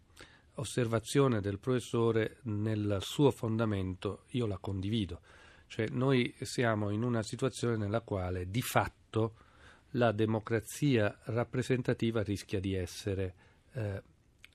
osservazione 0.55 1.39
del 1.39 1.59
professore 1.59 2.39
nel 2.43 2.97
suo 2.99 3.31
fondamento 3.31 4.25
io 4.31 4.45
la 4.45 4.57
condivido. 4.57 5.21
Cioè 5.67 5.87
noi 5.87 6.35
siamo 6.41 6.89
in 6.89 7.03
una 7.03 7.23
situazione 7.23 7.77
nella 7.77 8.01
quale 8.01 8.49
di 8.49 8.61
fatto 8.61 9.35
la 9.91 10.11
democrazia 10.11 11.17
rappresentativa 11.27 12.21
rischia 12.23 12.59
di 12.59 12.73
essere 12.73 13.33
eh, 13.71 14.03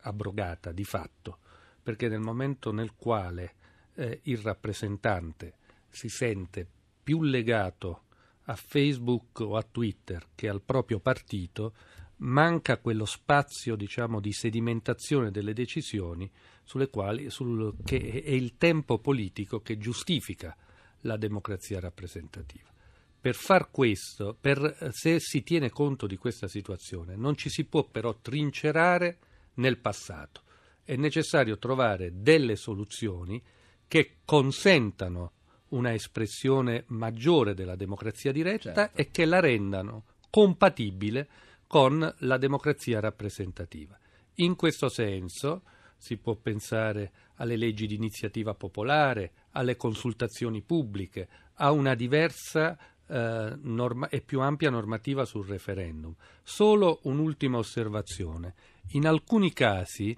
abrogata 0.04 0.72
di 0.72 0.84
fatto, 0.84 1.38
perché 1.82 2.08
nel 2.08 2.20
momento 2.20 2.72
nel 2.72 2.94
quale 2.96 3.54
eh, 3.94 4.20
il 4.24 4.38
rappresentante 4.38 5.54
si 5.88 6.08
sente 6.08 6.66
più 7.02 7.22
legato 7.22 8.02
a 8.44 8.56
Facebook 8.56 9.40
o 9.40 9.56
a 9.56 9.62
Twitter 9.62 10.28
che 10.34 10.48
al 10.48 10.62
proprio 10.62 10.98
partito, 11.00 11.74
manca 12.18 12.78
quello 12.78 13.04
spazio 13.04 13.76
diciamo, 13.76 14.20
di 14.20 14.32
sedimentazione 14.32 15.30
delle 15.30 15.52
decisioni 15.52 16.30
sulle 16.62 16.88
quali, 16.88 17.30
sul, 17.30 17.74
che 17.84 18.22
è 18.24 18.30
il 18.30 18.56
tempo 18.56 18.98
politico 18.98 19.60
che 19.60 19.78
giustifica 19.78 20.56
la 21.00 21.16
democrazia 21.16 21.80
rappresentativa. 21.80 22.72
Per 23.20 23.34
far 23.34 23.70
questo, 23.70 24.36
per, 24.38 24.90
se 24.92 25.18
si 25.18 25.42
tiene 25.42 25.70
conto 25.70 26.06
di 26.06 26.16
questa 26.16 26.46
situazione, 26.46 27.16
non 27.16 27.36
ci 27.36 27.48
si 27.48 27.64
può 27.64 27.84
però 27.84 28.14
trincerare 28.20 29.18
nel 29.54 29.78
passato. 29.78 30.42
È 30.82 30.96
necessario 30.96 31.58
trovare 31.58 32.10
delle 32.14 32.56
soluzioni 32.56 33.42
che 33.86 34.16
consentano 34.24 35.32
una 35.68 35.92
espressione 35.92 36.84
maggiore 36.88 37.54
della 37.54 37.76
democrazia 37.76 38.32
diretta 38.32 38.74
certo. 38.74 39.00
e 39.00 39.10
che 39.10 39.24
la 39.24 39.40
rendano 39.40 40.04
compatibile 40.30 41.28
con 41.66 42.14
la 42.18 42.36
democrazia 42.36 43.00
rappresentativa. 43.00 43.98
In 44.34 44.56
questo 44.56 44.88
senso 44.88 45.62
si 45.96 46.16
può 46.16 46.34
pensare 46.34 47.12
alle 47.36 47.56
leggi 47.56 47.86
di 47.86 47.94
iniziativa 47.94 48.54
popolare, 48.54 49.32
alle 49.52 49.76
consultazioni 49.76 50.60
pubbliche, 50.60 51.28
a 51.54 51.70
una 51.70 51.94
diversa 51.94 52.76
eh, 53.06 53.58
norma- 53.60 54.08
e 54.08 54.20
più 54.20 54.40
ampia 54.40 54.70
normativa 54.70 55.24
sul 55.24 55.46
referendum. 55.46 56.14
Solo 56.42 57.00
un'ultima 57.04 57.58
osservazione. 57.58 58.54
In 58.92 59.06
alcuni 59.06 59.52
casi 59.52 60.16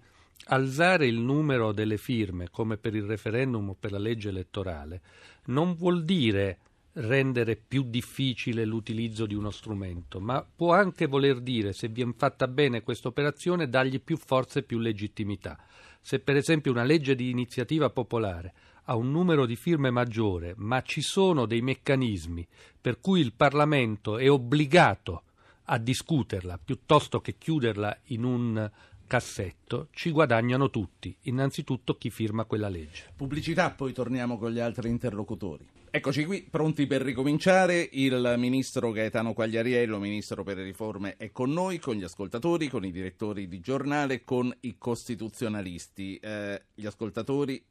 alzare 0.49 1.07
il 1.07 1.19
numero 1.19 1.73
delle 1.73 1.97
firme, 1.97 2.51
come 2.51 2.77
per 2.77 2.95
il 2.95 3.05
referendum 3.05 3.71
o 3.71 3.77
per 3.79 3.93
la 3.93 3.99
legge 3.99 4.29
elettorale, 4.29 5.01
non 5.47 5.75
vuol 5.75 6.05
dire 6.05 6.59
rendere 6.97 7.57
più 7.57 7.83
difficile 7.83 8.65
l'utilizzo 8.65 9.27
di 9.27 9.35
uno 9.35 9.51
strumento, 9.51 10.21
ma 10.21 10.45
può 10.45 10.73
anche 10.73 11.07
voler 11.07 11.41
dire, 11.41 11.73
se 11.73 11.89
viene 11.89 12.15
fatta 12.17 12.49
bene 12.49 12.83
questa 12.83 13.09
operazione, 13.09 13.69
dargli 13.69 14.01
più 14.01 14.17
forza 14.17 14.61
e 14.61 14.63
più 14.63 14.79
legittimità. 14.79 15.59
Se 16.01 16.21
per 16.21 16.37
esempio 16.37 16.71
una 16.71 16.85
legge 16.85 17.15
di 17.15 17.31
iniziativa 17.31 17.91
popolare 17.91 18.55
ha 18.85 18.95
un 18.95 19.11
numero 19.11 19.47
di 19.47 19.57
firme 19.57 19.91
maggiore, 19.91 20.55
ma 20.57 20.81
ci 20.83 21.03
sono 21.03 21.45
dei 21.47 21.61
meccanismi 21.61 22.47
per 22.81 23.01
cui 23.01 23.21
il 23.21 23.33
Parlamento 23.33 24.17
è 24.17 24.31
obbligato 24.31 25.23
a 25.67 25.79
discuterla 25.79 26.59
piuttosto 26.59 27.21
che 27.21 27.37
chiuderla 27.39 27.99
in 28.07 28.25
un 28.25 28.71
cassetto, 29.07 29.89
ci 29.93 30.11
guadagnano 30.11 30.71
tutti, 30.71 31.17
innanzitutto 31.23 31.97
chi 31.97 32.11
firma 32.11 32.45
quella 32.45 32.69
legge. 32.69 33.13
Pubblicità, 33.17 33.71
poi 33.71 33.93
torniamo 33.93 34.37
con 34.37 34.51
gli 34.51 34.59
altri 34.59 34.89
interlocutori. 34.89 35.67
Eccoci 35.91 36.25
qui, 36.27 36.43
pronti 36.43 36.87
per 36.87 37.01
ricominciare. 37.01 37.89
Il 37.93 38.35
ministro 38.37 38.91
Gaetano 38.91 39.33
Quagliariello, 39.33 39.99
ministro 39.99 40.43
per 40.43 40.57
le 40.57 40.65
riforme, 40.65 41.17
è 41.17 41.33
con 41.33 41.51
noi, 41.51 41.79
con 41.79 41.95
gli 41.95 42.03
ascoltatori, 42.03 42.69
con 42.69 42.85
i 42.85 42.91
direttori 42.91 43.49
di 43.49 43.61
giornale, 43.61 44.23
con 44.23 44.55
i 44.61 44.77
costituzionalisti. 44.77 46.17
Eh, 46.17 46.65
gli 46.75 46.85
ascoltatori, 46.85 47.65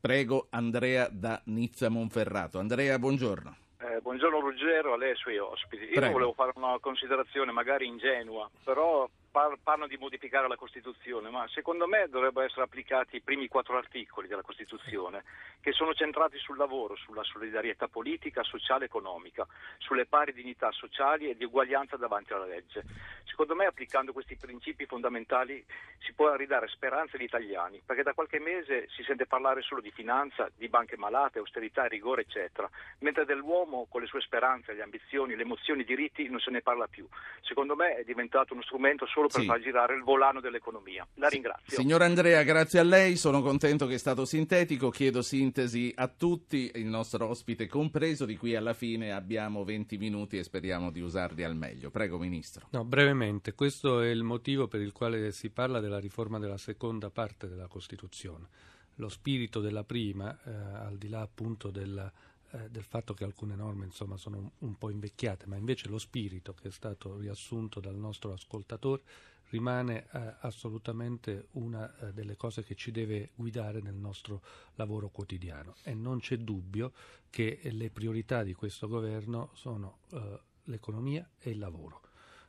prego 0.00 0.48
Andrea 0.50 1.08
da 1.08 1.40
Nizza 1.44 1.88
Monferrato. 1.88 2.58
Andrea, 2.58 2.98
buongiorno. 2.98 3.65
Eh, 3.96 4.00
buongiorno 4.02 4.40
Ruggero, 4.40 4.92
a 4.92 4.96
lei 4.98 5.08
e 5.08 5.10
ai 5.12 5.16
suoi 5.16 5.38
ospiti. 5.38 5.84
Io 5.84 5.92
Prego. 5.94 6.12
volevo 6.12 6.32
fare 6.34 6.52
una 6.56 6.78
considerazione 6.78 7.50
magari 7.50 7.86
ingenua, 7.86 8.48
però 8.62 9.08
par- 9.36 9.58
parlano 9.62 9.86
di 9.86 9.98
modificare 9.98 10.48
la 10.48 10.56
Costituzione, 10.56 11.28
ma 11.28 11.46
secondo 11.48 11.86
me 11.86 12.08
dovrebbero 12.08 12.46
essere 12.46 12.62
applicati 12.62 13.16
i 13.16 13.20
primi 13.20 13.48
quattro 13.48 13.76
articoli 13.76 14.28
della 14.28 14.40
Costituzione, 14.40 15.24
che 15.60 15.72
sono 15.72 15.92
centrati 15.92 16.38
sul 16.38 16.56
lavoro, 16.56 16.96
sulla 16.96 17.22
solidarietà 17.22 17.86
politica, 17.86 18.42
sociale 18.42 18.84
e 18.84 18.86
economica, 18.86 19.46
sulle 19.76 20.06
pari 20.06 20.32
dignità 20.32 20.72
sociali 20.72 21.28
e 21.28 21.36
di 21.36 21.44
uguaglianza 21.44 21.98
davanti 21.98 22.32
alla 22.32 22.46
legge. 22.46 22.82
Secondo 23.24 23.54
me 23.54 23.66
applicando 23.66 24.14
questi 24.14 24.36
principi 24.36 24.86
fondamentali 24.86 25.62
si 25.98 26.14
può 26.14 26.34
ridare 26.34 26.68
speranza 26.68 27.16
agli 27.16 27.24
italiani, 27.24 27.82
perché 27.84 28.02
da 28.02 28.14
qualche 28.14 28.38
mese 28.38 28.88
si 28.88 29.02
sente 29.02 29.26
parlare 29.26 29.60
solo 29.60 29.82
di 29.82 29.90
finanza, 29.90 30.48
di 30.56 30.70
banche 30.70 30.96
malate, 30.96 31.40
austerità, 31.40 31.84
rigore, 31.84 32.22
eccetera, 32.22 32.70
mentre 33.00 33.26
dell'uomo 33.26 33.86
con 33.90 34.00
le 34.00 34.06
sue 34.06 34.22
speranze, 34.22 34.72
le 34.72 34.82
ambizioni, 34.82 35.36
le 35.36 35.42
emozioni, 35.42 35.82
i 35.82 35.84
diritti 35.84 36.26
non 36.30 36.40
se 36.40 36.50
ne 36.50 36.62
parla 36.62 36.86
più. 36.86 37.06
Secondo 37.42 37.76
me 37.76 37.96
è 37.96 38.04
diventato 38.04 38.54
uno 38.54 38.62
strumento 38.62 39.04
solo 39.04 39.25
solo 39.26 39.28
per 39.28 39.40
sì. 39.40 39.46
far 39.46 39.60
girare 39.60 39.94
il 39.94 40.02
volano 40.02 40.40
dell'economia. 40.40 41.06
La 41.14 41.28
ringrazio. 41.28 41.76
Signor 41.76 42.02
Andrea, 42.02 42.42
grazie 42.42 42.78
a 42.78 42.82
lei, 42.82 43.16
sono 43.16 43.42
contento 43.42 43.86
che 43.86 43.94
è 43.94 43.98
stato 43.98 44.24
sintetico, 44.24 44.90
chiedo 44.90 45.22
sintesi 45.22 45.92
a 45.96 46.08
tutti, 46.08 46.70
il 46.74 46.86
nostro 46.86 47.28
ospite 47.28 47.66
compreso, 47.66 48.24
di 48.24 48.36
qui 48.36 48.54
alla 48.54 48.74
fine 48.74 49.12
abbiamo 49.12 49.64
20 49.64 49.98
minuti 49.98 50.38
e 50.38 50.44
speriamo 50.44 50.90
di 50.90 51.00
usarli 51.00 51.42
al 51.42 51.56
meglio. 51.56 51.90
Prego 51.90 52.18
Ministro. 52.18 52.68
No, 52.70 52.84
brevemente, 52.84 53.54
questo 53.54 54.00
è 54.00 54.08
il 54.08 54.22
motivo 54.22 54.68
per 54.68 54.80
il 54.80 54.92
quale 54.92 55.32
si 55.32 55.50
parla 55.50 55.80
della 55.80 55.98
riforma 55.98 56.38
della 56.38 56.58
seconda 56.58 57.10
parte 57.10 57.48
della 57.48 57.66
Costituzione. 57.66 58.48
Lo 58.96 59.08
spirito 59.08 59.60
della 59.60 59.84
prima, 59.84 60.36
eh, 60.44 60.50
al 60.50 60.96
di 60.96 61.08
là 61.08 61.20
appunto 61.20 61.70
della 61.70 62.10
eh, 62.52 62.70
del 62.70 62.84
fatto 62.84 63.14
che 63.14 63.24
alcune 63.24 63.56
norme 63.56 63.84
insomma, 63.86 64.16
sono 64.16 64.52
un, 64.58 64.76
po' 64.76 64.90
invecchiate, 64.90 65.46
ma 65.46 65.56
invece 65.56 65.88
lo 65.88 65.98
spirito 65.98 66.54
che 66.54 66.68
è 66.68 66.70
stato 66.70 67.18
riassunto 67.18 67.80
dal 67.80 67.96
nostro 67.96 68.32
ascoltatore 68.32 69.02
rimane 69.50 70.06
eh, 70.12 70.34
assolutamente 70.40 71.48
una 71.52 71.92
eh, 71.98 72.12
delle 72.12 72.36
cose 72.36 72.64
che 72.64 72.74
ci 72.74 72.90
deve 72.90 73.30
guidare 73.34 73.80
nel 73.80 73.94
nostro 73.94 74.42
lavoro 74.74 75.08
quotidiano 75.08 75.76
e 75.82 75.94
non 75.94 76.18
c'è 76.18 76.36
dubbio 76.38 76.92
che 77.30 77.60
le 77.62 77.90
priorità 77.90 78.42
di 78.42 78.54
questo 78.54 78.88
governo 78.88 79.50
sono 79.54 79.98
eh, 80.12 80.40
l'economia 80.64 81.28
e 81.38 81.50
il 81.50 81.58
lavoro. 81.58 82.00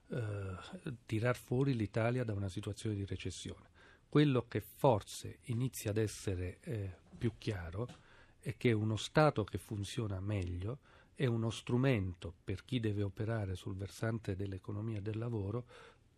Eh, 0.09 0.95
tirar 1.05 1.35
fuori 1.35 1.75
l'Italia 1.75 2.23
da 2.23 2.33
una 2.33 2.49
situazione 2.49 2.95
di 2.95 3.05
recessione. 3.05 3.69
Quello 4.09 4.45
che 4.47 4.61
forse 4.61 5.39
inizia 5.45 5.91
ad 5.91 5.97
essere 5.97 6.59
eh, 6.61 6.95
più 7.17 7.33
chiaro 7.37 8.05
è 8.47 8.55
che 8.55 8.71
uno 8.71 8.95
Stato 8.95 9.43
che 9.43 9.57
funziona 9.57 10.21
meglio 10.21 10.79
è 11.15 11.25
uno 11.25 11.49
strumento 11.49 12.33
per 12.45 12.63
chi 12.63 12.79
deve 12.79 13.01
operare 13.01 13.55
sul 13.55 13.75
versante 13.75 14.37
dell'economia 14.37 15.01
del 15.01 15.17
lavoro 15.17 15.65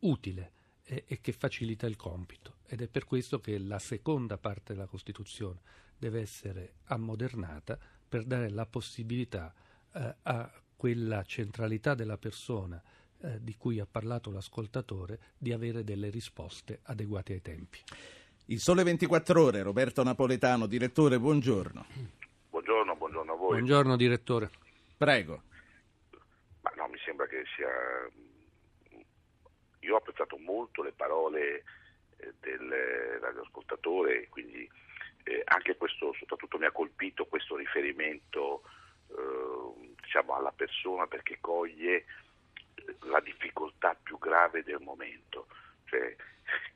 utile 0.01 0.51
e, 0.83 1.05
e, 1.07 1.21
che 1.21 1.31
facilita 1.31 1.87
il 1.87 1.95
compito. 1.95 2.57
Ed 2.67 2.81
è 2.81 2.87
per 2.87 3.05
questo 3.05 3.39
che 3.39 3.57
la 3.57 3.79
seconda 3.79 4.37
parte 4.37 4.73
della 4.73 4.85
Costituzione 4.85 5.61
deve 5.97 6.21
essere 6.21 6.73
ammodernata 6.83 7.79
per 8.07 8.25
dare 8.25 8.51
la 8.51 8.67
possibilità 8.67 9.51
eh, 9.91 10.15
a 10.21 10.51
quella 10.75 11.23
centralità 11.23 11.95
della 11.95 12.19
persona 12.19 12.79
eh, 13.21 13.43
di 13.43 13.55
cui 13.55 13.79
ha 13.79 13.87
parlato 13.89 14.29
l'ascoltatore 14.29 15.19
di 15.35 15.51
avere 15.51 15.83
delle 15.83 16.11
risposte 16.11 16.81
adeguate 16.83 17.33
ai 17.33 17.41
tempi. 17.41 17.79
Il 18.45 18.59
Sole 18.59 18.83
24 18.83 19.41
Ore, 19.41 19.63
Roberto 19.63 20.03
Napoletano, 20.03 20.67
direttore, 20.67 21.19
buongiorno. 21.19 22.18
Voi. 23.49 23.57
Buongiorno 23.57 23.95
direttore. 23.95 24.49
Prego. 24.95 25.43
Ma 26.61 26.71
no, 26.75 26.87
mi 26.87 26.99
sembra 27.03 27.25
che 27.27 27.43
sia... 27.55 27.67
Io 29.81 29.93
ho 29.93 29.97
apprezzato 29.97 30.37
molto 30.37 30.83
le 30.83 30.91
parole 30.91 31.63
eh, 32.17 32.33
del 32.39 33.17
radioascoltatore, 33.19 34.27
quindi 34.29 34.69
eh, 35.23 35.41
anche 35.45 35.77
questo, 35.77 36.13
soprattutto 36.13 36.57
mi 36.57 36.65
ha 36.65 36.71
colpito 36.71 37.25
questo 37.25 37.55
riferimento 37.55 38.63
eh, 39.07 39.95
diciamo 40.01 40.35
alla 40.35 40.51
persona 40.51 41.07
perché 41.07 41.37
coglie 41.39 42.05
eh, 42.75 42.95
la 43.01 43.19
difficoltà 43.21 43.95
più 44.01 44.19
grave 44.19 44.63
del 44.63 44.81
momento, 44.81 45.47
cioè 45.85 46.15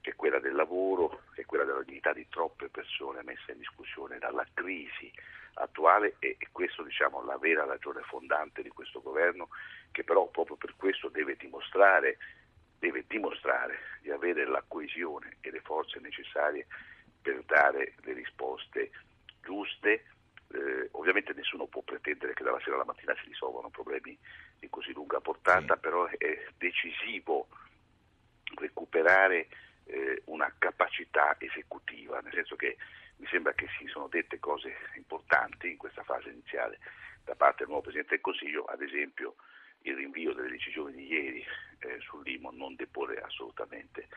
che 0.01 0.11
è 0.11 0.15
quella 0.15 0.39
del 0.39 0.55
lavoro, 0.55 1.23
che 1.33 1.41
è 1.41 1.45
quella 1.45 1.65
della 1.65 1.83
dignità 1.83 2.13
di 2.13 2.27
troppe 2.29 2.69
persone 2.69 3.21
messe 3.23 3.51
in 3.51 3.57
discussione 3.57 4.17
dalla 4.17 4.45
crisi 4.53 5.11
attuale 5.55 6.15
e, 6.19 6.35
e 6.39 6.47
questo 6.51 6.83
diciamo 6.83 7.23
la 7.23 7.37
vera 7.37 7.65
ragione 7.65 8.01
fondante 8.03 8.61
di 8.61 8.69
questo 8.69 9.01
governo 9.01 9.49
che 9.91 10.03
però 10.03 10.27
proprio 10.27 10.55
per 10.55 10.73
questo 10.75 11.09
deve 11.09 11.35
dimostrare 11.35 12.17
deve 12.83 13.05
dimostrare 13.07 13.77
di 14.01 14.11
avere 14.11 14.45
la 14.45 14.61
coesione 14.67 15.37
e 15.39 15.51
le 15.51 15.61
forze 15.61 15.99
necessarie 15.99 16.67
per 17.21 17.41
dare 17.43 17.93
le 18.01 18.11
risposte 18.11 18.91
giuste. 19.41 20.03
Eh, 20.53 20.89
ovviamente 20.91 21.31
nessuno 21.33 21.65
può 21.67 21.81
pretendere 21.81 22.33
che 22.33 22.43
dalla 22.43 22.59
sera 22.59 22.75
alla 22.75 22.83
mattina 22.83 23.15
si 23.15 23.29
risolvano 23.29 23.69
problemi 23.69 24.17
di 24.59 24.69
così 24.69 24.91
lunga 24.91 25.21
portata, 25.21 25.75
sì. 25.75 25.79
però 25.79 26.05
è 26.05 26.45
decisivo 26.57 27.47
recuperare 28.55 29.47
eh, 29.85 30.21
una 30.25 30.53
capacità 30.57 31.37
esecutiva, 31.39 32.19
nel 32.19 32.33
senso 32.33 32.57
che 32.57 32.75
mi 33.17 33.27
sembra 33.27 33.53
che 33.53 33.67
si 33.77 33.87
sono 33.87 34.07
dette 34.07 34.39
cose 34.39 34.73
importanti 34.95 35.69
in 35.69 35.77
questa 35.77 36.03
fase 36.03 36.29
iniziale 36.29 36.79
da 37.23 37.35
parte 37.35 37.59
del 37.59 37.67
nuovo 37.67 37.83
Presidente 37.83 38.15
del 38.15 38.21
Consiglio, 38.21 38.65
ad 38.65 38.81
esempio 38.81 39.35
il 39.83 39.95
rinvio 39.95 40.33
delle 40.33 40.49
decisioni 40.49 40.93
di 40.93 41.07
ieri 41.07 41.43
eh, 41.79 41.99
sull'IMO 41.99 42.51
non 42.51 42.75
depone 42.75 43.15
assolutamente 43.15 44.07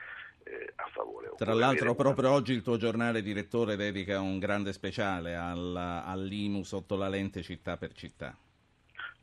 eh, 0.44 0.72
a 0.76 0.88
favore. 0.92 1.32
Tra 1.36 1.54
l'altro 1.54 1.94
proprio 1.94 2.30
oggi 2.30 2.52
il 2.52 2.62
tuo 2.62 2.76
giornale 2.76 3.22
direttore 3.22 3.76
dedica 3.76 4.20
un 4.20 4.38
grande 4.38 4.72
speciale 4.72 5.34
al, 5.34 5.76
all'IMU 5.76 6.62
sotto 6.62 6.96
la 6.96 7.08
lente 7.08 7.42
città 7.42 7.76
per 7.76 7.92
città. 7.94 8.36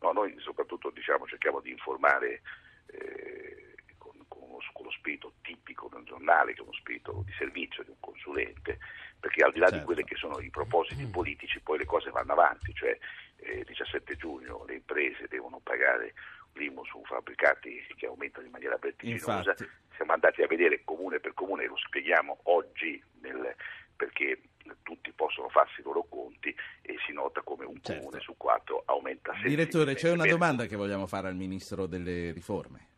No, 0.02 0.12
noi 0.12 0.36
soprattutto 0.40 0.90
diciamo, 0.90 1.26
cerchiamo 1.28 1.62
di 1.62 1.72
informare 1.72 2.42
eh, 2.88 3.76
con, 3.98 4.14
con, 4.28 4.42
uno, 4.44 4.58
con, 4.74 4.83
lo 4.83 4.83
spirito 4.98 5.34
tipico 5.41 5.89
del 5.91 6.04
giornale, 6.04 6.54
che 6.54 6.60
è 6.60 6.64
uno 6.64 6.74
spirito 6.74 7.24
di 7.26 7.34
servizio 7.38 7.84
di 7.84 7.89
un 7.89 8.00
consulente, 8.00 8.80
perché 9.20 9.44
al 9.44 9.52
di 9.52 9.60
là 9.60 9.68
certo. 9.68 9.80
di 9.80 9.86
quelli 9.86 10.04
che 10.04 10.16
sono 10.16 10.39
i 10.39 10.50
propositi 10.50 11.06
mm. 11.06 11.12
politici 11.12 11.60
poi 11.62 11.78
le 11.78 11.86
cose 11.86 12.10
vanno 12.10 12.34
avanti, 12.34 12.74
cioè 12.74 12.98
eh, 13.38 13.64
17 13.66 14.16
giugno 14.16 14.64
le 14.66 14.76
imprese 14.76 15.28
devono 15.28 15.60
pagare 15.62 16.14
l'IMU 16.54 16.86
su 16.86 17.02
fabbricati 17.06 17.86
che 17.96 18.06
aumentano 18.06 18.46
in 18.46 18.52
maniera 18.52 18.78
vertiginosa. 18.80 19.52
Infatti. 19.52 19.70
Siamo 19.96 20.14
andati 20.14 20.41
a 20.41 20.48
vedere 20.48 20.84
comune 20.84 21.20
per 21.20 21.34
comune, 21.34 21.68
lo 21.68 21.78
spieghiamo 21.78 22.39
oggi 22.44 23.02
nel, 23.22 23.56
perché 23.96 24.41
tutti 24.82 25.12
possono 25.12 25.50
farsi 25.50 25.82
i 25.82 25.84
loro 25.84 26.06
conti 26.10 26.54
e 26.82 26.96
si 27.06 27.14
nota 27.14 27.41
come 27.41 27.66
un 27.66 27.80
certo. 27.82 28.02
comune 28.02 28.20
su 28.22 28.36
quattro 28.38 28.84
aumenta 28.86 29.32
sempre. 29.34 29.50
Direttore, 29.50 29.96
c'è 29.96 30.12
una 30.12 30.26
domanda 30.26 30.66
che 30.66 30.76
vogliamo 30.76 31.08
fare 31.08 31.28
al 31.28 31.36
Ministro 31.36 31.86
delle 31.86 32.32
Riforme. 32.32 32.93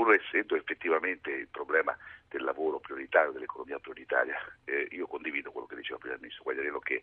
Pur 0.00 0.14
essendo 0.14 0.56
effettivamente 0.56 1.30
il 1.30 1.48
problema 1.48 1.94
del 2.26 2.42
lavoro 2.42 2.78
prioritario, 2.78 3.32
dell'economia 3.32 3.78
prioritaria, 3.78 4.34
eh, 4.64 4.88
io 4.92 5.06
condivido 5.06 5.52
quello 5.52 5.66
che 5.66 5.76
diceva 5.76 5.98
prima 5.98 6.14
il 6.14 6.20
Ministro 6.20 6.44
Quagliarello 6.44 6.78
che 6.78 7.02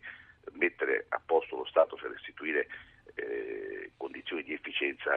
mettere 0.54 1.06
a 1.10 1.22
posto 1.24 1.54
lo 1.58 1.64
Stato 1.66 1.94
per 1.94 2.10
restituire 2.10 2.66
eh, 3.14 3.92
condizioni 3.96 4.42
di 4.42 4.52
efficienza 4.52 5.14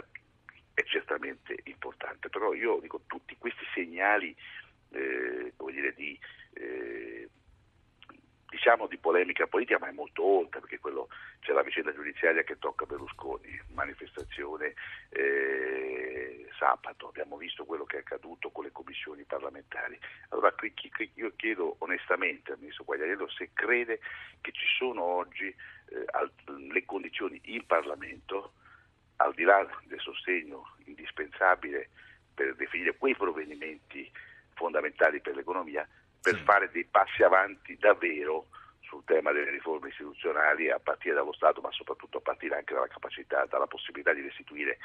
è 0.75 0.83
certamente 0.83 1.55
importante, 1.63 2.29
però 2.29 2.53
io 2.53 2.77
dico 2.79 3.01
tutti 3.07 3.35
questi 3.39 3.65
segnali 3.73 4.35
eh, 4.91 5.51
dire, 5.71 5.93
di, 5.95 6.19
eh, 6.53 7.27
diciamo 8.51 8.85
di 8.85 8.97
polemica 8.97 9.47
politica, 9.47 9.79
ma 9.79 9.87
è 9.87 9.93
molto 9.93 10.23
oltre, 10.23 10.59
perché 10.59 10.77
quello, 10.79 11.07
c'è 11.39 11.53
la 11.53 11.63
vicenda 11.63 11.93
giudiziaria 11.93 12.43
che 12.43 12.59
tocca 12.59 12.85
Berlusconi, 12.85 13.59
manifestazione 13.69 14.73
eh, 15.09 16.45
sabato, 16.57 17.07
abbiamo 17.07 17.37
visto 17.37 17.63
quello 17.63 17.85
che 17.85 17.95
è 17.95 17.99
accaduto 18.01 18.49
con 18.51 18.65
le 18.65 18.73
commissioni 18.73 19.23
parlamentari. 19.23 19.97
Allora 20.29 20.53
io 21.13 21.33
chiedo 21.37 21.77
onestamente 21.79 22.51
al 22.51 22.59
Ministro 22.59 22.83
Quagliariello 22.83 23.29
se 23.29 23.51
crede 23.53 24.01
che 24.41 24.51
ci 24.51 24.67
sono 24.77 25.01
oggi 25.01 25.47
eh, 25.47 26.05
le 26.45 26.85
condizioni 26.85 27.39
in 27.45 27.65
Parlamento, 27.65 28.51
al 29.15 29.33
di 29.33 29.43
là 29.43 29.65
del 29.85 29.99
sostegno 30.01 30.75
indispensabile 30.85 31.89
per 32.33 32.53
definire 32.55 32.97
quei 32.97 33.15
provvedimenti 33.15 34.11
fondamentali 34.55 35.21
per 35.21 35.35
l'economia, 35.35 35.87
per 36.21 36.35
sì. 36.35 36.43
fare 36.43 36.69
dei 36.71 36.85
passi 36.85 37.23
avanti 37.23 37.77
davvero 37.77 38.47
sul 38.81 39.03
tema 39.05 39.31
delle 39.31 39.49
riforme 39.49 39.89
istituzionali 39.89 40.69
a 40.69 40.79
partire 40.79 41.15
dallo 41.15 41.33
Stato, 41.33 41.61
ma 41.61 41.71
soprattutto 41.71 42.17
a 42.17 42.21
partire 42.21 42.57
anche 42.57 42.73
dalla 42.73 42.87
capacità, 42.87 43.45
dalla 43.45 43.67
possibilità 43.67 44.13
di 44.13 44.21
restituire 44.21 44.77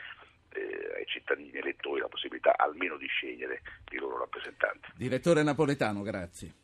eh, 0.50 0.94
ai 0.96 1.06
cittadini 1.06 1.50
elettori 1.52 2.00
la 2.00 2.08
possibilità 2.08 2.54
almeno 2.56 2.96
di 2.96 3.06
scegliere 3.06 3.62
i 3.90 3.96
loro 3.98 4.18
rappresentanti. 4.18 4.92
Direttore 4.94 5.42
Napoletano, 5.42 6.02
grazie. 6.02 6.54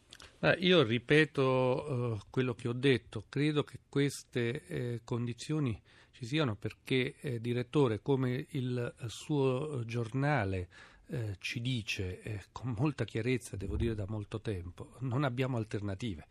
Ah, 0.40 0.54
io 0.58 0.82
ripeto 0.82 1.42
uh, 1.42 2.18
quello 2.30 2.54
che 2.54 2.68
ho 2.68 2.72
detto, 2.72 3.24
credo 3.28 3.64
che 3.64 3.78
queste 3.88 4.64
eh, 4.66 5.00
condizioni 5.04 5.80
ci 6.12 6.26
siano 6.26 6.54
perché, 6.54 7.14
eh, 7.20 7.40
direttore, 7.40 8.00
come 8.00 8.46
il 8.50 8.94
suo 9.06 9.84
giornale 9.84 10.68
eh, 11.12 11.36
ci 11.38 11.60
dice 11.60 12.22
eh, 12.22 12.44
con 12.52 12.74
molta 12.76 13.04
chiarezza, 13.04 13.56
devo 13.56 13.76
dire 13.76 13.94
da 13.94 14.06
molto 14.08 14.40
tempo, 14.40 14.96
non 15.00 15.24
abbiamo 15.24 15.58
alternative. 15.58 16.26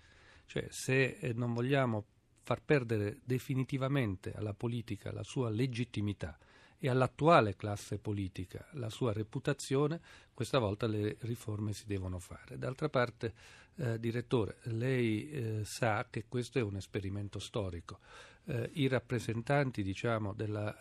Cioè, 0.47 0.67
se 0.69 1.17
eh, 1.19 1.33
non 1.33 1.53
vogliamo 1.53 2.05
far 2.41 2.63
perdere 2.63 3.19
definitivamente 3.23 4.33
alla 4.33 4.53
politica 4.53 5.11
la 5.11 5.23
sua 5.23 5.49
legittimità 5.49 6.37
e 6.79 6.89
all'attuale 6.89 7.55
classe 7.55 7.99
politica 7.99 8.67
la 8.71 8.89
sua 8.89 9.13
reputazione, 9.13 10.01
questa 10.33 10.57
volta 10.57 10.87
le 10.87 11.17
riforme 11.19 11.73
si 11.73 11.85
devono 11.85 12.17
fare. 12.17 12.57
D'altra 12.57 12.89
parte, 12.89 13.33
eh, 13.75 13.99
direttore, 13.99 14.57
lei 14.63 15.29
eh, 15.29 15.61
sa 15.63 16.07
che 16.09 16.25
questo 16.27 16.57
è 16.57 16.63
un 16.63 16.75
esperimento 16.75 17.37
storico. 17.37 17.99
Eh, 18.45 18.71
I 18.73 18.87
rappresentanti 18.87 19.83
diciamo, 19.83 20.33
della 20.33 20.75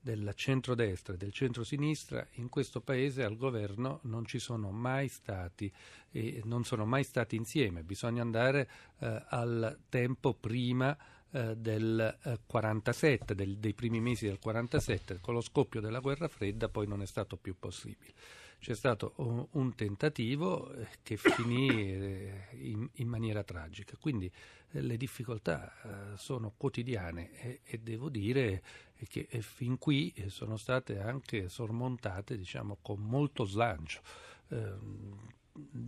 del 0.00 0.32
centrodestra 0.34 1.14
e 1.14 1.16
del 1.16 1.32
centrosinistra 1.32 2.26
in 2.32 2.48
questo 2.48 2.80
paese 2.80 3.24
al 3.24 3.36
governo 3.36 4.00
non 4.04 4.24
ci 4.24 4.38
sono 4.38 4.70
mai 4.70 5.08
stati 5.08 5.72
e 6.10 6.40
non 6.44 6.64
sono 6.64 6.86
mai 6.86 7.04
stati 7.04 7.36
insieme, 7.36 7.82
bisogna 7.82 8.22
andare 8.22 8.68
eh, 9.00 9.22
al 9.28 9.78
tempo 9.88 10.34
prima 10.34 10.96
eh, 11.30 11.56
del 11.56 12.18
eh, 12.22 12.38
47, 12.46 13.34
del, 13.34 13.58
dei 13.58 13.74
primi 13.74 14.00
mesi 14.00 14.26
del 14.26 14.38
47, 14.38 15.18
con 15.20 15.34
lo 15.34 15.40
scoppio 15.40 15.80
della 15.80 16.00
guerra 16.00 16.28
fredda 16.28 16.68
poi 16.68 16.86
non 16.86 17.02
è 17.02 17.06
stato 17.06 17.36
più 17.36 17.56
possibile 17.58 18.14
c'è 18.60 18.74
stato 18.74 19.12
un, 19.16 19.46
un 19.52 19.74
tentativo 19.74 20.72
eh, 20.72 20.88
che 21.02 21.16
finì 21.16 21.68
eh, 21.68 22.48
in, 22.54 22.88
in, 22.94 23.08
maniera 23.08 23.44
tragica. 23.44 23.96
Quindi 24.00 24.26
eh, 24.26 24.30
le 24.70 24.96
difficoltà 24.96 25.72
eh, 25.82 26.16
sono 26.16 26.52
quotidiane 26.56 27.32
e, 27.32 27.60
e 27.64 27.78
devo 27.78 28.08
dire 28.08 28.62
che 29.08 29.26
fin 29.40 29.78
qui 29.78 30.12
sono 30.26 30.56
state 30.56 30.98
anche 30.98 31.48
sormontate 31.48 32.36
diciamo, 32.36 32.78
con 32.82 33.00
molto 33.00 33.44
slancio. 33.44 34.00
Eh, 34.48 34.74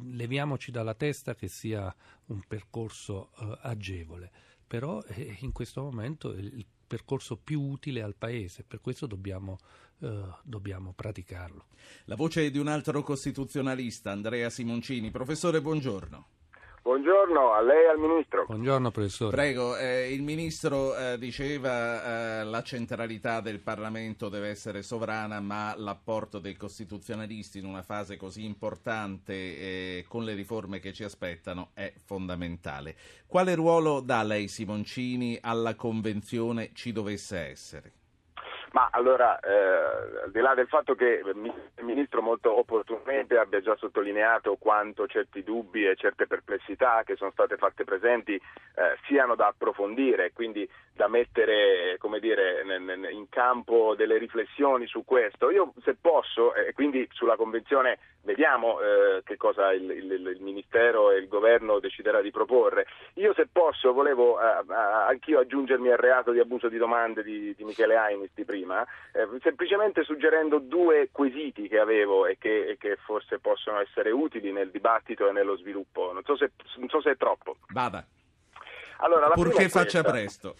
leviamoci 0.02 0.70
dalla 0.70 0.94
testa 0.94 1.34
che 1.34 1.48
sia 1.48 1.94
un 2.26 2.40
percorso 2.46 3.30
eh, 3.38 3.58
agevole, 3.62 4.30
però 4.66 5.02
in 5.40 5.52
questo 5.52 5.82
momento 5.82 6.30
il 6.30 6.66
percorso 6.90 7.36
più 7.36 7.60
utile 7.60 8.02
al 8.02 8.16
Paese, 8.16 8.64
per 8.64 8.80
questo 8.80 9.06
dobbiamo, 9.06 9.58
eh, 10.00 10.22
dobbiamo 10.42 10.92
praticarlo. 10.92 11.66
La 12.06 12.16
voce 12.16 12.50
di 12.50 12.58
un 12.58 12.66
altro 12.66 13.02
costituzionalista, 13.02 14.10
Andrea 14.10 14.50
Simoncini. 14.50 15.12
Professore, 15.12 15.60
buongiorno. 15.60 16.39
Buongiorno 16.82 17.52
a 17.52 17.60
lei 17.60 17.84
e 17.84 17.88
al 17.88 17.98
Ministro. 17.98 18.46
Buongiorno 18.46 18.90
Professore. 18.90 19.36
Prego, 19.36 19.76
eh, 19.76 20.12
il 20.14 20.22
Ministro 20.22 20.96
eh, 20.96 21.18
diceva 21.18 22.40
eh, 22.40 22.44
la 22.44 22.62
centralità 22.62 23.42
del 23.42 23.60
Parlamento 23.60 24.30
deve 24.30 24.48
essere 24.48 24.82
sovrana, 24.82 25.40
ma 25.40 25.74
l'apporto 25.76 26.38
dei 26.38 26.56
costituzionalisti 26.56 27.58
in 27.58 27.66
una 27.66 27.82
fase 27.82 28.16
così 28.16 28.46
importante 28.46 29.34
eh, 29.34 30.04
con 30.08 30.24
le 30.24 30.32
riforme 30.32 30.80
che 30.80 30.94
ci 30.94 31.04
aspettano 31.04 31.72
è 31.74 31.92
fondamentale. 32.02 32.96
Quale 33.26 33.54
ruolo 33.54 34.00
dà 34.00 34.22
lei 34.22 34.48
Simoncini 34.48 35.36
alla 35.38 35.74
Convenzione 35.74 36.70
ci 36.72 36.92
dovesse 36.92 37.38
essere? 37.38 37.92
Ma 38.72 38.88
allora, 38.92 39.38
eh, 39.40 40.22
al 40.24 40.30
di 40.30 40.40
là 40.40 40.54
del 40.54 40.68
fatto 40.68 40.94
che 40.94 41.22
il 41.24 41.84
Ministro 41.84 42.22
molto 42.22 42.56
opportunamente 42.56 43.36
abbia 43.36 43.60
già 43.60 43.74
sottolineato 43.76 44.56
quanto 44.56 45.08
certi 45.08 45.42
dubbi 45.42 45.86
e 45.86 45.96
certe 45.96 46.26
perplessità 46.28 47.02
che 47.04 47.16
sono 47.16 47.32
state 47.32 47.56
fatte 47.56 47.82
presenti 47.82 48.34
eh, 48.34 48.96
siano 49.06 49.34
da 49.34 49.48
approfondire, 49.48 50.32
quindi 50.32 50.68
da 50.94 51.08
mettere 51.08 51.98
dire, 52.20 52.62
in 53.10 53.28
campo 53.28 53.94
delle 53.96 54.18
riflessioni 54.18 54.86
su 54.86 55.04
questo, 55.04 55.50
io 55.50 55.72
se 55.82 55.96
posso, 55.98 56.54
e 56.54 56.72
quindi 56.72 57.08
sulla 57.12 57.36
Convenzione 57.36 57.98
vediamo 58.22 58.78
eh, 58.80 59.22
che 59.24 59.36
cosa 59.36 59.72
il, 59.72 59.90
il, 59.90 60.12
il, 60.12 60.38
Ministero 60.40 61.10
e 61.10 61.18
il 61.18 61.28
Governo 61.28 61.80
deciderà 61.80 62.20
di 62.20 62.30
proporre. 62.30 62.86
Io 63.14 63.32
se 63.34 63.48
posso 63.50 63.92
volevo 63.92 64.38
eh, 64.38 64.44
anch'io 64.74 65.40
aggiungermi 65.40 65.90
al 65.90 65.96
reato 65.96 66.32
di 66.32 66.38
abuso 66.38 66.68
di 66.68 66.76
domande 66.76 67.22
di, 67.22 67.54
di 67.54 67.64
Michele 67.64 67.96
Ainis 67.96 68.30
di 68.34 68.44
prima, 68.44 68.82
eh, 69.12 69.26
semplicemente 69.42 70.04
suggerendo 70.04 70.58
due 70.58 71.08
quesiti 71.10 71.68
che 71.68 71.78
avevo 71.78 72.26
e 72.26 72.36
che, 72.38 72.66
e 72.66 72.76
che, 72.76 72.96
forse 72.96 73.38
possono 73.38 73.80
essere 73.80 74.10
utili 74.10 74.52
nel 74.52 74.70
dibattito 74.70 75.28
e 75.28 75.32
nello 75.32 75.56
sviluppo. 75.56 76.12
Non 76.12 76.22
so 76.24 76.36
se, 76.36 76.52
non 76.76 76.88
so 76.88 77.00
se 77.00 77.12
è 77.12 77.16
troppo. 77.16 77.56
Vada. 77.72 78.04
Allora, 79.00 79.28
Purché 79.30 79.68
faccia 79.68 80.02
presto. 80.02 80.54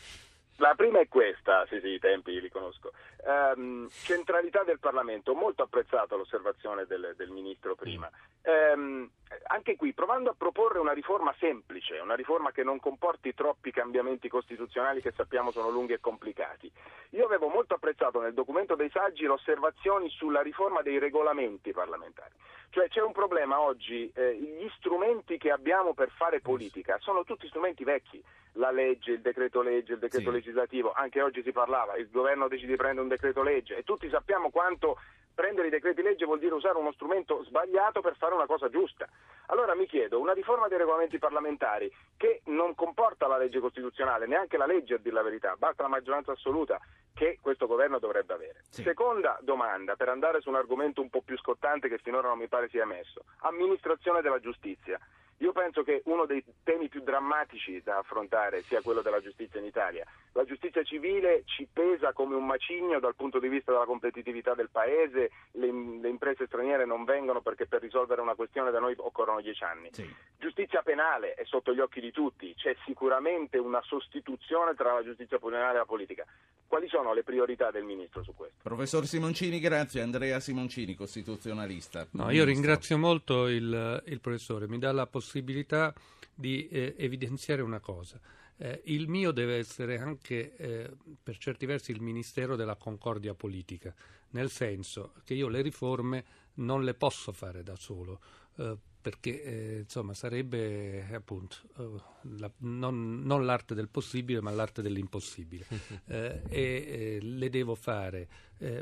La 0.60 0.74
prima 0.74 1.00
è 1.00 1.08
questa, 1.08 1.64
sì 1.68 1.80
sì, 1.80 1.88
i 1.88 1.98
tempi 1.98 2.38
li 2.38 2.50
conosco. 2.50 2.92
Um, 3.24 3.88
centralità 3.88 4.62
del 4.62 4.78
Parlamento, 4.78 5.34
molto 5.34 5.62
apprezzato 5.62 6.18
l'osservazione 6.18 6.84
del, 6.84 7.14
del 7.16 7.30
Ministro 7.30 7.74
prima. 7.74 8.10
Um, 8.42 9.08
anche 9.46 9.76
qui, 9.76 9.94
provando 9.94 10.28
a 10.28 10.34
proporre 10.36 10.78
una 10.78 10.92
riforma 10.92 11.34
semplice, 11.38 11.98
una 11.98 12.14
riforma 12.14 12.52
che 12.52 12.62
non 12.62 12.78
comporti 12.78 13.32
troppi 13.32 13.70
cambiamenti 13.70 14.28
costituzionali 14.28 15.00
che 15.00 15.12
sappiamo 15.12 15.50
sono 15.50 15.70
lunghi 15.70 15.94
e 15.94 16.00
complicati. 16.00 16.70
Io 17.10 17.24
avevo 17.24 17.48
molto 17.48 17.72
apprezzato 17.72 18.20
nel 18.20 18.34
documento 18.34 18.74
dei 18.74 18.90
saggi 18.90 19.22
le 19.22 19.28
osservazioni 19.28 20.10
sulla 20.10 20.42
riforma 20.42 20.82
dei 20.82 20.98
regolamenti 20.98 21.72
parlamentari. 21.72 22.34
Cioè 22.68 22.88
c'è 22.88 23.00
un 23.00 23.12
problema 23.12 23.60
oggi, 23.60 24.12
eh, 24.14 24.36
gli 24.36 24.70
strumenti 24.76 25.38
che 25.38 25.50
abbiamo 25.50 25.94
per 25.94 26.10
fare 26.10 26.40
politica 26.40 26.98
sono 27.00 27.24
tutti 27.24 27.48
strumenti 27.48 27.82
vecchi 27.82 28.22
la 28.52 28.70
legge, 28.70 29.12
il 29.12 29.20
decreto 29.20 29.62
legge, 29.62 29.94
il 29.94 29.98
decreto 29.98 30.30
sì. 30.30 30.36
legislativo, 30.36 30.92
anche 30.92 31.22
oggi 31.22 31.42
si 31.42 31.52
parlava, 31.52 31.96
il 31.96 32.10
governo 32.10 32.48
decide 32.48 32.72
di 32.72 32.76
prendere 32.76 33.02
un 33.02 33.08
decreto 33.08 33.42
legge 33.42 33.76
e 33.76 33.82
tutti 33.82 34.08
sappiamo 34.08 34.50
quanto 34.50 34.98
prendere 35.40 35.68
i 35.68 35.70
decreti 35.70 36.02
legge 36.02 36.26
vuol 36.26 36.38
dire 36.38 36.54
usare 36.54 36.76
uno 36.76 36.92
strumento 36.92 37.42
sbagliato 37.44 38.02
per 38.02 38.14
fare 38.16 38.34
una 38.34 38.44
cosa 38.44 38.68
giusta. 38.68 39.08
Allora 39.46 39.74
mi 39.74 39.86
chiedo, 39.86 40.20
una 40.20 40.34
riforma 40.34 40.68
dei 40.68 40.76
regolamenti 40.76 41.18
parlamentari 41.18 41.90
che 42.16 42.42
non 42.46 42.74
comporta 42.74 43.26
la 43.26 43.38
legge 43.38 43.58
costituzionale, 43.58 44.26
neanche 44.26 44.58
la 44.58 44.66
legge 44.66 44.94
a 44.94 44.98
dir 44.98 45.14
la 45.14 45.22
verità, 45.22 45.54
basta 45.56 45.82
la 45.82 45.88
maggioranza 45.88 46.32
assoluta 46.32 46.78
che 47.14 47.38
questo 47.40 47.66
governo 47.66 47.98
dovrebbe 47.98 48.34
avere. 48.34 48.64
Sì. 48.68 48.82
Seconda 48.82 49.38
domanda, 49.40 49.96
per 49.96 50.10
andare 50.10 50.40
su 50.40 50.50
un 50.50 50.56
argomento 50.56 51.00
un 51.00 51.08
po' 51.08 51.22
più 51.22 51.38
scottante 51.38 51.88
che 51.88 51.98
finora 51.98 52.28
non 52.28 52.38
mi 52.38 52.48
pare 52.48 52.68
sia 52.68 52.82
emesso, 52.82 53.24
amministrazione 53.38 54.20
della 54.20 54.40
giustizia. 54.40 54.98
Io 55.40 55.52
penso 55.52 55.82
che 55.82 56.02
uno 56.04 56.26
dei 56.26 56.44
temi 56.62 56.88
più 56.88 57.00
drammatici 57.00 57.80
da 57.82 57.98
affrontare 57.98 58.62
sia 58.62 58.82
quello 58.82 59.00
della 59.00 59.20
giustizia 59.22 59.58
in 59.58 59.64
Italia. 59.64 60.06
La 60.32 60.44
giustizia 60.44 60.82
civile 60.82 61.44
ci 61.46 61.66
pesa 61.72 62.12
come 62.12 62.34
un 62.34 62.44
macigno 62.44 63.00
dal 63.00 63.14
punto 63.14 63.38
di 63.38 63.48
vista 63.48 63.72
della 63.72 63.86
competitività 63.86 64.52
del 64.54 64.68
paese, 64.70 65.30
le, 65.52 65.72
le 66.00 66.08
imprese 66.08 66.46
straniere 66.46 66.84
non 66.84 67.04
vengono 67.04 67.40
perché 67.40 67.66
per 67.66 67.80
risolvere 67.80 68.20
una 68.20 68.34
questione 68.34 68.70
da 68.70 68.80
noi 68.80 68.94
occorrono 68.98 69.40
dieci 69.40 69.64
anni. 69.64 69.88
Sì. 69.92 70.08
Giustizia 70.36 70.82
penale 70.82 71.32
è 71.32 71.44
sotto 71.44 71.74
gli 71.74 71.80
occhi 71.80 72.00
di 72.00 72.12
tutti, 72.12 72.54
c'è 72.54 72.76
sicuramente 72.84 73.56
una 73.56 73.80
sostituzione 73.82 74.74
tra 74.74 74.92
la 74.92 75.02
giustizia 75.02 75.38
penale 75.38 75.74
e 75.74 75.78
la 75.78 75.84
politica. 75.86 76.26
Quali 76.66 76.86
sono 76.88 77.12
le 77.14 77.24
priorità 77.24 77.70
del 77.70 77.82
Ministro 77.82 78.22
su 78.22 78.32
questo? 78.34 78.58
Professor 78.62 79.04
Simoncini, 79.04 79.58
grazie. 79.58 80.02
Andrea 80.02 80.38
Simoncini, 80.38 80.94
costituzionalista. 80.94 82.06
No, 82.12 82.30
io 82.30 82.44
ringrazio 82.44 82.96
molto 82.96 83.48
il, 83.48 84.02
il 84.06 84.20
professore, 84.20 84.68
mi 84.68 84.78
dà 84.78 84.92
la 84.92 85.06
possibilità 85.06 85.29
possibilità 85.30 85.94
di 86.34 86.66
eh, 86.68 86.96
evidenziare 86.98 87.62
una 87.62 87.78
cosa. 87.78 88.20
Eh, 88.56 88.82
il 88.86 89.08
mio 89.08 89.30
deve 89.30 89.58
essere 89.58 89.98
anche, 89.98 90.56
eh, 90.56 90.90
per 91.22 91.38
certi 91.38 91.66
versi, 91.66 91.92
il 91.92 92.00
Ministero 92.00 92.56
della 92.56 92.74
Concordia 92.74 93.34
Politica, 93.34 93.94
nel 94.30 94.50
senso 94.50 95.12
che 95.24 95.34
io 95.34 95.46
le 95.48 95.62
riforme 95.62 96.24
non 96.54 96.82
le 96.82 96.94
posso 96.94 97.30
fare 97.30 97.62
da 97.62 97.76
solo, 97.76 98.20
eh, 98.56 98.76
perché 99.00 99.42
eh, 99.42 99.78
insomma 99.78 100.12
sarebbe 100.14 101.06
appunto 101.14 101.56
eh, 101.78 102.02
la, 102.38 102.50
non, 102.58 103.22
non, 103.22 103.46
l'arte 103.46 103.74
del 103.74 103.88
possibile, 103.88 104.40
ma 104.40 104.50
l'arte 104.50 104.82
dell'impossibile. 104.82 105.66
e 106.06 107.18
le 107.22 107.48
devo 107.48 107.76
fare 107.76 108.28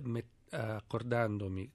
met- 0.03 0.53
accordandomi 0.55 1.71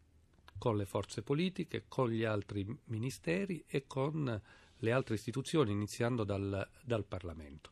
con 0.58 0.78
le 0.78 0.86
forze 0.86 1.22
politiche, 1.22 1.86
con 1.88 2.10
gli 2.10 2.24
altri 2.24 2.66
ministeri 2.86 3.64
e 3.68 3.86
con 3.86 4.42
le 4.84 4.92
altre 4.92 5.16
istituzioni, 5.16 5.72
iniziando 5.72 6.24
dal, 6.24 6.70
dal 6.84 7.06
Parlamento. 7.06 7.72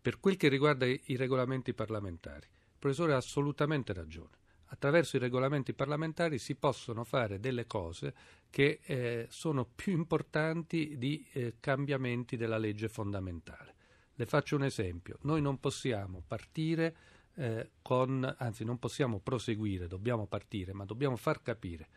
Per 0.00 0.20
quel 0.20 0.36
che 0.36 0.48
riguarda 0.48 0.86
i, 0.86 1.16
regolamenti 1.16 1.72
parlamentari, 1.72 2.46
il 2.46 2.76
professore 2.78 3.14
ha 3.14 3.16
assolutamente 3.16 3.92
ragione. 3.92 4.36
Attraverso 4.70 5.16
i 5.16 5.20
regolamenti 5.20 5.72
parlamentari 5.72 6.38
si 6.38 6.56
possono 6.56 7.04
fare 7.04 7.40
delle 7.40 7.66
cose 7.66 8.14
che 8.50 8.80
eh, 8.84 9.26
sono 9.30 9.64
più 9.64 9.92
importanti 9.92 10.98
di 10.98 11.26
eh, 11.32 11.54
cambiamenti 11.58 12.36
della 12.36 12.58
legge 12.58 12.88
fondamentale. 12.88 13.74
Le 14.14 14.26
faccio 14.26 14.56
un 14.56 14.64
esempio. 14.64 15.18
Noi 15.22 15.40
non 15.40 15.58
possiamo 15.58 16.22
partire 16.26 16.96
eh, 17.34 17.70
con, 17.80 18.34
anzi 18.38 18.64
non 18.64 18.78
possiamo 18.78 19.20
proseguire, 19.20 19.86
dobbiamo 19.86 20.26
partire, 20.26 20.72
ma 20.72 20.84
dobbiamo 20.84 21.16
far 21.16 21.40
capire 21.40 21.88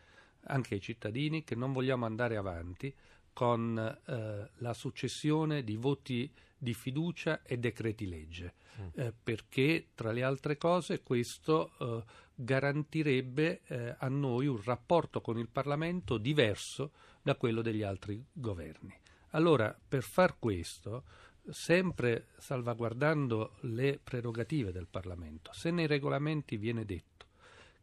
anche 0.44 0.74
ai 0.74 0.80
cittadini 0.80 1.44
che 1.44 1.54
non 1.54 1.72
vogliamo 1.72 2.06
andare 2.06 2.36
avanti 2.36 2.94
con 3.32 3.78
eh, 3.78 4.50
la 4.56 4.74
successione 4.74 5.64
di 5.64 5.76
voti 5.76 6.32
di 6.56 6.74
fiducia 6.74 7.42
e 7.42 7.58
decreti 7.58 8.08
legge, 8.08 8.54
mm. 8.80 8.86
eh, 8.94 9.12
perché 9.20 9.88
tra 9.94 10.12
le 10.12 10.22
altre 10.22 10.56
cose 10.56 11.02
questo 11.02 11.72
eh, 11.78 12.04
garantirebbe 12.34 13.62
eh, 13.66 13.96
a 13.98 14.08
noi 14.08 14.46
un 14.46 14.62
rapporto 14.62 15.20
con 15.20 15.38
il 15.38 15.48
Parlamento 15.48 16.18
diverso 16.18 16.92
da 17.20 17.34
quello 17.34 17.62
degli 17.62 17.82
altri 17.82 18.24
governi. 18.32 18.96
Allora, 19.30 19.76
per 19.88 20.02
far 20.02 20.38
questo, 20.38 21.04
sempre 21.50 22.28
salvaguardando 22.38 23.56
le 23.62 23.98
prerogative 24.02 24.70
del 24.70 24.86
Parlamento, 24.86 25.52
se 25.52 25.70
nei 25.70 25.86
regolamenti 25.86 26.56
viene 26.56 26.84
detto 26.84 27.26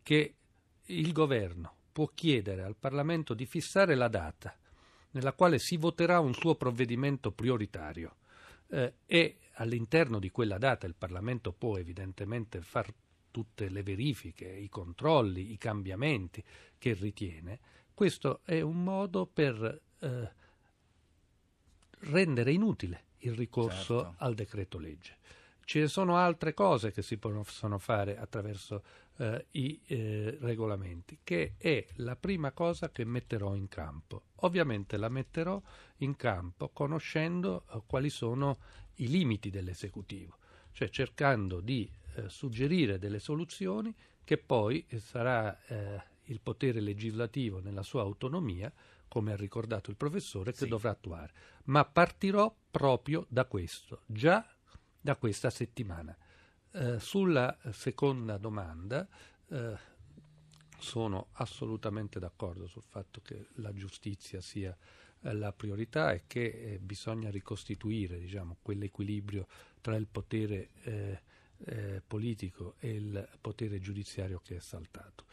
che 0.03 0.35
il 0.85 1.11
governo 1.11 1.73
può 1.91 2.07
chiedere 2.13 2.63
al 2.63 2.75
Parlamento 2.75 3.33
di 3.33 3.45
fissare 3.45 3.95
la 3.95 4.07
data 4.07 4.55
nella 5.11 5.33
quale 5.33 5.59
si 5.59 5.77
voterà 5.77 6.19
un 6.19 6.33
suo 6.33 6.55
provvedimento 6.55 7.31
prioritario 7.31 8.17
eh, 8.69 8.93
e 9.05 9.37
all'interno 9.53 10.19
di 10.19 10.29
quella 10.29 10.57
data 10.57 10.85
il 10.85 10.95
Parlamento 10.95 11.51
può 11.51 11.77
evidentemente 11.77 12.61
fare 12.61 12.93
tutte 13.31 13.69
le 13.69 13.83
verifiche, 13.83 14.47
i 14.47 14.69
controlli, 14.69 15.51
i 15.51 15.57
cambiamenti 15.57 16.43
che 16.77 16.93
ritiene, 16.93 17.59
questo 17.93 18.41
è 18.43 18.61
un 18.61 18.83
modo 18.83 19.25
per 19.25 19.81
eh, 19.99 20.31
rendere 21.99 22.51
inutile 22.51 23.03
il 23.19 23.33
ricorso 23.33 24.01
certo. 24.01 24.15
al 24.23 24.33
decreto 24.33 24.77
legge. 24.79 25.17
Ce 25.65 25.79
ne 25.79 25.87
sono 25.87 26.15
altre 26.15 26.53
cose 26.53 26.91
che 26.91 27.01
si 27.01 27.17
possono 27.17 27.77
fare 27.77 28.17
attraverso 28.17 28.83
eh, 29.19 29.47
i 29.51 29.79
eh, 29.85 30.37
regolamenti, 30.39 31.19
che 31.23 31.55
è 31.57 31.85
la 31.95 32.15
prima 32.15 32.51
cosa 32.51 32.89
che 32.89 33.03
metterò 33.05 33.53
in 33.55 33.67
campo. 33.67 34.23
Ovviamente 34.37 34.97
la 34.97 35.09
metterò 35.09 35.61
in 35.97 36.15
campo 36.15 36.69
conoscendo 36.69 37.65
eh, 37.71 37.81
quali 37.85 38.09
sono 38.09 38.59
i 38.95 39.07
limiti 39.07 39.49
dell'esecutivo, 39.49 40.37
cioè 40.71 40.89
cercando 40.89 41.59
di 41.59 41.89
eh, 42.15 42.29
suggerire 42.29 42.97
delle 42.97 43.19
soluzioni 43.19 43.93
che 44.23 44.37
poi 44.37 44.85
eh, 44.87 44.99
sarà 44.99 45.57
eh, 45.65 46.01
il 46.25 46.39
potere 46.41 46.79
legislativo 46.79 47.59
nella 47.59 47.83
sua 47.83 48.01
autonomia 48.01 48.71
come 49.07 49.33
ha 49.33 49.35
ricordato 49.35 49.89
il 49.89 49.97
professore, 49.97 50.51
che 50.51 50.65
sì. 50.65 50.67
dovrà 50.67 50.91
attuare. 50.91 51.33
Ma 51.65 51.83
partirò 51.83 52.55
proprio 52.69 53.25
da 53.27 53.45
questo, 53.45 54.03
già 54.05 54.47
da 55.01 55.15
questa 55.15 55.49
settimana. 55.49 56.15
Eh, 56.71 56.99
sulla 56.99 57.57
seconda 57.71 58.37
domanda 58.37 59.07
eh, 59.47 59.75
sono 60.77 61.29
assolutamente 61.33 62.19
d'accordo 62.19 62.67
sul 62.67 62.83
fatto 62.83 63.21
che 63.23 63.47
la 63.55 63.73
giustizia 63.73 64.39
sia 64.39 64.77
eh, 65.21 65.33
la 65.33 65.51
priorità 65.51 66.11
e 66.13 66.25
che 66.27 66.43
eh, 66.45 66.79
bisogna 66.79 67.31
ricostituire 67.31 68.19
diciamo, 68.19 68.57
quell'equilibrio 68.61 69.47
tra 69.81 69.95
il 69.95 70.07
potere 70.07 70.69
politico 72.07 72.75
e 72.79 72.91
il 72.91 73.29
potere 73.41 73.79
giudiziario 73.81 74.39
che 74.39 74.55
è 74.55 74.59
saltato. 74.59 75.25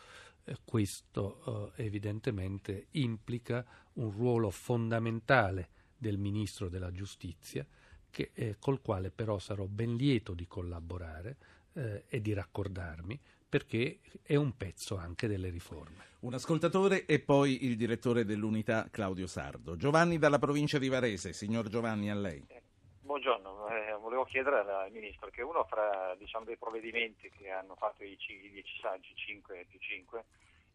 questo 0.64 1.72
evidentemente 1.76 2.88
implica 2.92 3.64
un 3.94 4.10
ruolo 4.10 4.50
fondamentale 4.50 5.68
del 5.96 6.18
Ministro 6.18 6.68
della 6.68 6.90
Giustizia 6.90 7.64
che, 8.16 8.30
eh, 8.32 8.56
col 8.58 8.80
quale 8.80 9.10
però 9.10 9.38
sarò 9.38 9.66
ben 9.66 9.94
lieto 9.94 10.32
di 10.32 10.46
collaborare 10.46 11.36
eh, 11.74 12.04
e 12.08 12.22
di 12.22 12.32
raccordarmi 12.32 13.20
perché 13.46 14.00
è 14.22 14.36
un 14.36 14.56
pezzo 14.56 14.96
anche 14.96 15.28
delle 15.28 15.50
riforme. 15.50 16.04
Un 16.20 16.32
ascoltatore 16.32 17.04
e 17.04 17.20
poi 17.20 17.66
il 17.66 17.76
direttore 17.76 18.24
dell'unità 18.24 18.88
Claudio 18.90 19.26
Sardo. 19.26 19.76
Giovanni 19.76 20.16
dalla 20.16 20.38
provincia 20.38 20.78
di 20.78 20.88
Varese. 20.88 21.34
Signor 21.34 21.68
Giovanni, 21.68 22.10
a 22.10 22.14
lei. 22.14 22.44
Buongiorno, 23.02 23.68
eh, 23.68 23.92
volevo 24.00 24.24
chiedere 24.24 24.60
al 24.60 24.90
Ministro 24.90 25.28
che 25.28 25.42
uno 25.42 25.64
fra 25.64 26.14
diciamo, 26.18 26.46
dei 26.46 26.56
provvedimenti 26.56 27.30
che 27.30 27.50
hanno 27.50 27.76
fatto 27.76 28.02
i 28.02 28.16
10 28.16 28.78
saggi, 28.80 29.12
5 29.14 29.66
più 29.68 29.78
5, 29.78 30.24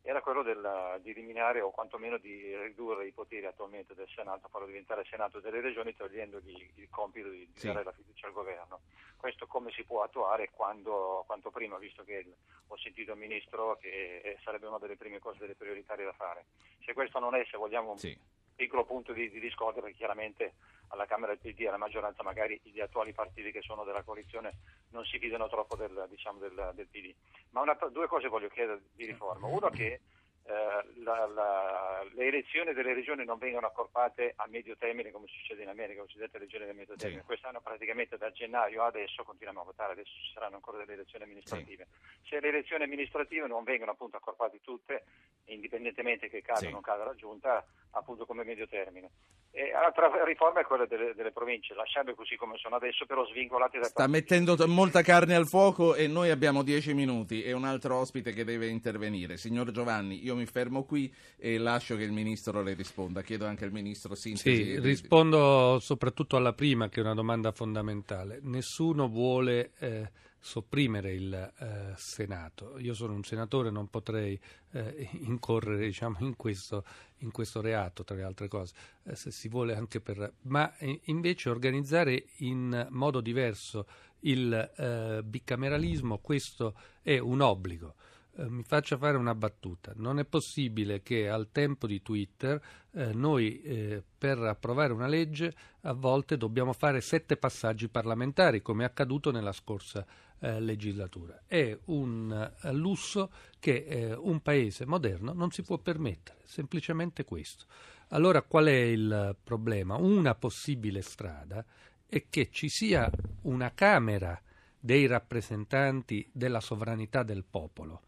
era 0.04 0.22
quello 0.22 0.42
del, 0.42 1.00
di 1.02 1.12
eliminare 1.12 1.62
o 1.62 1.72
quantomeno 1.72 2.18
di 2.18 2.56
ridurre 2.58 3.06
i 3.06 3.12
poteri 3.12 3.46
attualmente 3.46 3.94
del 3.94 4.08
Senato, 4.14 4.48
farlo 4.48 4.68
diventare 4.68 5.06
Senato 5.06 5.40
delle 5.40 5.62
regioni 5.62 5.96
togliendogli 5.96 6.72
il 6.76 6.90
compito 6.90 7.30
di, 7.30 7.48
di 7.52 7.60
sì. 7.60 7.68
dare 7.68 7.84
la 7.84 7.92
fiducia 7.92 8.28
al 8.28 8.34
governo. 8.34 8.82
Questo 9.16 9.46
come 9.46 9.72
si 9.72 9.84
può 9.84 10.02
attuare 10.02 10.50
quando, 10.52 11.24
quanto 11.28 11.52
prima, 11.52 11.78
visto 11.78 12.04
che 12.04 12.14
il, 12.14 12.34
ho 12.68 12.78
sentito 12.78 13.12
il 13.12 13.20
Ministro 13.20 13.78
che 13.78 14.38
sarebbe 14.44 14.66
una 14.66 14.80
delle 14.80 14.98
prime 14.98 15.20
cose, 15.20 15.38
delle 15.40 15.56
prioritarie 15.56 16.06
da 16.06 16.14
fare. 16.14 16.46
Se 16.84 16.94
questo 16.94 17.20
non 17.20 17.36
è, 17.36 17.46
se 17.46 17.58
vogliamo, 17.58 17.96
sì. 17.98 18.18
Piccolo 18.62 18.86
punto 18.86 19.12
di, 19.12 19.28
di 19.32 19.40
discordia, 19.40 19.82
perché 19.82 19.98
chiaramente 19.98 20.54
alla 20.90 21.08
Camera 21.08 21.34
del 21.34 21.40
PD 21.40 21.62
e 21.62 21.68
alla 21.70 21.78
maggioranza 21.78 22.22
magari 22.22 22.60
gli 22.64 22.80
attuali 22.80 23.12
partiti 23.12 23.52
che 23.52 23.62
sono 23.62 23.84
della 23.84 24.04
coalizione 24.04 24.54
non 24.92 25.04
si 25.04 25.18
fidano 25.18 25.50
troppo 25.50 25.76
del, 25.76 26.06
diciamo, 26.10 26.38
del, 26.38 26.72
del 26.76 26.88
PD. 26.88 27.12
Ma 27.52 27.62
una, 27.62 27.76
due 27.92 28.06
cose 28.06 28.28
voglio 28.28 28.50
chiedere 28.50 28.82
di 28.94 29.06
riforma. 29.06 29.48
Uno 29.48 29.70
che 29.70 30.02
eh, 30.44 31.02
la, 31.04 31.26
la, 31.28 32.06
le 32.14 32.26
elezioni 32.26 32.74
delle 32.74 32.94
regioni 32.94 33.26
non 33.26 33.40
vengono 33.40 33.68
accorpate 33.68 34.34
a 34.36 34.46
medio 34.48 34.76
termine 34.76 35.10
come 35.10 35.28
succede 35.28 35.64
in 35.64 35.70
America, 35.70 36.02
le 36.02 36.08
cosiddette 36.08 36.38
regioni 36.38 36.70
a 36.70 36.74
medio 36.74 36.96
termine. 36.96 37.22
Sì. 37.22 37.26
Quest'anno 37.26 37.62
praticamente 37.62 38.18
da 38.18 38.32
gennaio 38.32 38.84
adesso 38.84 39.24
continuiamo 39.24 39.62
a 39.62 39.66
votare, 39.66 39.94
adesso 39.94 40.12
ci 40.12 40.34
saranno 40.34 40.56
ancora 40.56 40.78
delle 40.78 40.94
elezioni 40.94 41.24
amministrative. 41.24 41.88
Sì. 42.22 42.30
Se 42.30 42.40
le 42.40 42.50
elezioni 42.50 42.84
amministrative 42.84 43.48
non 43.48 43.64
vengono 43.64 43.92
appunto 43.92 44.18
accorpate 44.18 44.62
tutte, 44.62 45.04
indipendentemente 45.46 46.30
che 46.30 46.42
cada 46.42 46.60
o 46.60 46.64
sì. 46.64 46.72
non 46.72 46.82
cada 46.82 47.04
la 47.04 47.16
giunta, 47.16 47.66
appunto 47.92 48.26
come 48.26 48.44
medio 48.44 48.68
termine. 48.68 49.10
E 49.54 49.70
l'altra 49.72 50.10
riforma 50.24 50.62
è 50.62 50.64
quella 50.64 50.86
delle, 50.86 51.14
delle, 51.14 51.32
province, 51.32 51.74
lasciarle 51.74 52.16
così 52.16 52.38
come 52.38 52.58
sono 52.58 52.78
adesso, 52.78 53.06
però 53.06 53.26
svincolate 53.26 53.80
da 53.80 53.86
Sta 53.86 54.08
mettendo 54.08 54.56
t- 54.56 54.64
molta 54.64 55.02
carne 55.02 55.36
al 55.36 55.46
fuoco 55.46 55.94
e 55.94 56.08
noi 56.08 56.30
abbiamo 56.30 56.64
dieci 56.64 56.94
minuti 56.94 57.44
e 57.44 57.52
un 57.52 57.66
altro 57.66 57.98
ospite 57.98 58.32
che 58.32 58.46
deve 58.46 58.68
intervenire. 58.68 59.36
Signor 59.36 59.72
Giovanni, 59.72 60.24
io 60.24 60.36
mi 60.36 60.46
fermo 60.46 60.86
qui 60.86 61.14
e 61.38 61.58
lascio 61.58 61.98
che 61.98 62.04
il 62.04 62.14
Ministro 62.14 62.62
le 62.62 62.74
risponda. 62.76 63.22
Chiedo 63.22 63.46
anche 63.46 63.66
al 63.66 63.72
Ministro 63.74 64.16
sintesi. 64.16 64.64
Sì, 64.64 64.80
rispondo 64.80 65.80
soprattutto 65.80 66.38
alla 66.38 66.54
prima, 66.54 66.88
che 66.88 67.02
è 67.02 67.04
una 67.04 67.14
domanda 67.14 67.52
fondamentale. 67.52 68.40
Nessuno 68.42 69.10
vuole... 69.10 69.72
Eh, 69.80 70.30
sopprimere 70.42 71.14
il 71.14 71.34
eh, 71.34 71.94
Senato. 71.96 72.78
Io 72.80 72.96
sono 72.96 73.14
un 73.14 73.24
senatore, 73.24 73.70
non 73.70 73.90
potrei 73.90 74.38
eh, 74.72 75.10
incorrere 75.22 75.86
diciamo, 75.86 76.18
in, 76.20 76.36
questo, 76.36 76.84
in, 77.18 77.32
questo, 77.32 77.62
reato, 77.62 78.04
tra 78.04 78.16
le 78.16 78.24
altre 78.24 78.48
cose, 78.48 78.74
eh, 79.04 79.16
se 79.16 79.32
si 79.32 79.48
vuole 79.48 79.76
anche 79.76 80.02
per... 80.02 80.34
ma 80.42 80.76
eh, 80.78 81.00
invece 81.06 81.50
organizzare 81.50 82.26
in 82.38 82.88
modo 82.90 83.22
diverso 83.22 83.86
il 84.22 84.52
eh, 84.54 85.22
bicameralismo, 85.24 86.18
questo 86.18 86.76
è 87.02 87.20
un 87.20 87.42
obbligo. 87.42 87.96
Eh, 88.34 88.50
mi 88.50 88.64
faccia 88.64 88.98
fare 88.98 89.18
una 89.18 89.36
battuta. 89.36 89.92
Non 89.96 90.18
è 90.18 90.26
possibile 90.26 91.02
che 91.02 91.30
al 91.30 91.50
tempo 91.52 91.86
di 91.86 92.02
Twitter 92.02 92.62
eh, 92.92 93.14
noi 93.14 93.62
eh, 93.62 94.04
per 94.18 94.40
approvare 94.40 94.94
una 94.94 95.08
legge 95.08 95.54
a 95.82 95.94
volte 95.94 96.38
dobbiamo 96.38 96.74
fare 96.74 97.02
sette 97.02 97.36
passaggi 97.36 97.90
parlamentari, 97.90 98.62
come 98.62 98.84
è 98.84 98.88
accaduto 98.88 99.32
nella 99.32 99.52
scorsa 99.52 100.06
eh, 100.42 100.60
legislatura. 100.60 101.44
È 101.46 101.78
un 101.86 102.52
eh, 102.62 102.72
lusso 102.74 103.32
che 103.60 103.86
eh, 103.88 104.14
un 104.14 104.42
paese 104.42 104.86
moderno 104.86 105.34
non 105.34 105.52
si 105.52 105.62
può 105.62 105.78
permettere, 105.78 106.40
semplicemente 106.46 107.24
questo. 107.24 107.66
Allora 108.10 108.42
qual 108.42 108.66
è 108.66 108.72
il 108.72 109.36
problema? 109.42 109.96
Una 109.96 110.36
possibile 110.36 111.02
strada 111.02 111.64
è 112.06 112.26
che 112.30 112.50
ci 112.52 112.68
sia 112.68 113.10
una 113.44 113.72
Camera 113.74 114.40
dei 114.78 115.06
rappresentanti 115.06 116.28
della 116.32 116.60
sovranità 116.60 117.24
del 117.24 117.46
popolo 117.50 118.02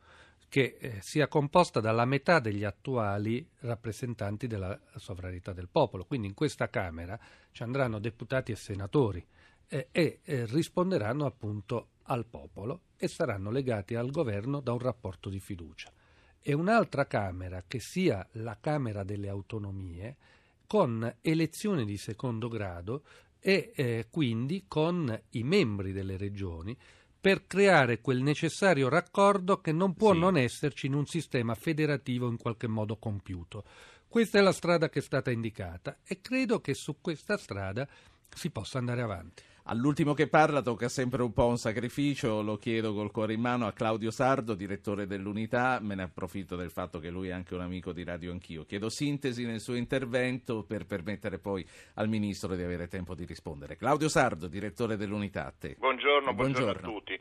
che 0.49 0.77
eh, 0.79 1.01
sia 1.01 1.27
composta 1.27 1.79
dalla 1.79 2.05
metà 2.05 2.39
degli 2.39 2.63
attuali 2.63 3.47
rappresentanti 3.61 4.45
della 4.45 4.79
sovranità 4.97 5.51
del 5.51 5.67
popolo. 5.67 6.05
Quindi 6.05 6.27
in 6.27 6.35
questa 6.35 6.69
Camera 6.69 7.19
ci 7.51 7.63
andranno 7.63 7.97
deputati 7.97 8.51
e 8.51 8.55
senatori 8.55 9.25
eh, 9.67 9.87
e 9.91 10.19
eh, 10.23 10.45
risponderanno 10.45 11.25
appunto 11.25 11.87
al 12.03 12.25
popolo 12.25 12.81
e 12.97 13.07
saranno 13.07 13.51
legati 13.51 13.95
al 13.95 14.11
governo 14.11 14.59
da 14.59 14.71
un 14.71 14.79
rapporto 14.79 15.29
di 15.29 15.39
fiducia. 15.39 15.91
E 16.41 16.53
un'altra 16.53 17.05
Camera 17.05 17.63
che 17.67 17.79
sia 17.79 18.27
la 18.33 18.57
Camera 18.59 19.03
delle 19.03 19.29
autonomie 19.29 20.17
con 20.67 21.17
elezioni 21.21 21.85
di 21.85 21.97
secondo 21.97 22.47
grado 22.47 23.03
e 23.39 23.71
eh, 23.75 24.07
quindi 24.09 24.65
con 24.67 25.21
i 25.31 25.43
membri 25.43 25.91
delle 25.91 26.17
regioni 26.17 26.77
per 27.19 27.47
creare 27.47 28.01
quel 28.01 28.21
necessario 28.21 28.89
raccordo 28.89 29.61
che 29.61 29.71
non 29.71 29.93
può 29.93 30.11
sì. 30.11 30.19
non 30.19 30.37
esserci 30.37 30.87
in 30.87 30.93
un 30.93 31.05
sistema 31.05 31.55
federativo 31.55 32.27
in 32.27 32.35
qualche 32.37 32.67
modo 32.67 32.97
compiuto. 32.97 33.63
Questa 34.09 34.39
è 34.39 34.41
la 34.41 34.51
strada 34.51 34.89
che 34.89 34.99
è 34.99 35.01
stata 35.01 35.31
indicata 35.31 35.99
e 36.03 36.19
credo 36.19 36.59
che 36.59 36.73
su 36.73 36.97
questa 36.99 37.37
strada 37.37 37.87
si 38.29 38.49
possa 38.49 38.77
andare 38.77 39.01
avanti. 39.01 39.43
All'ultimo 39.67 40.13
che 40.13 40.27
parla 40.27 40.61
tocca 40.61 40.89
sempre 40.89 41.23
un 41.23 41.31
po' 41.31 41.47
un 41.47 41.55
sacrificio, 41.55 42.41
lo 42.41 42.57
chiedo 42.57 42.93
col 42.93 43.11
cuore 43.11 43.31
in 43.31 43.39
mano 43.39 43.65
a 43.65 43.71
Claudio 43.71 44.11
Sardo, 44.11 44.55
direttore 44.55 45.07
dell'Unità, 45.07 45.79
me 45.81 45.95
ne 45.95 46.03
approfitto 46.03 46.57
del 46.57 46.69
fatto 46.69 46.99
che 46.99 47.09
lui 47.09 47.29
è 47.29 47.31
anche 47.31 47.53
un 47.53 47.61
amico 47.61 47.93
di 47.93 48.03
Radio 48.03 48.33
Anch'io. 48.33 48.65
Chiedo 48.65 48.89
sintesi 48.89 49.45
nel 49.45 49.61
suo 49.61 49.75
intervento 49.75 50.65
per 50.65 50.85
permettere 50.85 51.39
poi 51.39 51.65
al 51.95 52.09
Ministro 52.09 52.55
di 52.55 52.61
avere 52.61 52.89
tempo 52.89 53.15
di 53.15 53.23
rispondere. 53.23 53.77
Claudio 53.77 54.09
Sardo, 54.09 54.47
direttore 54.47 54.97
dell'Unità, 54.97 55.45
a 55.45 55.53
te. 55.57 55.75
Buongiorno, 55.77 56.33
buongiorno, 56.33 56.65
buongiorno. 56.73 56.89
a 56.89 56.91
tutti. 56.91 57.19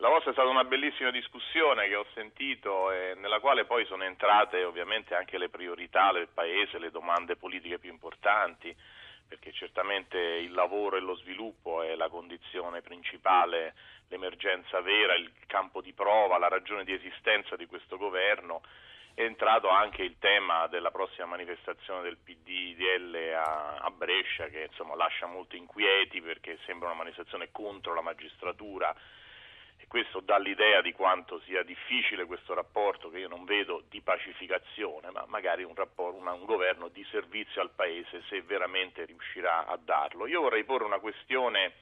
La 0.00 0.08
vostra 0.08 0.30
è 0.30 0.32
stata 0.32 0.48
una 0.48 0.64
bellissima 0.64 1.12
discussione 1.12 1.86
che 1.86 1.94
ho 1.94 2.06
sentito 2.14 2.90
e 2.90 3.14
nella 3.20 3.38
quale 3.38 3.64
poi 3.64 3.86
sono 3.86 4.02
entrate 4.02 4.64
ovviamente 4.64 5.14
anche 5.14 5.38
le 5.38 5.48
priorità 5.48 6.10
del 6.10 6.26
Paese, 6.34 6.80
le 6.80 6.90
domande 6.90 7.36
politiche 7.36 7.78
più 7.78 7.92
importanti 7.92 8.74
perché 9.30 9.52
certamente 9.52 10.18
il 10.18 10.50
lavoro 10.50 10.96
e 10.96 11.00
lo 11.00 11.14
sviluppo 11.14 11.82
è 11.82 11.94
la 11.94 12.08
condizione 12.08 12.82
principale, 12.82 13.74
l'emergenza 14.08 14.80
vera, 14.80 15.14
il 15.14 15.30
campo 15.46 15.80
di 15.80 15.92
prova, 15.92 16.36
la 16.36 16.48
ragione 16.48 16.82
di 16.82 16.92
esistenza 16.92 17.54
di 17.54 17.66
questo 17.66 17.96
governo. 17.96 18.60
È 19.14 19.22
entrato 19.22 19.68
anche 19.68 20.02
il 20.02 20.16
tema 20.18 20.66
della 20.66 20.90
prossima 20.90 21.26
manifestazione 21.26 22.02
del 22.02 22.16
PDL 22.16 23.32
a, 23.36 23.76
a 23.76 23.90
Brescia 23.90 24.48
che 24.48 24.64
insomma, 24.68 24.96
lascia 24.96 25.26
molto 25.26 25.54
inquieti 25.54 26.20
perché 26.20 26.58
sembra 26.66 26.88
una 26.88 26.96
manifestazione 26.96 27.52
contro 27.52 27.94
la 27.94 28.02
magistratura 28.02 28.92
questo 29.90 30.20
dà 30.20 30.38
l'idea 30.38 30.80
di 30.82 30.92
quanto 30.92 31.40
sia 31.40 31.64
difficile 31.64 32.24
questo 32.24 32.54
rapporto 32.54 33.10
che 33.10 33.18
io 33.18 33.26
non 33.26 33.44
vedo 33.44 33.82
di 33.88 34.00
pacificazione, 34.00 35.10
ma 35.10 35.24
magari 35.26 35.64
un, 35.64 35.74
rapporto, 35.74 36.16
una, 36.16 36.32
un 36.32 36.44
governo 36.44 36.86
di 36.86 37.04
servizio 37.10 37.60
al 37.60 37.72
Paese 37.74 38.22
se 38.28 38.40
veramente 38.42 39.04
riuscirà 39.04 39.66
a 39.66 39.76
darlo. 39.76 40.28
Io 40.28 40.42
vorrei 40.42 40.62
porre 40.62 40.84
una 40.84 41.00
questione 41.00 41.72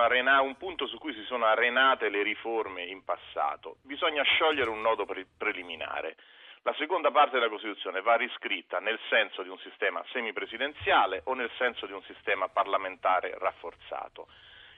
arena, 0.00 0.42
un 0.42 0.58
punto 0.58 0.86
su 0.86 0.98
cui 0.98 1.14
si 1.14 1.24
sono 1.24 1.46
arenate 1.46 2.10
le 2.10 2.22
riforme 2.22 2.84
in 2.84 3.02
passato. 3.04 3.76
Bisogna 3.84 4.22
sciogliere 4.22 4.68
un 4.68 4.82
nodo 4.82 5.06
pre- 5.06 5.24
preliminare. 5.38 6.16
La 6.60 6.74
seconda 6.74 7.10
parte 7.10 7.38
della 7.38 7.48
Costituzione 7.48 8.02
va 8.02 8.16
riscritta 8.16 8.80
nel 8.80 9.00
senso 9.08 9.42
di 9.42 9.48
un 9.48 9.58
sistema 9.60 10.04
semipresidenziale 10.12 11.22
o 11.24 11.32
nel 11.32 11.50
senso 11.56 11.86
di 11.86 11.92
un 11.92 12.02
sistema 12.02 12.48
parlamentare 12.48 13.34
rafforzato. 13.38 14.28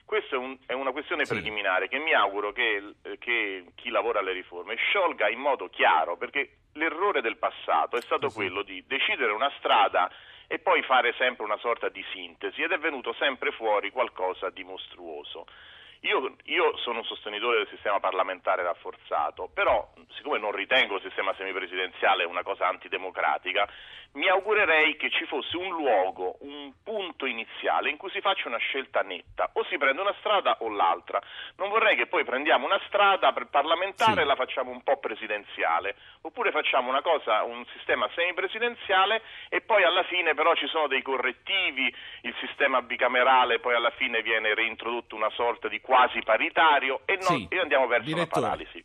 Questa 0.05 0.35
è, 0.35 0.37
un, 0.37 0.55
è, 0.67 0.73
una 0.73 0.91
questione 0.91 1.25
preliminare 1.25 1.87
che 1.87 1.97
mi 1.97 2.13
auguro 2.13 2.51
che, 2.51 2.93
che, 3.17 3.65
chi 3.73 3.89
lavora 3.89 4.19
alle 4.19 4.33
riforme 4.33 4.75
sciolga 4.75 5.29
in 5.29 5.39
modo 5.39 5.67
chiaro, 5.67 6.15
perché 6.15 6.57
l'errore 6.73 7.21
del 7.21 7.37
passato 7.37 7.97
è 7.97 8.01
stato 8.01 8.29
sì. 8.29 8.35
quello 8.35 8.61
di 8.61 8.83
decidere 8.85 9.31
una 9.31 9.51
strada 9.57 10.11
e 10.47 10.59
poi 10.59 10.83
fare 10.83 11.13
sempre 11.17 11.43
una 11.43 11.57
sorta 11.57 11.89
di 11.89 12.05
sintesi 12.13 12.61
ed 12.61 12.71
è 12.71 12.77
venuto 12.77 13.13
sempre 13.13 13.51
fuori 13.51 13.89
qualcosa 13.89 14.49
di 14.51 14.63
mostruoso. 14.63 15.47
Io, 16.05 16.35
io, 16.43 16.77
sono 16.77 16.99
un 16.99 17.03
sostenitore 17.05 17.57
del 17.57 17.67
sistema 17.69 17.99
parlamentare 17.99 18.61
rafforzato, 18.61 19.49
però 19.51 19.91
siccome 20.15 20.37
non 20.37 20.51
ritengo 20.51 20.97
il 20.97 21.01
sistema 21.01 21.33
semipresidenziale 21.33 22.23
una 22.25 22.43
cosa 22.43 22.67
antidemocratica, 22.67 23.67
mi 24.15 24.29
augurerei 24.29 24.95
che 24.95 25.09
ci 25.09 25.25
fosse 25.25 25.57
un 25.57 25.69
luogo, 25.69 26.37
un 26.41 26.71
punto 26.83 27.25
iniziale 27.25 27.89
in 27.89 27.97
cui 27.97 28.09
si 28.11 28.21
faccia 28.21 28.47
una 28.47 28.57
scelta 28.57 29.01
netta, 29.01 29.49
o 29.53 29.65
si 29.65 29.77
prende 29.77 29.99
una 29.99 30.15
strada 30.19 30.57
o 30.59 30.69
l'altra. 30.69 31.21
Non 31.57 31.69
vorrei 31.69 31.95
che 31.95 32.07
poi 32.07 32.23
prendiamo 32.23 32.65
una 32.65 32.79
strada 32.87 33.33
per 33.33 33.47
parlamentare 33.47 34.13
sì. 34.13 34.19
e 34.19 34.23
la 34.23 34.35
facciamo 34.35 34.71
un 34.71 34.83
po' 34.83 34.97
presidenziale, 34.97 35.95
oppure 36.21 36.51
facciamo 36.51 36.89
una 36.89 37.01
cosa, 37.01 37.43
un 37.43 37.65
sistema 37.75 38.09
semipresidenziale 38.15 39.21
e 39.49 39.61
poi 39.61 39.83
alla 39.83 40.03
fine 40.03 40.33
però 40.33 40.55
ci 40.55 40.67
sono 40.67 40.87
dei 40.87 41.01
correttivi, 41.01 41.93
il 42.21 42.35
sistema 42.39 42.81
bicamerale 42.81 43.59
poi 43.59 43.75
alla 43.75 43.91
fine 43.91 44.21
viene 44.21 44.53
reintrodotto 44.53 45.15
una 45.15 45.29
sorta 45.31 45.67
di 45.67 45.81
quasi 45.95 46.21
paritario 46.23 47.01
e, 47.05 47.17
non, 47.21 47.39
sì. 47.39 47.47
e 47.49 47.59
andiamo 47.59 47.87
verso 47.87 48.05
Direttore. 48.05 48.39
una 48.45 48.49
paralisi 48.49 48.83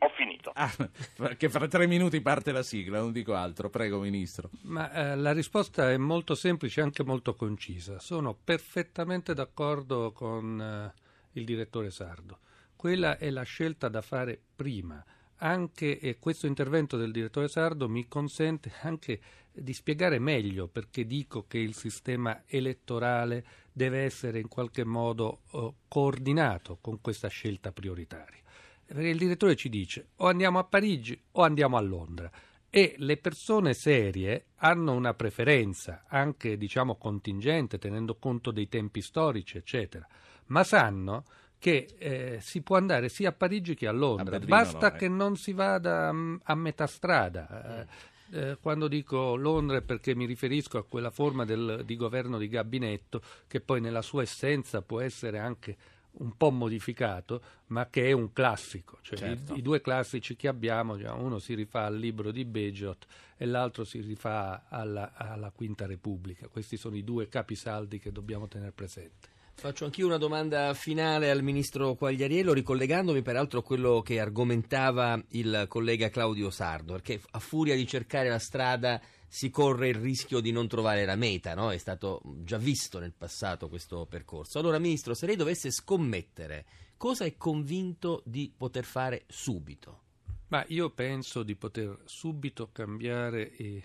ho 0.00 0.08
finito. 0.16 0.50
Ah, 0.54 0.68
perché 1.14 1.48
fra 1.48 1.68
tre 1.68 1.86
minuti 1.86 2.20
parte 2.20 2.50
la 2.50 2.64
sigla, 2.64 2.98
non 2.98 3.12
dico 3.12 3.34
altro. 3.36 3.70
Prego, 3.70 4.00
Ministro. 4.00 4.50
Ma 4.62 4.90
eh, 4.90 5.14
la 5.14 5.32
risposta 5.32 5.92
è 5.92 5.96
molto 5.96 6.34
semplice 6.34 6.80
e 6.80 6.82
anche 6.82 7.04
molto 7.04 7.36
concisa. 7.36 8.00
Sono 8.00 8.34
perfettamente 8.34 9.34
d'accordo 9.34 10.10
con 10.10 10.60
eh, 10.60 11.38
il 11.38 11.44
direttore 11.44 11.90
Sardo. 11.90 12.40
Quella 12.74 13.18
è 13.18 13.30
la 13.30 13.44
scelta 13.44 13.88
da 13.88 14.02
fare 14.02 14.36
prima. 14.56 15.00
Anche, 15.36 16.00
e 16.00 16.18
questo 16.18 16.48
intervento 16.48 16.96
del 16.96 17.12
direttore 17.12 17.46
Sardo 17.46 17.88
mi 17.88 18.08
consente 18.08 18.72
anche 18.82 19.20
di 19.60 19.72
spiegare 19.72 20.18
meglio 20.18 20.68
perché 20.68 21.06
dico 21.06 21.46
che 21.46 21.58
il 21.58 21.74
sistema 21.74 22.42
elettorale 22.46 23.44
deve 23.72 24.02
essere 24.02 24.38
in 24.38 24.48
qualche 24.48 24.84
modo 24.84 25.42
oh, 25.50 25.74
coordinato 25.88 26.78
con 26.80 27.00
questa 27.00 27.28
scelta 27.28 27.72
prioritaria 27.72 28.42
perché 28.86 29.08
il 29.08 29.18
direttore 29.18 29.54
ci 29.54 29.68
dice 29.68 30.08
o 30.16 30.26
andiamo 30.26 30.58
a 30.58 30.64
Parigi 30.64 31.20
o 31.32 31.42
andiamo 31.42 31.76
a 31.76 31.80
Londra 31.80 32.30
e 32.70 32.94
le 32.98 33.16
persone 33.16 33.72
serie 33.72 34.48
hanno 34.56 34.92
una 34.92 35.14
preferenza, 35.14 36.04
anche 36.06 36.58
diciamo 36.58 36.96
contingente, 36.96 37.78
tenendo 37.78 38.16
conto 38.16 38.50
dei 38.50 38.68
tempi 38.68 39.00
storici, 39.00 39.56
eccetera, 39.56 40.06
ma 40.46 40.64
sanno 40.64 41.24
che 41.58 41.88
eh, 41.98 42.38
si 42.40 42.60
può 42.62 42.76
andare 42.76 43.08
sia 43.08 43.30
a 43.30 43.32
Parigi 43.32 43.74
che 43.74 43.86
a 43.86 43.92
Londra, 43.92 44.36
A 44.36 44.38
Berlino 44.38 44.56
basta 44.56 44.90
no, 44.90 44.94
eh. 44.94 44.98
che 44.98 45.08
non 45.08 45.36
si 45.36 45.52
vada 45.52 46.12
mm, 46.12 46.36
a 46.44 46.54
metà 46.54 46.86
strada. 46.86 47.80
Eh, 47.80 47.86
eh, 48.32 48.58
quando 48.60 48.88
dico 48.88 49.34
Londra 49.36 49.78
è 49.78 49.82
perché 49.82 50.14
mi 50.14 50.24
riferisco 50.26 50.78
a 50.78 50.84
quella 50.84 51.10
forma 51.10 51.44
del- 51.44 51.82
di 51.84 51.96
governo 51.96 52.38
di 52.38 52.48
gabinetto 52.48 53.22
che 53.46 53.60
poi 53.60 53.80
nella 53.80 54.02
sua 54.02 54.22
essenza 54.22 54.82
può 54.82 55.00
essere 55.00 55.38
anche 55.38 55.76
un 56.10 56.36
po' 56.36 56.50
modificato, 56.50 57.40
ma 57.66 57.86
che 57.88 58.06
è 58.08 58.12
un 58.12 58.32
classico. 58.32 58.98
Cioè, 59.02 59.18
Certo. 59.18 59.54
i, 59.54 59.58
i 59.58 59.62
due 59.62 59.80
classici 59.80 60.34
che 60.34 60.48
abbiamo, 60.48 60.96
diciamo, 60.96 61.22
uno 61.22 61.38
si 61.38 61.54
rifà 61.54 61.84
al 61.84 61.96
libro 61.96 62.32
di 62.32 62.44
Bejot 62.44 63.06
e 63.36 63.46
l'altro 63.46 63.84
si 63.84 64.00
rifà 64.00 64.64
alla, 64.68 65.12
alla 65.14 65.50
Quinta 65.50 65.86
Repubblica. 65.86 66.48
Questi 66.48 66.76
sono 66.76 66.96
i 66.96 67.04
due 67.04 67.28
capisaldi 67.28 68.00
che 68.00 68.10
dobbiamo 68.10 68.48
tenere 68.48 68.72
presenti. 68.72 69.28
Faccio 69.58 69.84
anch'io 69.86 70.06
una 70.06 70.18
domanda 70.18 70.72
finale 70.72 71.30
al 71.30 71.42
ministro 71.42 71.96
Quagliariello, 71.96 72.52
ricollegandomi 72.52 73.22
peraltro 73.22 73.58
a 73.58 73.62
quello 73.64 74.02
che 74.02 74.20
argomentava 74.20 75.20
il 75.30 75.64
collega 75.66 76.10
Claudio 76.10 76.48
Sardo, 76.50 76.92
perché 76.92 77.20
a 77.32 77.40
furia 77.40 77.74
di 77.74 77.84
cercare 77.84 78.28
la 78.28 78.38
strada 78.38 79.00
si 79.26 79.50
corre 79.50 79.88
il 79.88 79.96
rischio 79.96 80.38
di 80.38 80.52
non 80.52 80.68
trovare 80.68 81.04
la 81.04 81.16
meta, 81.16 81.54
no? 81.54 81.72
È 81.72 81.76
stato 81.76 82.22
già 82.44 82.56
visto 82.56 83.00
nel 83.00 83.12
passato 83.12 83.68
questo 83.68 84.06
percorso. 84.06 84.60
Allora, 84.60 84.78
ministro, 84.78 85.12
se 85.12 85.26
lei 85.26 85.34
dovesse 85.34 85.72
scommettere, 85.72 86.64
cosa 86.96 87.24
è 87.24 87.36
convinto 87.36 88.22
di 88.24 88.52
poter 88.56 88.84
fare 88.84 89.24
subito? 89.26 90.02
Ma 90.48 90.64
io 90.68 90.90
penso 90.90 91.42
di 91.42 91.56
poter 91.56 91.98
subito 92.04 92.70
cambiare, 92.70 93.42
i- 93.58 93.82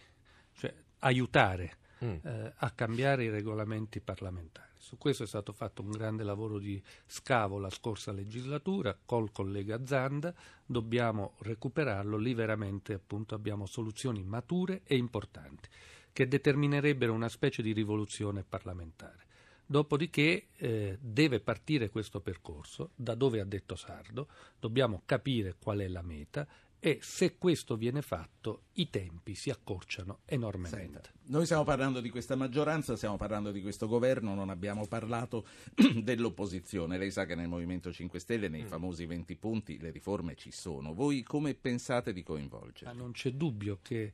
cioè 0.55 0.71
aiutare 0.99 1.77
Mm. 2.03 2.15
eh, 2.21 2.53
a 2.57 2.69
cambiare 2.71 3.23
i 3.23 3.29
regolamenti 3.29 4.01
parlamentari. 4.01 4.71
Su 4.83 4.97
questo 4.97 5.23
è 5.23 5.27
stato 5.27 5.53
fatto 5.53 5.81
un 5.81 5.91
grande 5.91 6.25
lavoro 6.25 6.59
di 6.59 6.79
scavo 7.05 7.57
la 7.57 7.69
scorsa 7.69 8.11
legislatura 8.11 8.99
col 9.05 9.31
collega 9.31 9.85
Zanda, 9.85 10.35
dobbiamo 10.65 11.35
recuperarlo, 11.39 12.17
lì 12.17 12.33
veramente 12.33 12.91
appunto 12.91 13.33
abbiamo 13.33 13.65
soluzioni 13.65 14.23
mature 14.23 14.81
e 14.83 14.97
importanti 14.97 15.69
che 16.11 16.27
determinerebbero 16.27 17.13
una 17.13 17.29
specie 17.29 17.61
di 17.61 17.71
rivoluzione 17.71 18.43
parlamentare. 18.43 19.23
Dopodiché 19.65 20.47
eh, 20.57 20.97
deve 20.99 21.39
partire 21.39 21.89
questo 21.89 22.19
percorso, 22.19 22.89
da 22.93 23.15
dove 23.15 23.39
ha 23.39 23.45
detto 23.45 23.77
Sardo, 23.77 24.27
dobbiamo 24.59 25.03
capire 25.05 25.55
qual 25.57 25.79
è 25.79 25.87
la 25.87 26.01
meta 26.01 26.45
e 26.85 26.99
se 27.01 27.37
questo 27.37 27.77
viene 27.77 28.01
fatto 28.01 28.63
i 28.73 28.89
tempi 28.89 29.35
si 29.35 29.49
accorciano 29.49 30.19
enormemente. 30.25 30.77
Senta, 30.77 31.09
noi 31.27 31.45
stiamo 31.45 31.63
parlando 31.63 32.01
di 32.01 32.09
questa 32.09 32.35
maggioranza, 32.35 32.97
stiamo 32.97 33.15
parlando 33.15 33.51
di 33.51 33.61
questo 33.61 33.87
governo, 33.87 34.33
non 34.35 34.49
abbiamo 34.49 34.85
parlato 34.85 35.45
dell'opposizione. 36.03 36.97
Lei 36.97 37.09
sa 37.09 37.25
che 37.25 37.35
nel 37.35 37.47
Movimento 37.47 37.89
5 37.89 38.19
Stelle, 38.19 38.49
Mm. 38.49 38.51
nei 38.51 38.65
famosi 38.65 39.05
20 39.05 39.35
punti, 39.37 39.79
le 39.79 39.91
riforme 39.91 40.35
ci 40.35 40.51
sono. 40.51 40.93
Voi 40.93 41.23
come 41.23 41.53
pensate 41.53 42.11
di 42.11 42.19
Ma 42.19 42.25
coinvolgerli? 42.25 42.97
non 42.97 43.13
c'è 43.13 43.31
dubbio 43.31 43.79
che 43.81 44.11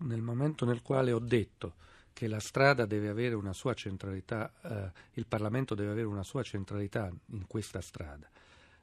nel 0.00 0.20
momento 0.20 0.66
nel 0.66 0.82
quale 0.82 1.12
ho 1.12 1.20
detto 1.20 1.76
che 2.12 2.26
la 2.28 2.40
strada 2.40 2.84
deve 2.84 3.08
avere 3.08 3.34
una 3.34 3.54
sua 3.54 3.72
centralità, 3.72 4.52
eh, 4.62 4.92
il 5.14 5.26
Parlamento 5.26 5.74
deve 5.74 5.92
avere 5.92 6.06
una 6.06 6.22
sua 6.22 6.42
centralità 6.42 7.10
in 7.30 7.46
questa 7.46 7.80
strada, 7.80 8.28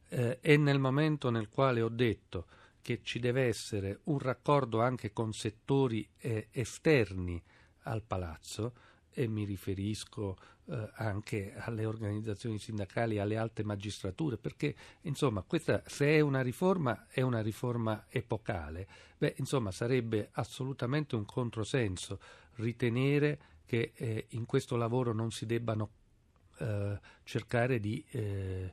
eh, 0.10 0.40
e 0.42 0.58
nel 0.58 0.80
momento 0.80 1.30
nel 1.30 1.50
quale 1.50 1.82
ho 1.82 1.90
detto 1.90 2.48
che 2.82 3.02
ci 3.04 3.20
deve 3.20 3.44
essere 3.44 4.00
un 4.06 4.20
raccordo 4.20 4.82
anche 4.82 5.12
con 5.12 5.34
settori 5.34 6.08
eh, 6.20 6.48
esterni 6.52 7.42
al 7.84 8.04
palazzo, 8.04 8.74
e 9.18 9.28
mi 9.28 9.46
riferisco 9.46 10.38
eh, 10.66 10.92
anche 10.94 11.56
alle 11.58 11.86
organizzazioni 11.86 12.60
sindacali, 12.60 13.18
alle 13.18 13.36
alte 13.36 13.64
magistrature, 13.64 14.38
perché 14.38 14.76
insomma 15.02 15.42
questa 15.42 15.82
se 15.88 16.06
è 16.06 16.20
una 16.20 16.42
riforma 16.42 17.08
è 17.10 17.22
una 17.22 17.42
riforma 17.42 18.06
epocale, 18.10 18.88
beh 19.18 19.34
insomma 19.38 19.72
sarebbe 19.72 20.30
assolutamente 20.34 21.16
un 21.16 21.26
controsenso 21.26 22.20
ritenere 22.58 23.40
che 23.66 23.94
eh, 23.96 24.28
in 24.30 24.46
questo 24.46 24.76
lavoro 24.76 25.14
non 25.14 25.32
si 25.32 25.48
debbano 25.48 25.90
eh, 26.58 27.00
cercare 27.24 27.80
di 27.80 28.04
eh, 28.12 28.72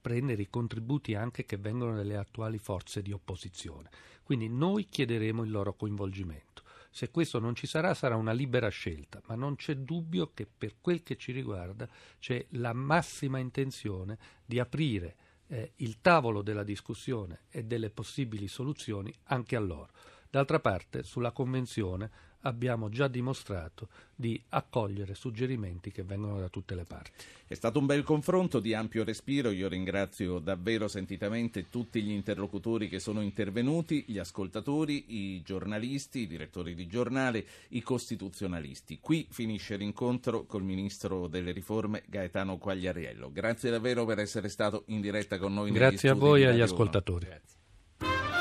prendere 0.00 0.42
i 0.42 0.48
contributi 0.48 1.14
anche 1.14 1.44
che 1.44 1.56
vengono 1.56 1.96
dalle 1.96 2.16
attuali 2.16 2.58
forze 2.58 3.02
di 3.02 3.12
opposizione. 3.12 3.90
Quindi 4.22 4.48
noi 4.48 4.86
chiederemo 4.88 5.42
il 5.42 5.50
loro 5.50 5.74
coinvolgimento. 5.74 6.62
Se 6.90 7.10
questo 7.10 7.38
non 7.38 7.54
ci 7.54 7.66
sarà, 7.66 7.94
sarà 7.94 8.16
una 8.16 8.32
libera 8.32 8.68
scelta, 8.68 9.20
ma 9.26 9.34
non 9.34 9.56
c'è 9.56 9.76
dubbio 9.76 10.32
che 10.32 10.46
per 10.46 10.76
quel 10.80 11.02
che 11.02 11.16
ci 11.16 11.32
riguarda 11.32 11.88
c'è 12.18 12.44
la 12.50 12.72
massima 12.72 13.38
intenzione 13.38 14.18
di 14.44 14.58
aprire 14.58 15.16
eh, 15.48 15.72
il 15.76 16.00
tavolo 16.00 16.42
della 16.42 16.62
discussione 16.62 17.42
e 17.50 17.64
delle 17.64 17.90
possibili 17.90 18.48
soluzioni 18.48 19.14
anche 19.24 19.56
a 19.56 19.60
loro. 19.60 19.90
D'altra 20.30 20.60
parte, 20.60 21.02
sulla 21.02 21.32
Convenzione 21.32 22.10
abbiamo 22.42 22.88
già 22.88 23.08
dimostrato 23.08 23.88
di 24.14 24.40
accogliere 24.50 25.14
suggerimenti 25.14 25.90
che 25.90 26.02
vengono 26.02 26.38
da 26.40 26.48
tutte 26.48 26.74
le 26.74 26.84
parti. 26.84 27.24
È 27.46 27.54
stato 27.54 27.78
un 27.78 27.86
bel 27.86 28.02
confronto 28.02 28.60
di 28.60 28.74
ampio 28.74 29.04
respiro, 29.04 29.50
io 29.50 29.68
ringrazio 29.68 30.38
davvero 30.38 30.88
sentitamente 30.88 31.68
tutti 31.70 32.02
gli 32.02 32.10
interlocutori 32.10 32.88
che 32.88 32.98
sono 32.98 33.20
intervenuti, 33.20 34.04
gli 34.06 34.18
ascoltatori, 34.18 35.34
i 35.34 35.42
giornalisti, 35.42 36.20
i 36.20 36.26
direttori 36.26 36.74
di 36.74 36.86
giornale, 36.86 37.46
i 37.70 37.82
costituzionalisti. 37.82 38.98
Qui 39.00 39.26
finisce 39.30 39.76
l'incontro 39.76 40.44
col 40.44 40.62
Ministro 40.62 41.26
delle 41.26 41.52
Riforme 41.52 42.02
Gaetano 42.06 42.58
Quagliariello. 42.58 43.32
Grazie 43.32 43.70
davvero 43.70 44.04
per 44.04 44.18
essere 44.18 44.48
stato 44.48 44.84
in 44.88 45.00
diretta 45.00 45.38
con 45.38 45.54
noi. 45.54 45.70
Grazie 45.70 46.10
a 46.10 46.14
voi 46.14 46.42
e 46.42 46.46
agli 46.46 46.58
Radio 46.58 46.74
Uno. 46.74 48.37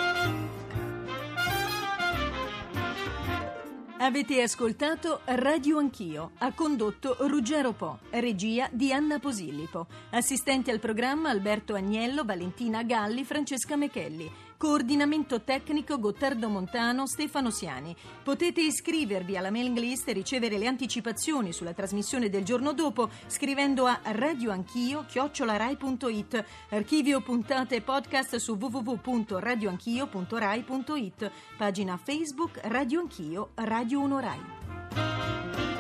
Avete 4.08 4.42
ascoltato 4.42 5.20
Radio 5.26 5.80
Anch'io, 5.80 6.32
ha 6.38 6.54
condotto 6.54 7.18
Ruggero 7.28 7.74
Po, 7.74 8.00
regia 8.12 8.70
di 8.72 8.94
Anna 8.94 9.20
Posillipo, 9.20 9.86
assistenti 10.12 10.72
al 10.72 10.80
programma 10.80 11.30
Alberto 11.30 11.74
Agnello, 11.74 12.24
Valentina 12.24 12.84
Galli, 12.84 13.26
Francesca 13.26 13.76
Mechelli, 13.76 14.32
coordinamento 14.58 15.42
tecnico 15.42 16.00
Gottardo 16.00 16.50
Montano, 16.50 17.06
Stefano 17.08 17.52
Siani. 17.52 17.96
Potete 18.24 18.62
iscrivervi 18.62 19.38
alla 19.38 19.52
mailing 19.52 19.78
list 19.78 20.10
e 20.10 20.14
ricevere 20.14 20.58
le 20.58 20.66
anticipazioni 20.68 21.54
sulla 21.54 21.74
trasmissione 21.74 22.30
del 22.30 22.44
giorno 22.44 22.74
dopo 22.74 23.10
scrivendo 23.28 23.86
a 23.86 24.00
radioanchio 24.04 25.06
chiocciolarai.it, 25.08 26.44
archivio 26.70 27.22
puntate 27.22 27.76
e 27.76 27.82
podcast 27.82 28.38
su 28.38 28.58
www.radioanchio.rai.it, 28.60 31.32
pagina 31.56 31.98
Facebook 31.98 32.60
Radio 32.64 33.02
Anch'io, 33.02 33.52
Radio 33.56 34.00
1 34.00 34.20
Rai. 34.20 35.77